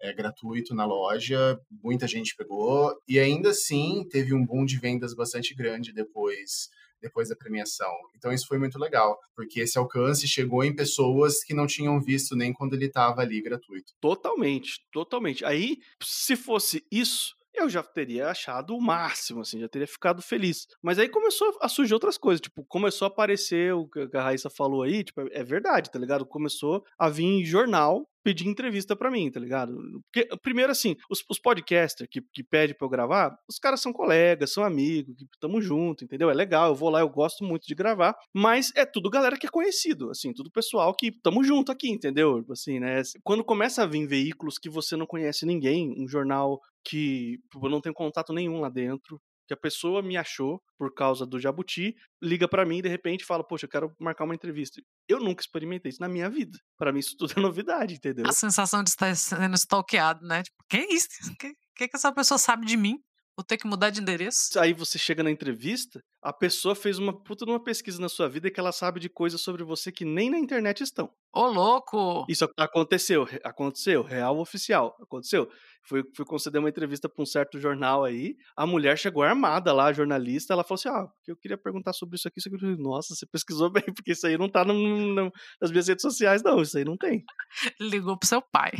é 0.00 0.12
gratuito 0.12 0.74
na 0.74 0.84
loja, 0.84 1.60
muita 1.70 2.06
gente 2.06 2.34
pegou 2.36 2.94
e 3.06 3.18
ainda 3.18 3.50
assim 3.50 4.06
teve 4.10 4.34
um 4.34 4.44
boom 4.44 4.64
de 4.64 4.78
vendas 4.78 5.14
bastante 5.14 5.54
grande 5.54 5.92
depois 5.92 6.68
depois 7.00 7.28
da 7.28 7.36
premiação. 7.36 7.90
Então 8.14 8.32
isso 8.32 8.46
foi 8.46 8.58
muito 8.58 8.78
legal, 8.78 9.18
porque 9.34 9.60
esse 9.60 9.78
alcance 9.78 10.28
chegou 10.28 10.62
em 10.62 10.74
pessoas 10.74 11.42
que 11.42 11.54
não 11.54 11.66
tinham 11.66 12.00
visto 12.00 12.36
nem 12.36 12.52
quando 12.52 12.74
ele 12.74 12.86
estava 12.86 13.22
ali 13.22 13.40
gratuito. 13.40 13.94
Totalmente, 14.00 14.80
totalmente. 14.92 15.44
Aí, 15.44 15.78
se 16.02 16.36
fosse 16.36 16.84
isso, 16.90 17.34
eu 17.54 17.68
já 17.68 17.82
teria 17.82 18.28
achado 18.28 18.76
o 18.76 18.80
máximo, 18.80 19.40
assim, 19.40 19.60
já 19.60 19.68
teria 19.68 19.86
ficado 19.86 20.22
feliz. 20.22 20.66
Mas 20.82 20.98
aí 20.98 21.08
começou 21.08 21.56
a 21.60 21.68
surgir 21.68 21.94
outras 21.94 22.16
coisas, 22.16 22.40
tipo, 22.40 22.64
começou 22.64 23.06
a 23.06 23.08
aparecer 23.08 23.74
o 23.74 23.88
que 23.88 24.08
a 24.14 24.22
Raíssa 24.22 24.48
falou 24.50 24.82
aí, 24.82 25.02
tipo, 25.02 25.20
é 25.32 25.42
verdade, 25.42 25.90
tá 25.90 25.98
ligado? 25.98 26.26
Começou 26.26 26.84
a 26.98 27.08
vir 27.08 27.44
jornal 27.44 28.08
pedir 28.22 28.48
entrevista 28.48 28.94
para 28.94 29.10
mim, 29.10 29.30
tá 29.30 29.40
ligado? 29.40 29.76
Porque, 30.12 30.28
primeiro, 30.42 30.72
assim, 30.72 30.96
os, 31.10 31.24
os 31.28 31.38
podcasters 31.38 32.08
que, 32.10 32.20
que 32.32 32.42
pedem 32.42 32.76
pra 32.76 32.86
eu 32.86 32.90
gravar, 32.90 33.36
os 33.48 33.58
caras 33.58 33.80
são 33.80 33.92
colegas, 33.92 34.52
são 34.52 34.64
amigos, 34.64 35.14
que 35.16 35.26
tamo 35.40 35.60
junto, 35.60 36.04
entendeu? 36.04 36.30
É 36.30 36.34
legal, 36.34 36.68
eu 36.68 36.74
vou 36.74 36.90
lá, 36.90 37.00
eu 37.00 37.08
gosto 37.08 37.44
muito 37.44 37.66
de 37.66 37.74
gravar, 37.74 38.14
mas 38.34 38.70
é 38.76 38.84
tudo 38.84 39.10
galera 39.10 39.36
que 39.36 39.46
é 39.46 39.50
conhecido, 39.50 40.10
assim, 40.10 40.32
tudo 40.32 40.50
pessoal 40.50 40.94
que 40.94 41.12
tamo 41.22 41.42
junto 41.42 41.72
aqui, 41.72 41.90
entendeu? 41.90 42.44
Assim, 42.50 42.78
né? 42.78 43.02
Quando 43.22 43.44
começa 43.44 43.82
a 43.82 43.86
vir 43.86 44.06
veículos 44.06 44.58
que 44.58 44.68
você 44.68 44.96
não 44.96 45.06
conhece 45.06 45.46
ninguém, 45.46 45.94
um 45.98 46.08
jornal 46.08 46.60
que 46.84 47.38
eu 47.62 47.68
não 47.68 47.80
tenho 47.80 47.94
contato 47.94 48.32
nenhum 48.32 48.60
lá 48.60 48.68
dentro, 48.68 49.20
que 49.50 49.54
a 49.54 49.56
pessoa 49.56 50.00
me 50.00 50.16
achou 50.16 50.62
por 50.78 50.94
causa 50.94 51.26
do 51.26 51.40
Jabuti, 51.40 51.96
liga 52.22 52.46
para 52.46 52.64
mim 52.64 52.78
e 52.78 52.82
de 52.82 52.88
repente 52.88 53.24
fala: 53.24 53.42
Poxa, 53.42 53.66
eu 53.66 53.68
quero 53.68 53.92
marcar 53.98 54.22
uma 54.22 54.34
entrevista. 54.34 54.80
Eu 55.08 55.18
nunca 55.18 55.42
experimentei 55.42 55.90
isso 55.90 56.00
na 56.00 56.08
minha 56.08 56.30
vida. 56.30 56.56
Para 56.78 56.92
mim, 56.92 57.00
isso 57.00 57.16
tudo 57.18 57.34
é 57.36 57.40
novidade, 57.40 57.94
entendeu? 57.94 58.24
A 58.28 58.32
sensação 58.32 58.84
de 58.84 58.90
estar 58.90 59.12
sendo 59.16 59.56
stalkeado, 59.56 60.24
né? 60.24 60.44
Tipo, 60.44 60.56
que 60.68 60.78
isso? 60.78 61.08
O 61.32 61.36
que, 61.36 61.52
que, 61.74 61.88
que 61.88 61.96
essa 61.96 62.12
pessoa 62.12 62.38
sabe 62.38 62.64
de 62.64 62.76
mim? 62.76 63.02
Vou 63.36 63.44
ter 63.44 63.56
que 63.56 63.66
mudar 63.66 63.90
de 63.90 64.00
endereço? 64.00 64.58
Aí 64.58 64.72
você 64.72 64.98
chega 64.98 65.22
na 65.22 65.30
entrevista, 65.30 66.02
a 66.22 66.32
pessoa 66.32 66.74
fez 66.74 66.98
uma 66.98 67.12
puta 67.12 67.46
de 67.46 67.50
uma 67.50 67.62
pesquisa 67.62 68.00
na 68.00 68.08
sua 68.08 68.28
vida 68.28 68.48
e 68.48 68.50
que 68.50 68.60
ela 68.60 68.72
sabe 68.72 69.00
de 69.00 69.08
coisas 69.08 69.40
sobre 69.40 69.64
você 69.64 69.90
que 69.90 70.04
nem 70.04 70.28
na 70.28 70.38
internet 70.38 70.82
estão. 70.82 71.10
Ô, 71.32 71.46
louco! 71.46 72.26
Isso 72.28 72.46
aconteceu, 72.58 73.26
aconteceu, 73.42 74.02
real 74.02 74.38
oficial, 74.38 74.94
aconteceu. 75.00 75.48
Fui, 75.82 76.02
fui 76.14 76.26
conceder 76.26 76.60
uma 76.60 76.68
entrevista 76.68 77.08
para 77.08 77.22
um 77.22 77.26
certo 77.26 77.58
jornal 77.58 78.04
aí, 78.04 78.36
a 78.54 78.66
mulher 78.66 78.98
chegou 78.98 79.22
armada 79.22 79.72
lá, 79.72 79.86
a 79.86 79.92
jornalista, 79.92 80.52
ela 80.52 80.62
falou 80.62 80.74
assim, 80.78 80.88
ah, 80.90 81.08
eu 81.26 81.36
queria 81.36 81.56
perguntar 81.56 81.94
sobre 81.94 82.16
isso 82.16 82.28
aqui, 82.28 82.40
isso 82.40 82.48
aqui. 82.48 82.76
Nossa, 82.76 83.14
você 83.14 83.24
pesquisou 83.26 83.70
bem, 83.70 83.84
porque 83.96 84.12
isso 84.12 84.26
aí 84.26 84.36
não 84.36 84.48
tá 84.48 84.64
no, 84.64 84.74
no, 84.74 85.32
nas 85.60 85.70
minhas 85.70 85.88
redes 85.88 86.02
sociais, 86.02 86.42
não, 86.42 86.60
isso 86.60 86.76
aí 86.76 86.84
não 86.84 86.96
tem. 86.96 87.24
Ligou 87.80 88.18
pro 88.18 88.28
seu 88.28 88.42
pai. 88.42 88.72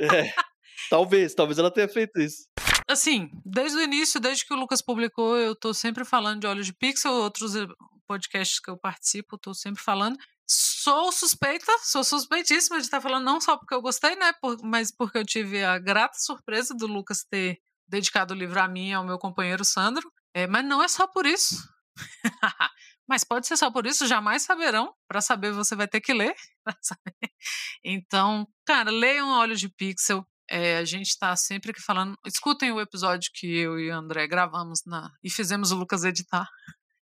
É, 0.00 0.32
talvez, 0.88 1.34
talvez 1.34 1.58
ela 1.58 1.70
tenha 1.70 1.88
feito 1.88 2.20
isso 2.20 2.48
assim, 2.90 3.30
desde 3.44 3.78
o 3.78 3.82
início, 3.82 4.20
desde 4.20 4.44
que 4.44 4.52
o 4.52 4.56
Lucas 4.56 4.82
publicou, 4.82 5.36
eu 5.36 5.54
tô 5.54 5.72
sempre 5.72 6.04
falando 6.04 6.40
de 6.40 6.46
Olhos 6.46 6.66
de 6.66 6.72
Pixel, 6.72 7.12
outros 7.12 7.54
eh, 7.54 7.66
podcasts 8.06 8.60
que 8.60 8.70
eu 8.70 8.76
participo, 8.76 9.38
tô 9.38 9.54
sempre 9.54 9.82
falando. 9.82 10.18
Sou 10.46 11.12
suspeita, 11.12 11.72
sou 11.82 12.02
suspeitíssima 12.02 12.78
de 12.78 12.84
estar 12.84 13.00
falando, 13.00 13.24
não 13.24 13.40
só 13.40 13.56
porque 13.56 13.74
eu 13.74 13.80
gostei, 13.80 14.16
né, 14.16 14.32
por, 14.40 14.60
mas 14.62 14.90
porque 14.90 15.18
eu 15.18 15.24
tive 15.24 15.62
a 15.62 15.78
grata 15.78 16.18
surpresa 16.18 16.74
do 16.74 16.86
Lucas 16.86 17.24
ter 17.24 17.60
dedicado 17.88 18.34
o 18.34 18.36
livro 18.36 18.60
a 18.60 18.68
mim 18.68 18.90
e 18.90 18.92
ao 18.92 19.04
meu 19.04 19.18
companheiro 19.18 19.64
Sandro. 19.64 20.10
É, 20.34 20.46
mas 20.46 20.64
não 20.64 20.82
é 20.82 20.88
só 20.88 21.06
por 21.06 21.26
isso. 21.26 21.56
mas 23.08 23.24
pode 23.24 23.46
ser 23.46 23.56
só 23.56 23.70
por 23.70 23.86
isso, 23.86 24.06
jamais 24.06 24.42
saberão. 24.42 24.94
Para 25.08 25.20
saber, 25.20 25.52
você 25.52 25.74
vai 25.74 25.88
ter 25.88 26.00
que 26.00 26.12
ler. 26.12 26.34
então, 27.84 28.46
cara, 28.64 28.90
leiam 28.90 29.28
Olhos 29.28 29.60
de 29.60 29.68
Pixel. 29.68 30.26
É, 30.50 30.78
a 30.78 30.84
gente 30.84 31.10
está 31.10 31.36
sempre 31.36 31.70
aqui 31.70 31.80
falando. 31.80 32.16
Escutem 32.26 32.72
o 32.72 32.80
episódio 32.80 33.30
que 33.32 33.46
eu 33.46 33.78
e 33.78 33.88
o 33.88 33.94
André 33.94 34.26
gravamos 34.26 34.80
na, 34.84 35.08
e 35.22 35.30
fizemos 35.30 35.70
o 35.70 35.76
Lucas 35.76 36.04
editar. 36.04 36.48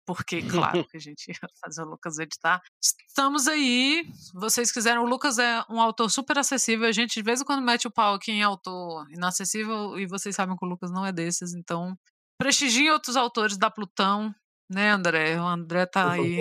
Porque, 0.06 0.42
claro, 0.42 0.82
que 0.88 0.96
a 0.96 1.00
gente 1.00 1.28
ia 1.28 1.48
fazer 1.62 1.82
o 1.82 1.90
Lucas 1.90 2.18
editar. 2.18 2.62
Estamos 2.82 3.46
aí. 3.46 4.06
Vocês 4.32 4.72
quiserem, 4.72 4.98
o 4.98 5.06
Lucas 5.06 5.38
é 5.38 5.62
um 5.68 5.78
autor 5.78 6.10
super 6.10 6.38
acessível. 6.38 6.88
A 6.88 6.92
gente 6.92 7.14
de 7.14 7.22
vez 7.22 7.42
em 7.42 7.44
quando 7.44 7.62
mete 7.62 7.86
o 7.86 7.90
pau 7.90 8.14
aqui 8.14 8.32
em 8.32 8.42
autor 8.42 9.06
inacessível 9.10 9.98
e 9.98 10.06
vocês 10.06 10.34
sabem 10.34 10.56
que 10.56 10.64
o 10.64 10.68
Lucas 10.68 10.90
não 10.90 11.04
é 11.04 11.12
desses. 11.12 11.54
Então, 11.54 11.94
prestigiem 12.38 12.90
outros 12.90 13.14
autores 13.14 13.58
da 13.58 13.70
Plutão, 13.70 14.34
né, 14.70 14.90
André? 14.90 15.38
O 15.38 15.46
André 15.46 15.84
tá 15.84 16.12
aí. 16.12 16.38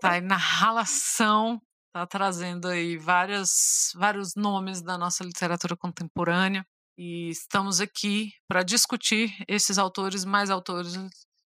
Tá 0.00 0.12
aí 0.12 0.20
na 0.24 0.36
ralação 0.36 1.60
Tá 1.92 2.06
trazendo 2.06 2.68
aí 2.68 2.96
várias, 2.96 3.92
vários 3.94 4.34
nomes 4.34 4.80
da 4.80 4.96
nossa 4.96 5.22
literatura 5.22 5.76
contemporânea 5.76 6.64
e 6.96 7.28
estamos 7.28 7.82
aqui 7.82 8.32
para 8.48 8.62
discutir 8.62 9.30
esses 9.46 9.76
autores, 9.76 10.24
mais 10.24 10.48
autores. 10.48 10.94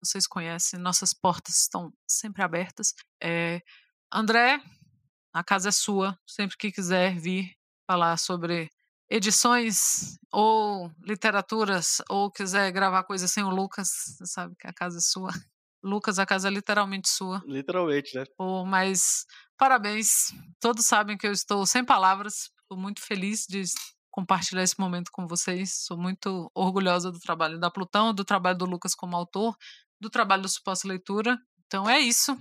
Vocês 0.04 0.28
conhecem, 0.28 0.78
nossas 0.78 1.14
portas 1.14 1.62
estão 1.62 1.94
sempre 2.06 2.44
abertas. 2.44 2.94
É, 3.24 3.62
André, 4.14 4.62
a 5.34 5.42
casa 5.42 5.70
é 5.70 5.72
sua, 5.72 6.20
sempre 6.28 6.58
que 6.58 6.70
quiser 6.70 7.18
vir 7.18 7.56
falar 7.88 8.18
sobre 8.18 8.70
edições 9.10 10.18
ou 10.34 10.92
literaturas 11.02 12.02
ou 12.10 12.30
quiser 12.30 12.72
gravar 12.74 13.06
coisa 13.06 13.26
sem 13.26 13.44
o 13.44 13.50
Lucas, 13.50 13.88
você 14.18 14.26
sabe 14.26 14.54
que 14.60 14.68
a 14.68 14.74
casa 14.74 14.98
é 14.98 15.02
sua. 15.02 15.32
Lucas, 15.86 16.18
a 16.18 16.26
casa 16.26 16.48
é 16.48 16.52
literalmente 16.52 17.08
sua. 17.08 17.44
Literalmente, 17.46 18.18
né? 18.18 18.24
Oh, 18.40 18.66
mas 18.66 19.26
parabéns. 19.56 20.34
Todos 20.60 20.86
sabem 20.86 21.16
que 21.16 21.28
eu 21.28 21.32
estou 21.32 21.64
sem 21.68 21.86
palavras. 21.86 22.50
Estou 22.62 22.76
muito 22.76 23.02
feliz 23.02 23.46
de 23.48 23.64
compartilhar 24.10 24.64
esse 24.64 24.80
momento 24.80 25.12
com 25.12 25.28
vocês. 25.28 25.86
Sou 25.86 25.96
muito 25.96 26.50
orgulhosa 26.56 27.12
do 27.12 27.20
trabalho 27.20 27.60
da 27.60 27.70
Plutão, 27.70 28.16
do 28.16 28.26
trabalho 28.26 28.58
do 28.58 28.66
Lucas 28.66 28.96
como 28.96 29.16
autor, 29.16 29.56
do 30.02 30.10
trabalho 30.10 30.42
do 30.42 30.50
Suposta 30.50 30.88
Leitura. 30.88 31.38
Então 31.68 31.88
é 31.88 32.00
isso. 32.00 32.36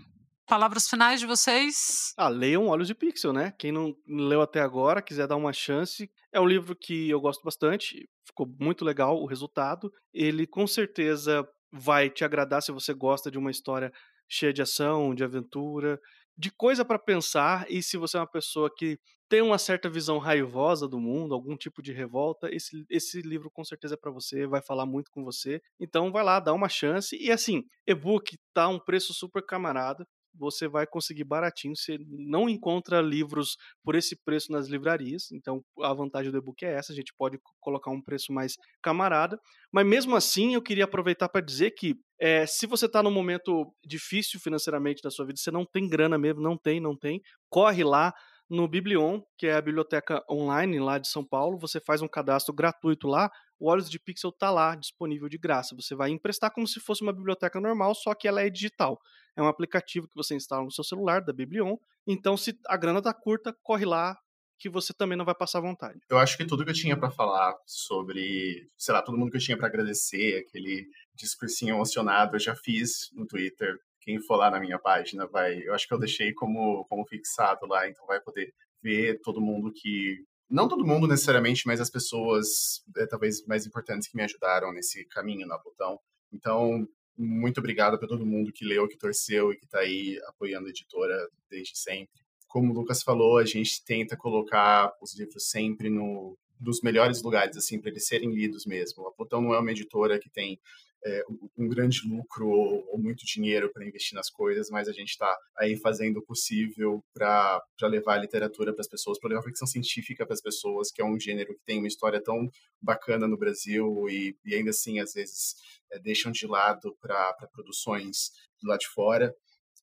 Palavras 0.47 0.89
finais 0.89 1.21
de 1.21 1.27
vocês? 1.27 2.15
Ah, 2.17 2.29
leiam 2.29 2.69
Olhos 2.69 2.87
de 2.87 2.95
Pixel, 2.95 3.33
né? 3.33 3.53
Quem 3.59 3.73
não 3.73 3.95
leu 4.07 4.41
até 4.41 4.61
agora, 4.61 5.03
quiser 5.03 5.27
dar 5.27 5.37
uma 5.37 5.53
chance, 5.53 6.11
é 6.33 6.41
um 6.41 6.47
livro 6.47 6.75
que 6.75 7.11
eu 7.11 7.21
gosto 7.21 7.43
bastante. 7.43 8.09
Ficou 8.27 8.47
muito 8.59 8.85
legal 8.85 9.21
o 9.21 9.27
resultado. 9.27 9.93
Ele 10.13 10.47
com 10.47 10.67
certeza 10.67 11.47
vai 11.75 12.09
te 12.09 12.25
agradar 12.25 12.63
se 12.63 12.71
você 12.71 12.95
gosta 12.95 13.31
de 13.31 13.39
uma 13.39 13.51
história 13.51 13.93
cheia 14.29 14.53
de 14.53 14.63
ação, 14.63 15.15
de 15.15 15.25
aventura, 15.25 16.01
de 16.37 16.51
coisa 16.51 16.85
para 16.85 16.99
pensar. 16.99 17.67
E 17.69 17.83
se 17.83 17.97
você 17.97 18.17
é 18.17 18.21
uma 18.21 18.31
pessoa 18.31 18.71
que 18.75 18.99
tem 19.29 19.43
uma 19.43 19.59
certa 19.59 19.89
visão 19.89 20.19
raivosa 20.19 20.87
do 20.87 21.01
mundo, 21.01 21.35
algum 21.35 21.57
tipo 21.57 21.83
de 21.83 21.93
revolta, 21.93 22.49
esse, 22.55 22.85
esse 22.89 23.21
livro 23.23 23.51
com 23.51 23.65
certeza 23.65 23.95
é 23.95 23.97
para 23.97 24.11
você, 24.11 24.47
vai 24.47 24.63
falar 24.63 24.87
muito 24.87 25.11
com 25.11 25.25
você. 25.25 25.61
Então 25.81 26.13
vai 26.13 26.23
lá, 26.23 26.39
dá 26.39 26.53
uma 26.53 26.69
chance. 26.69 27.17
E 27.17 27.31
assim, 27.31 27.65
e-book 27.87 28.39
tá 28.53 28.69
um 28.69 28.79
preço 28.79 29.13
super 29.13 29.45
camarada 29.45 30.07
você 30.35 30.69
vai 30.69 30.87
conseguir 30.87 31.25
baratinho. 31.25 31.77
Você 31.77 31.99
não 32.09 32.49
encontra 32.49 33.01
livros 33.01 33.57
por 33.83 33.95
esse 33.95 34.17
preço 34.25 34.51
nas 34.53 34.69
livrarias. 34.69 35.31
Então, 35.33 35.63
a 35.81 35.93
vantagem 35.93 36.31
do 36.31 36.39
e-book 36.39 36.65
é 36.65 36.75
essa: 36.75 36.93
a 36.93 36.97
gente 36.97 37.13
pode 37.17 37.39
colocar 37.61 37.91
um 37.91 38.03
preço 38.03 38.33
mais 38.33 38.55
camarada. 38.83 39.39
Mas 39.73 39.87
mesmo 39.87 40.17
assim, 40.17 40.55
eu 40.55 40.63
queria 40.63 40.85
aproveitar 40.85 41.29
para 41.29 41.41
dizer 41.41 41.73
que 41.73 41.95
é, 42.21 42.47
se 42.47 42.67
você 42.67 42.87
está 42.87 43.03
num 43.03 43.11
momento 43.11 43.73
difícil 43.85 44.41
financeiramente 44.41 45.03
da 45.03 45.11
sua 45.11 45.27
vida, 45.27 45.39
você 45.39 45.51
não 45.51 45.65
tem 45.65 45.89
grana 45.89 46.17
mesmo, 46.17 46.41
não 46.41 46.57
tem, 46.57 46.81
não 46.81 46.97
tem, 46.97 47.21
corre 47.51 47.83
lá 47.83 48.13
no 48.49 48.69
Biblion, 48.69 49.21
que 49.39 49.47
é 49.47 49.55
a 49.55 49.61
biblioteca 49.61 50.23
online 50.31 50.79
lá 50.79 50.99
de 50.99 51.09
São 51.09 51.25
Paulo. 51.25 51.59
Você 51.59 51.81
faz 51.81 52.03
um 52.03 52.09
cadastro 52.09 52.55
gratuito 52.55 53.09
lá. 53.09 53.31
O 53.59 53.69
Olhos 53.69 53.89
de 53.89 53.99
Pixel 53.99 54.31
está 54.31 54.51
lá, 54.51 54.75
disponível 54.75 55.29
de 55.29 55.39
graça. 55.39 55.75
Você 55.77 55.95
vai 55.95 56.11
emprestar 56.11 56.53
como 56.53 56.67
se 56.67 56.81
fosse 56.81 57.03
uma 57.03 57.13
biblioteca 57.13 57.61
normal, 57.61 57.95
só 57.95 58.15
que 58.15 58.29
ela 58.29 58.43
é 58.43 58.51
digital. 58.51 59.01
É 59.37 59.43
um 59.43 59.49
aplicativo 59.49 60.09
que 60.09 60.17
você 60.17 60.35
instala 60.35 60.65
no 60.65 60.73
seu 60.73 60.85
celular, 60.85 61.23
da 61.23 61.33
Biblion. 61.33 61.77
Então, 62.07 62.37
se 62.37 62.59
a 62.67 62.77
grana 62.77 63.01
tá 63.01 63.15
curta, 63.15 63.57
corre 63.63 63.85
lá, 63.85 64.17
que 64.59 64.69
você 64.69 64.93
também 64.93 65.17
não 65.17 65.25
vai 65.25 65.35
passar 65.35 65.61
vontade. 65.61 66.01
Eu 66.09 66.19
acho 66.19 66.37
que 66.37 66.47
tudo 66.47 66.65
que 66.65 66.71
eu 66.71 66.75
tinha 66.75 66.97
para 66.97 67.11
falar 67.11 67.55
sobre, 67.67 68.69
sei 68.77 68.95
lá, 68.95 69.03
todo 69.03 69.19
mundo 69.19 69.31
que 69.31 69.37
eu 69.37 69.41
tinha 69.41 69.57
para 69.57 69.67
agradecer, 69.67 70.39
aquele 70.39 70.87
discursinho 71.15 71.75
emocionado, 71.75 72.37
eu 72.37 72.41
já 72.41 72.55
fiz 72.55 73.11
no 73.13 73.27
Twitter 73.27 73.77
quem 74.05 74.21
for 74.21 74.37
lá 74.37 74.51
na 74.51 74.61
minha 74.61 74.79
página 74.79 75.27
vai. 75.27 75.63
Eu 75.67 75.75
acho 75.75 75.89
que 75.89 75.95
eu 75.95 75.99
deixei 75.99 76.33
como, 76.35 76.85
como 76.85 77.07
fixado 77.07 77.67
lá, 77.67 77.89
então 77.89 78.07
vai 78.07 78.21
poder 78.21 78.53
ver 78.83 79.21
todo 79.23 79.41
mundo 79.41 79.73
que. 79.73 80.23
Não 80.51 80.69
todo 80.69 80.87
mundo 80.87 81.09
necessariamente, 81.09 81.67
mas 81.67 81.81
as 81.81 81.91
pessoas 81.91 82.85
é, 82.99 83.07
talvez 83.07 83.45
mais 83.47 83.67
importantes 83.67 84.07
que 84.07 84.17
me 84.17 84.23
ajudaram 84.23 84.73
nesse 84.73 85.07
caminho 85.07 85.47
na 85.47 85.57
Botão. 85.57 85.99
Então, 86.31 86.87
muito 87.17 87.59
obrigado 87.59 87.99
para 87.99 88.07
todo 88.07 88.27
mundo 88.27 88.53
que 88.53 88.65
leu, 88.65 88.87
que 88.87 88.99
torceu 88.99 89.53
e 89.53 89.57
que 89.57 89.65
está 89.65 89.79
aí 89.79 90.21
apoiando 90.27 90.67
a 90.67 90.71
editora 90.71 91.17
desde 91.49 91.79
sempre. 91.79 92.23
Como 92.47 92.71
o 92.71 92.75
Lucas 92.75 93.03
falou, 93.03 93.39
a 93.39 93.45
gente 93.45 93.83
tenta 93.85 94.17
colocar 94.17 94.93
os 95.01 95.19
livros 95.19 95.49
sempre 95.49 95.89
no 95.89 96.37
dos 96.61 96.81
melhores 96.83 97.21
lugares 97.23 97.57
assim 97.57 97.81
para 97.81 97.91
eles 97.91 98.07
serem 98.07 98.33
lidos 98.33 98.65
mesmo. 98.65 99.07
A 99.07 99.13
Botão 99.17 99.41
não 99.41 99.55
é 99.55 99.59
uma 99.59 99.71
editora 99.71 100.19
que 100.19 100.31
tem 100.31 100.59
é, 101.05 101.23
um 101.57 101.69
grande 101.69 102.01
lucro 102.09 102.49
ou, 102.49 102.87
ou 102.91 102.99
muito 102.99 103.25
dinheiro 103.27 103.71
para 103.73 103.87
investir 103.87 104.15
nas 104.15 104.31
coisas, 104.31 104.71
mas 104.71 104.89
a 104.89 104.93
gente 104.93 105.11
está 105.11 105.37
aí 105.59 105.77
fazendo 105.77 106.19
o 106.19 106.25
possível 106.25 107.05
para 107.13 107.63
levar 107.83 108.15
a 108.15 108.23
literatura 108.23 108.73
para 108.73 108.81
as 108.81 108.89
pessoas, 108.89 109.19
para 109.19 109.29
levar 109.29 109.41
a 109.41 109.45
ficção 109.45 109.67
científica 109.67 110.25
para 110.25 110.35
as 110.35 110.41
pessoas, 110.41 110.91
que 110.91 111.03
é 111.03 111.05
um 111.05 111.21
gênero 111.21 111.55
que 111.55 111.65
tem 111.65 111.79
uma 111.79 111.89
história 111.89 112.23
tão 112.23 112.49
bacana 112.81 113.29
no 113.29 113.37
Brasil 113.37 114.09
e, 114.09 114.37
e 114.45 114.55
ainda 114.55 114.71
assim, 114.71 114.99
às 114.99 115.13
vezes, 115.13 115.55
é, 115.93 115.99
deixam 115.99 116.33
de 116.33 116.47
lado 116.47 116.97
para 117.01 117.35
produções 117.53 118.31
do 118.63 118.69
lado 118.69 118.81
de 118.81 118.89
fora. 118.89 119.35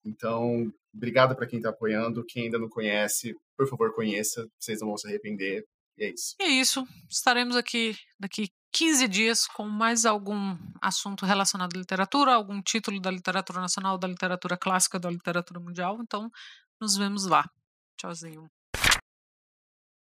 Então, 0.03 0.73
obrigado 0.93 1.35
para 1.35 1.45
quem 1.45 1.59
está 1.59 1.69
apoiando. 1.69 2.25
Quem 2.25 2.45
ainda 2.45 2.57
não 2.57 2.67
conhece, 2.67 3.35
por 3.55 3.67
favor, 3.67 3.93
conheça. 3.93 4.47
Vocês 4.59 4.81
não 4.81 4.87
vão 4.87 4.97
se 4.97 5.07
arrepender. 5.07 5.63
E 5.97 6.05
é 6.05 6.09
isso. 6.09 6.35
E 6.39 6.43
é 6.43 6.49
isso. 6.49 6.83
Estaremos 7.09 7.55
aqui 7.55 7.95
daqui 8.19 8.49
15 8.71 9.07
dias 9.07 9.47
com 9.47 9.67
mais 9.67 10.05
algum 10.05 10.57
assunto 10.81 11.25
relacionado 11.25 11.75
à 11.75 11.79
literatura, 11.79 12.33
algum 12.33 12.61
título 12.61 12.99
da 12.99 13.11
literatura 13.11 13.59
nacional, 13.59 13.97
da 13.97 14.07
literatura 14.07 14.57
clássica, 14.57 14.99
da 14.99 15.09
literatura 15.09 15.59
mundial. 15.59 15.99
Então, 16.01 16.31
nos 16.79 16.95
vemos 16.95 17.25
lá. 17.25 17.49
Tchauzinho. 17.97 18.60